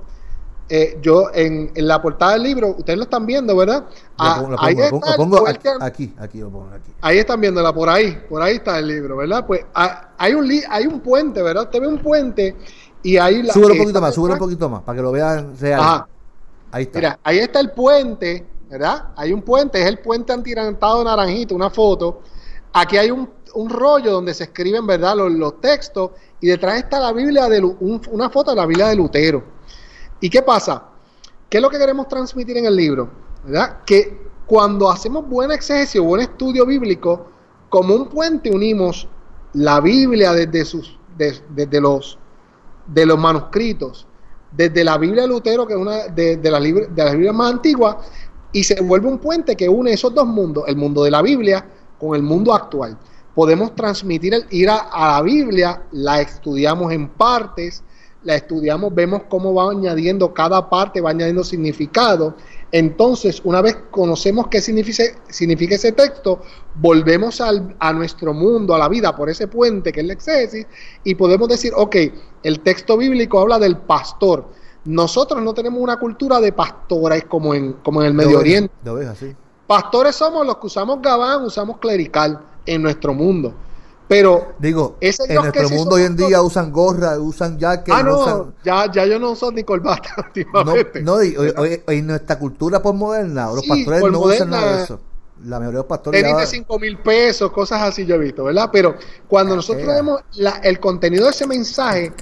[0.67, 3.85] eh, yo en, en, la portada del libro, ustedes lo están viendo, ¿verdad?
[4.17, 6.91] ahí está pongo aquí, aquí, aquí, lo pongo aquí.
[6.99, 9.45] Ahí están viéndola, por ahí, por ahí está el libro, ¿verdad?
[9.45, 11.65] Pues hay un hay un puente, ¿verdad?
[11.65, 12.55] Usted ve un puente
[13.03, 13.53] y ahí la...
[13.53, 16.05] Sube un poquito más, sube un poquito más, para que lo vean real.
[16.71, 16.97] Ahí está.
[16.97, 19.09] Mira, ahí está el puente, ¿verdad?
[19.15, 22.21] Hay un puente, es el puente antirantado naranjito, una foto.
[22.73, 25.15] Aquí hay un, un rollo donde se escriben, ¿verdad?
[25.15, 28.95] Los, los textos y detrás está la Biblia de una foto de la Biblia de
[28.95, 29.43] Lutero.
[30.19, 30.83] ¿Y qué pasa?
[31.49, 33.09] ¿Qué es lo que queremos transmitir en el libro?
[33.43, 33.83] ¿Verdad?
[33.85, 37.27] Que cuando hacemos buen exegesis buen estudio bíblico,
[37.69, 39.07] como un puente unimos
[39.53, 42.19] la Biblia desde sus desde los
[42.85, 44.07] de los manuscritos,
[44.51, 47.53] desde la Biblia de Lutero, que es una de, de, las de las Biblias más
[47.53, 47.97] antiguas,
[48.57, 51.65] y se vuelve un puente que une esos dos mundos, el mundo de la Biblia
[51.99, 52.97] con el mundo actual
[53.37, 57.83] podemos transmitir, el, ir a, la Biblia, la estudiamos en partes,
[58.23, 62.35] la estudiamos, vemos cómo va añadiendo cada parte, va añadiendo significado.
[62.71, 66.41] Entonces, una vez conocemos qué significa, ese texto,
[66.73, 70.65] volvemos a nuestro mundo, a la vida, por ese puente que es la exégesis,
[71.03, 71.95] y podemos decir, ok,
[72.41, 74.49] el texto bíblico habla del pastor.
[74.87, 78.73] Nosotros no tenemos una cultura de pastores como en, como en el Medio Oriente.
[79.67, 83.53] Pastores somos los que usamos gabán, usamos clerical en nuestro mundo.
[84.07, 87.93] Pero digo, en nuestro mundo hoy en día usan gorra, usan jacket.
[87.93, 91.03] Ah, no, ya, ya yo no uso ni corbata últimamente.
[91.03, 94.99] No, y, hoy, en nuestra cultura postmoderna, los pastores no usan nada de eso.
[95.43, 96.23] La mayoría de los pastores.
[96.23, 98.69] Tenis de 5 mil pesos, cosas así yo he visto, ¿verdad?
[98.71, 98.95] Pero
[99.27, 100.21] cuando nosotros vemos
[100.63, 102.13] el contenido de ese mensaje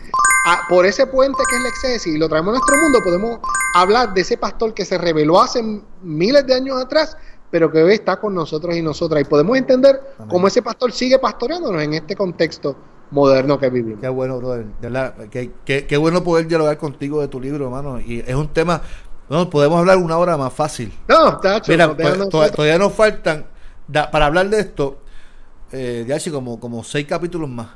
[0.69, 3.39] por ese puente que es la excesis y lo traemos a nuestro mundo, podemos
[3.73, 5.63] hablar de ese pastor que se reveló hace
[6.01, 7.17] miles de años atrás
[7.55, 9.21] pero que hoy está con nosotros y nosotras.
[9.21, 12.75] Y podemos entender cómo ese pastor sigue pastoreándonos en este contexto
[13.11, 14.01] moderno que vivimos.
[14.01, 14.65] Qué bueno, brother.
[15.29, 18.01] qué, qué, bueno poder dialogar contigo de tu libro, hermano.
[18.01, 18.81] Y es un tema,
[19.29, 20.93] no, podemos hablar una hora más fácil.
[21.07, 23.45] No, tacho, Mira, pues, todavía, nos faltan,
[24.11, 24.97] para hablar de esto,
[25.71, 27.67] eh, ya así como, como seis capítulos más.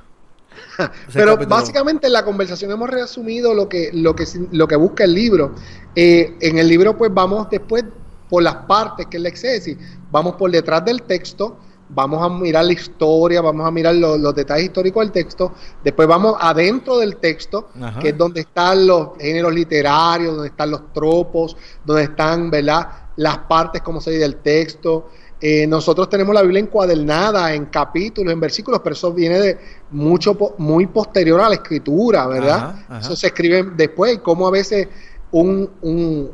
[1.14, 5.14] Pero básicamente en la conversación hemos resumido lo que, lo que, lo que busca el
[5.14, 5.54] libro.
[5.96, 7.84] Eh, en el libro, pues vamos después
[8.30, 9.78] por las partes que es la exégesis,
[10.12, 11.58] vamos por detrás del texto,
[11.90, 15.54] vamos a mirar la historia, vamos a mirar los, detalles históricos del texto,
[15.84, 17.70] después vamos adentro del texto,
[18.00, 22.88] que es donde están los géneros literarios, donde están los tropos, donde están, ¿verdad?
[23.16, 25.10] Las partes, como se dice, del texto.
[25.41, 29.57] Eh, nosotros tenemos la Biblia encuadernada en capítulos, en versículos, pero eso viene de
[29.91, 32.76] mucho, muy posterior a la escritura, ¿verdad?
[32.99, 34.88] Eso se escribe después, y como a veces
[35.32, 36.32] un, un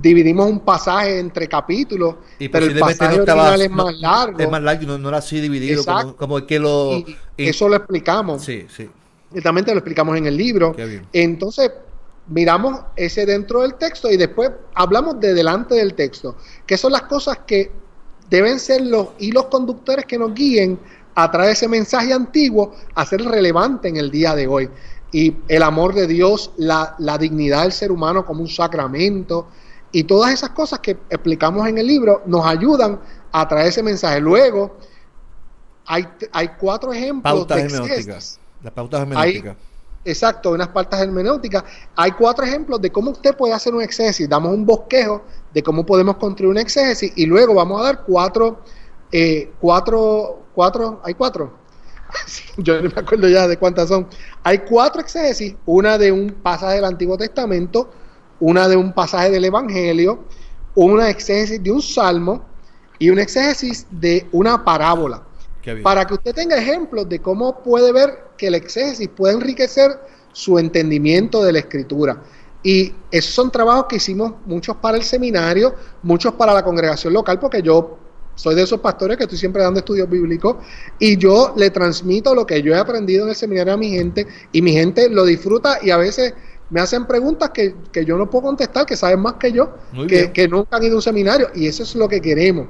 [0.00, 2.16] dividimos un pasaje entre capítulos,
[2.50, 4.38] pero el pasaje original es más largo.
[4.38, 5.82] Es más largo, no, era así dividido
[6.16, 7.02] como, que lo...
[7.36, 8.44] eso lo explicamos.
[8.44, 8.90] Sí, sí.
[9.32, 10.76] Y también te lo explicamos en el libro.
[11.12, 11.70] Entonces,
[12.28, 17.02] miramos ese dentro del texto y después hablamos de delante del texto, que son las
[17.02, 17.70] cosas que
[18.34, 20.78] deben ser los hilos conductores que nos guíen
[21.14, 24.68] a través de ese mensaje antiguo a ser relevante en el día de hoy.
[25.12, 29.46] Y el amor de Dios, la, la dignidad del ser humano como un sacramento,
[29.92, 32.98] y todas esas cosas que explicamos en el libro nos ayudan
[33.30, 34.18] a traer ese mensaje.
[34.20, 34.76] Luego,
[35.86, 38.40] hay, hay cuatro ejemplos pautas de hermenéuticas.
[38.60, 39.56] Las pautas hermenéuticas.
[40.04, 41.62] exacto, unas pautas hermenéuticas.
[41.94, 44.28] Hay cuatro ejemplos de cómo usted puede hacer un exégesis.
[44.28, 45.22] Damos un bosquejo
[45.54, 48.60] de cómo podemos construir un exégesis y luego vamos a dar cuatro,
[49.12, 51.54] eh, cuatro, cuatro, hay cuatro.
[52.56, 54.08] Yo no me acuerdo ya de cuántas son.
[54.42, 57.90] Hay cuatro exégesis, una de un pasaje del Antiguo Testamento,
[58.40, 60.24] una de un pasaje del Evangelio,
[60.74, 62.44] una exégesis de un salmo
[62.98, 65.22] y un exégesis de una parábola.
[65.82, 69.98] Para que usted tenga ejemplos de cómo puede ver que el exégesis puede enriquecer
[70.32, 72.22] su entendimiento de la escritura.
[72.64, 77.38] Y esos son trabajos que hicimos muchos para el seminario, muchos para la congregación local,
[77.38, 77.98] porque yo
[78.34, 80.56] soy de esos pastores que estoy siempre dando estudios bíblicos
[80.98, 84.26] y yo le transmito lo que yo he aprendido en el seminario a mi gente
[84.50, 86.34] y mi gente lo disfruta y a veces
[86.70, 87.74] me hacen preguntas que,
[88.04, 89.74] yo no puedo contestar, que saben más que yo,
[90.08, 92.68] que, nunca han ido a un seminario, y eso es lo que queremos.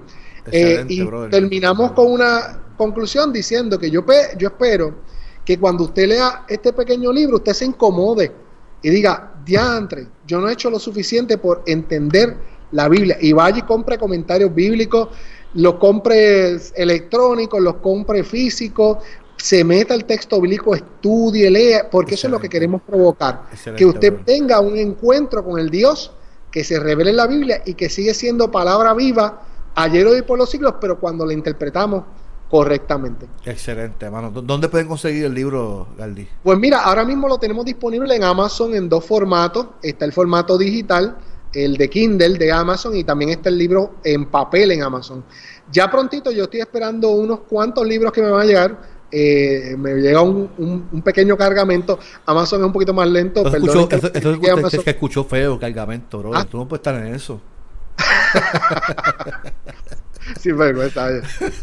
[0.50, 4.04] Eh, y terminamos con una conclusión diciendo que yo,
[4.36, 4.96] yo espero
[5.44, 8.43] que cuando usted lea este pequeño libro, usted se incomode
[8.84, 12.36] y diga, diantre, yo no he hecho lo suficiente por entender
[12.70, 15.08] la Biblia, y vaya y compre comentarios bíblicos,
[15.54, 18.98] los compre electrónicos, los compre físicos,
[19.38, 23.44] se meta el texto bíblico, estudie, lea, porque eso es lo que queremos provocar.
[23.74, 26.12] que usted tenga un encuentro con el Dios
[26.50, 30.22] que se revela en la Biblia y que sigue siendo palabra viva ayer, hoy y
[30.22, 32.04] por los siglos, pero cuando la interpretamos
[32.54, 33.26] correctamente.
[33.44, 34.30] Excelente, hermano.
[34.30, 36.28] ¿Dónde pueden conseguir el libro, Galdi?
[36.40, 39.66] Pues mira, ahora mismo lo tenemos disponible en Amazon en dos formatos.
[39.82, 41.16] Está el formato digital,
[41.52, 45.24] el de Kindle de Amazon, y también está el libro en papel en Amazon.
[45.72, 48.78] Ya prontito yo estoy esperando unos cuantos libros que me van a llegar.
[49.10, 51.98] Eh, me llega un, un, pequeño cargamento.
[52.24, 53.42] Amazon es un poquito más lento.
[53.42, 56.30] Perdón, que, es que escuchó feo cargamento, bro.
[56.32, 56.44] Ah.
[56.44, 57.40] Tú no puedes estar en eso.
[60.40, 61.08] Sin vergüenza.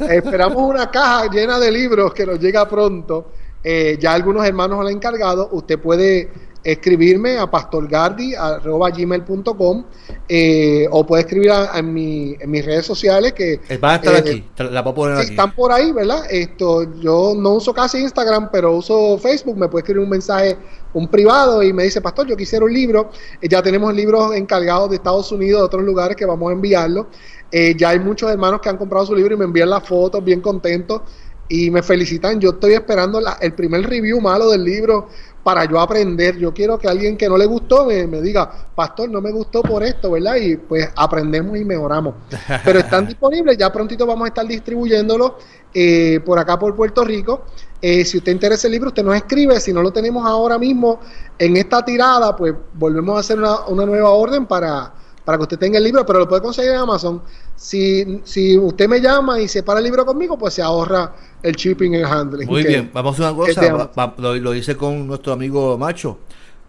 [0.10, 3.32] Esperamos una caja llena de libros que nos llega pronto.
[3.64, 5.50] Eh, ya algunos hermanos lo han encargado.
[5.52, 6.30] Usted puede
[6.64, 9.86] escribirme a pastorgardi.gmail.com
[10.30, 14.14] eh, o puede escribir en, mi, en mis redes sociales que eh, van a estar
[14.16, 15.32] aquí, la puedo poner aquí.
[15.32, 16.24] están por ahí, ¿verdad?
[16.30, 20.56] Esto, yo no uso casi Instagram, pero uso Facebook, me puede escribir un mensaje,
[20.94, 23.10] un privado y me dice, pastor, yo quisiera un libro,
[23.42, 27.08] ya tenemos libros encargados de Estados Unidos, de otros lugares que vamos a enviarlo
[27.52, 30.24] eh, ya hay muchos hermanos que han comprado su libro y me envían las fotos
[30.24, 31.02] bien contentos
[31.50, 32.40] y me felicitan.
[32.40, 35.10] Yo estoy esperando el primer review malo del libro
[35.44, 36.38] para yo aprender.
[36.38, 39.84] Yo quiero que alguien que no le gustó me, diga, pastor, no me gustó por
[39.84, 40.36] esto, ¿verdad?
[40.38, 42.16] Y pues aprendemos y mejoramos.
[42.64, 45.38] Pero están disponibles, ya prontito vamos a estar distribuyéndolo
[45.74, 47.44] eh, por acá por Puerto Rico.
[47.82, 49.60] Eh, si usted interesa el libro, usted nos escribe.
[49.60, 51.00] Si no lo tenemos ahora mismo
[51.38, 54.94] en esta tirada, pues volvemos a hacer una, una nueva orden para
[55.24, 57.22] para que usted tenga el libro, pero lo puede conseguir en Amazon.
[57.56, 61.14] Si, si usted me llama y se para el libro conmigo, pues se ahorra
[61.44, 62.48] el shipping el handling.
[62.48, 66.20] Muy bien, vamos a hacer una cosa, lo, hice con nuestro amigo Macho.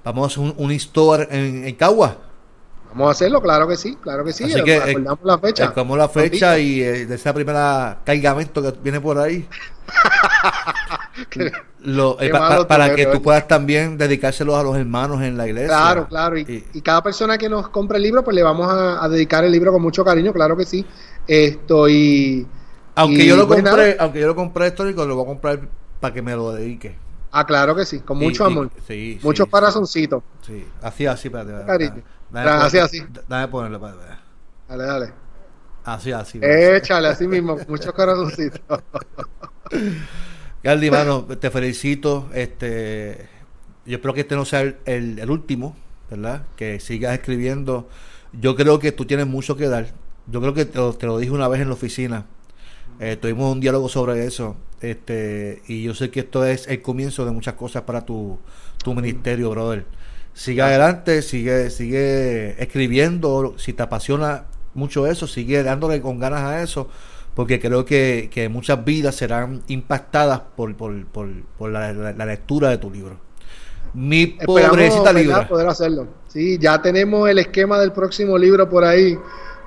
[0.05, 2.19] Vamos a hacer un, un store en, en Cagua.
[2.91, 4.45] Vamos a hacerlo, claro que sí, claro que sí.
[4.45, 5.65] Así que acordamos la fecha.
[5.65, 9.49] Acordamos la fecha y eh, de esa primera cargamento que viene por ahí.
[11.81, 12.31] lo, eh,
[12.69, 15.69] para que tú puedas también dedicárselos a los hermanos en la iglesia.
[15.69, 16.39] Claro, claro.
[16.39, 19.53] Y, y, cada persona que nos compre el libro, pues le vamos a, dedicar el
[19.53, 20.87] libro con mucho cariño, claro que sí.
[21.27, 22.47] Esto y.
[22.95, 25.61] Aunque yo lo pues compré, aunque yo lo compré histórico, lo voy a comprar
[26.01, 26.97] para que me lo dedique.
[27.31, 28.71] Ah, claro que sí, con mucho amor.
[28.87, 30.23] Sí, Muchos corazoncitos.
[30.43, 31.67] Sí, así, así, espérate.
[31.67, 32.03] Cariño.
[32.35, 33.03] así, así.
[33.27, 34.21] Dame ponerlo para
[34.69, 35.13] Dale, dale.
[35.85, 36.39] Así, así.
[36.43, 38.61] Échale, así mismo, muchos corazoncitos.
[40.63, 42.29] Galdi, mano, te felicito.
[42.33, 43.27] Este,
[43.85, 45.75] yo espero que este no sea el, último,
[46.09, 46.47] ¿verdad?
[46.57, 47.89] Que sigas escribiendo.
[48.33, 49.89] Yo creo que tú tienes mucho que dar.
[50.29, 52.27] Yo creo que te lo, dije una vez en la oficina.
[53.01, 54.57] Eh, tuvimos un diálogo sobre eso.
[54.81, 58.39] Este, y yo sé que esto es el comienzo de muchas cosas para tu,
[58.85, 59.85] tu ministerio, brother.
[60.33, 63.57] Sigue adelante, sigue, sigue escribiendo.
[63.59, 64.45] Si te apasiona
[64.75, 66.89] mucho eso, sigue dándole con ganas a eso
[67.35, 71.29] porque creo que, que muchas vidas serán impactadas por, por, por,
[71.59, 73.17] por la, lectura de tu libro.
[73.95, 75.47] Mi pobrecita libro.
[75.49, 76.09] poder hacerlo.
[76.29, 79.19] Sí, ya tenemos el esquema del próximo libro por ahí.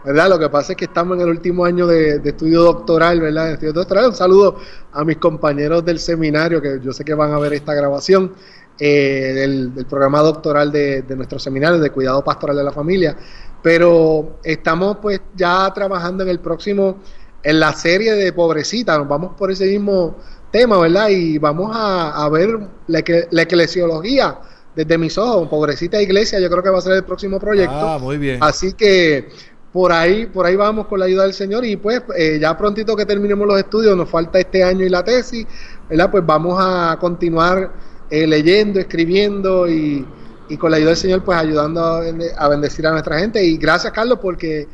[0.03, 0.29] ¿verdad?
[0.29, 3.53] Lo que pasa es que estamos en el último año de, estudio doctoral, ¿verdad?
[3.53, 4.05] estudio doctoral.
[4.05, 4.59] Un saludo
[4.93, 8.33] a mis compañeros del seminario, que yo sé que van a ver esta grabación,
[8.77, 13.17] eh, del, del, programa doctoral de, de nuestro seminario de cuidado pastoral de la familia.
[13.63, 16.97] Pero estamos pues ya trabajando en el próximo
[17.45, 20.15] en la serie de Pobrecita, nos vamos por ese mismo
[20.49, 21.09] tema, ¿verdad?
[21.09, 22.57] Y vamos a, ver
[22.87, 24.39] la, la, eclesiología
[24.75, 27.75] desde mis ojos, Pobrecita Iglesia, yo creo que va a ser el próximo proyecto.
[27.75, 28.39] Ah, muy bien.
[28.41, 29.29] Así que
[29.71, 32.95] por ahí, por ahí vamos con la ayuda del Señor y pues eh, ya prontito
[32.95, 35.45] que terminemos los estudios, nos falta este año y la tesis,
[35.87, 36.09] ¿verdad?
[36.09, 37.73] Pues vamos a continuar
[38.09, 40.03] eh, leyendo, escribiendo y,
[40.49, 42.01] y, con la ayuda del Señor pues ayudando a,
[42.37, 43.43] a bendecir a nuestra gente.
[43.45, 44.67] Y gracias Carlos porque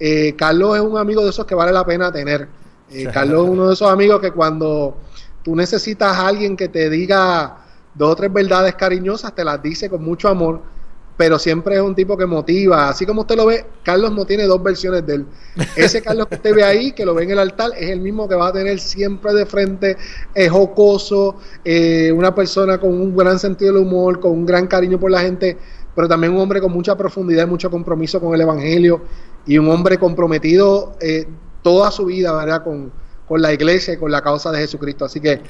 [0.00, 2.48] eh, Carlos es un amigo de esos que vale la pena tener.
[2.90, 4.96] Eh, Carlos es uno de esos amigos que cuando
[5.42, 7.58] tú necesitas a alguien que te diga
[7.94, 10.62] dos o tres verdades cariñosas, te las dice con mucho amor,
[11.16, 12.88] pero siempre es un tipo que motiva.
[12.88, 15.26] Así como usted lo ve, Carlos no tiene dos versiones de él.
[15.74, 18.28] Ese Carlos que usted ve ahí, que lo ve en el altar, es el mismo
[18.28, 19.96] que va a tener siempre de frente,
[20.32, 24.98] es jocoso, eh, una persona con un gran sentido del humor, con un gran cariño
[25.00, 25.58] por la gente,
[25.94, 29.02] pero también un hombre con mucha profundidad y mucho compromiso con el Evangelio
[29.48, 31.26] y un hombre comprometido eh,
[31.62, 32.62] toda su vida, ¿verdad?
[32.62, 32.92] Con,
[33.26, 35.06] con la iglesia y con la causa de Jesucristo.
[35.06, 35.40] Así que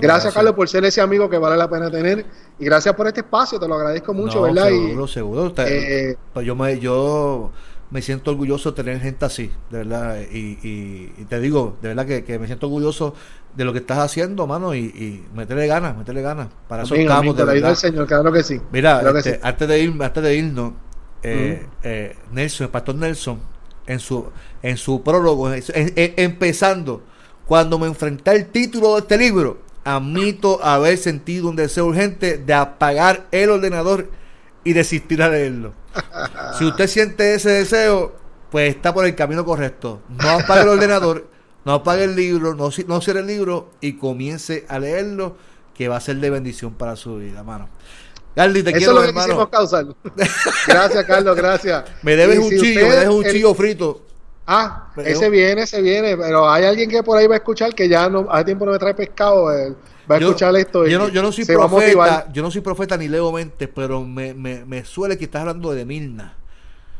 [0.00, 2.24] gracias, Carlos, por ser ese amigo que vale la pena tener
[2.58, 4.68] y gracias por este espacio, te lo agradezco mucho, ¿verdad?
[4.68, 5.54] Seguro, seguro.
[5.58, 7.50] Eh, pues yo me, yo
[7.90, 10.18] me siento orgulloso de tener gente así, de verdad.
[10.30, 13.14] Y, y, te digo, de verdad que, me siento orgulloso
[13.54, 16.48] de lo que estás haciendo, mano, y, y meterle ganas, meterle ganas.
[16.68, 18.60] Para eso estamos, de la Señor, claro que sí.
[18.70, 20.72] Mira, este, antes de ir, antes de irnos,
[21.26, 23.40] eh, eh, Nelson, el pastor Nelson,
[23.86, 24.26] en su,
[24.62, 27.02] en su prólogo, empezando,
[27.46, 32.54] cuando me enfrenté al título de este libro, admito haber sentido un deseo urgente de
[32.54, 34.10] apagar el ordenador
[34.64, 35.74] y desistir a leerlo.
[36.58, 38.16] si usted siente ese deseo,
[38.50, 40.02] pues está por el camino correcto.
[40.08, 41.28] No apague el ordenador,
[41.64, 45.36] no apague el libro, no, no cierre el libro y comience a leerlo,
[45.72, 47.68] que va a ser de bendición para su vida, hermano.
[48.36, 49.26] Garly, te Eso quiero, es lo que hermano.
[49.26, 49.86] quisimos causar.
[50.68, 51.84] gracias, Carlos, gracias.
[52.02, 54.02] Me debes Y un si chillo, usted- me debes un el- chillo frito.
[54.46, 57.38] Ah, Me ese debo- viene, ese viene, pero hay alguien que por ahí va a
[57.38, 59.52] escuchar que ya no, hace tiempo no me trae pescado, va
[60.16, 62.96] a Yo- escuchar esto y yo no, yo no soy profeta, yo no soy profeta
[62.96, 66.34] ni leo mentes, pero me, me, me suele que estás hablando de Milna.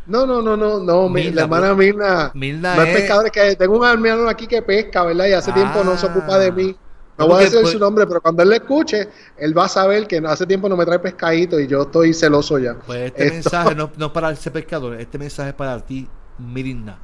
[0.09, 3.27] No, no, no, no, no, Milna, la hermana pero- Mirna, Milna no es es- pescador,
[3.27, 5.27] es que tengo un hermano aquí que pesca, ¿verdad?
[5.27, 6.75] Y hace tiempo no se ocupa de mí.
[7.19, 9.69] No, voy a decir pues- su nombre, pero cuando él le escuche, él va a
[9.69, 12.75] saber que hace tiempo no me trae pescadito y yo estoy celoso ya.
[12.87, 16.09] Pues este Esto- mensaje no, no es para ese pescador, este mensaje es para ti,
[16.39, 16.99] Mirna.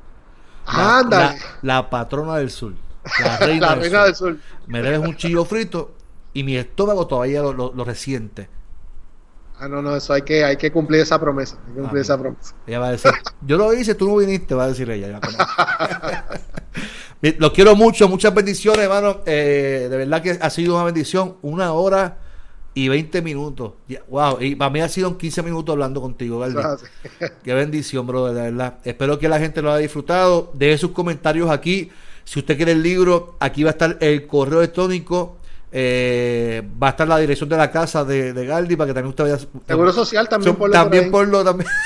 [0.66, 2.72] La, Ándale, la- la patrona del sur.
[3.24, 4.06] La reina, la del, reina sur.
[4.06, 4.36] del sur.
[4.66, 5.92] Me debes un chillo frito
[6.34, 8.48] y mi estómago todavía lo, lo, lo resiente.
[9.62, 11.56] Ah, no, no, eso hay que, hay que cumplir esa promesa.
[11.68, 12.54] Hay que cumplir Ah, esa promesa.
[12.66, 13.12] Ella va a decir,
[13.46, 15.20] yo lo hice, tú no viniste, va a decir ella.
[17.38, 19.20] Los quiero mucho, muchas bendiciones, hermano.
[19.24, 21.36] Eh, de verdad que ha sido una bendición.
[21.42, 22.18] Una hora
[22.74, 23.74] y 20 minutos.
[24.08, 26.72] Wow, y para mí ha sido 15 minutos hablando contigo, ¿verdad?
[26.72, 26.86] así.
[27.44, 28.78] Qué bendición, brother, de verdad.
[28.82, 30.50] Espero que la gente lo haya disfrutado.
[30.54, 31.92] Deje sus comentarios aquí.
[32.24, 35.36] Si usted quiere el libro, aquí va a estar el correo electrónico.
[35.74, 39.08] Eh, va a estar la dirección de la casa de, de Galdi para que también
[39.10, 39.38] usted vaya.
[39.66, 41.68] Seguro social también por también por lo también.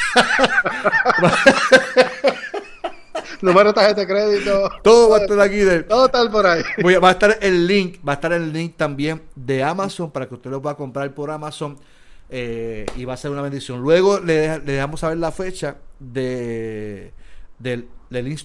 [3.43, 4.71] Número de tarjeta de crédito.
[4.83, 5.57] Todo va a estar aquí.
[5.59, 6.63] de- Todo tal por ahí.
[6.83, 10.11] Voy a- va a estar el link, va a estar el link también de Amazon
[10.11, 11.77] para que usted lo pueda comprar por Amazon
[12.31, 13.81] eh, y va a ser una bendición.
[13.81, 17.13] Luego le, deja- le dejamos saber la fecha de
[17.59, 18.37] del, del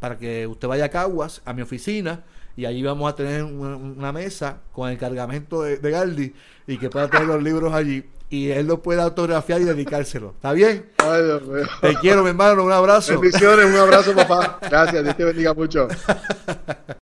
[0.00, 2.22] para que usted vaya a Caguas, a mi oficina,
[2.56, 6.34] y allí vamos a tener una, una mesa con el cargamento de, de Galdi
[6.66, 8.04] y que pueda tener los libros allí
[8.34, 10.30] y él lo pueda autografiar y dedicárselo.
[10.30, 10.86] ¿Está bien?
[10.98, 11.66] Ay, Dios mío.
[11.80, 13.18] Te quiero, mi hermano, un abrazo.
[13.20, 14.58] Bendiciones, un abrazo, papá.
[14.68, 15.88] Gracias, Dios te bendiga mucho.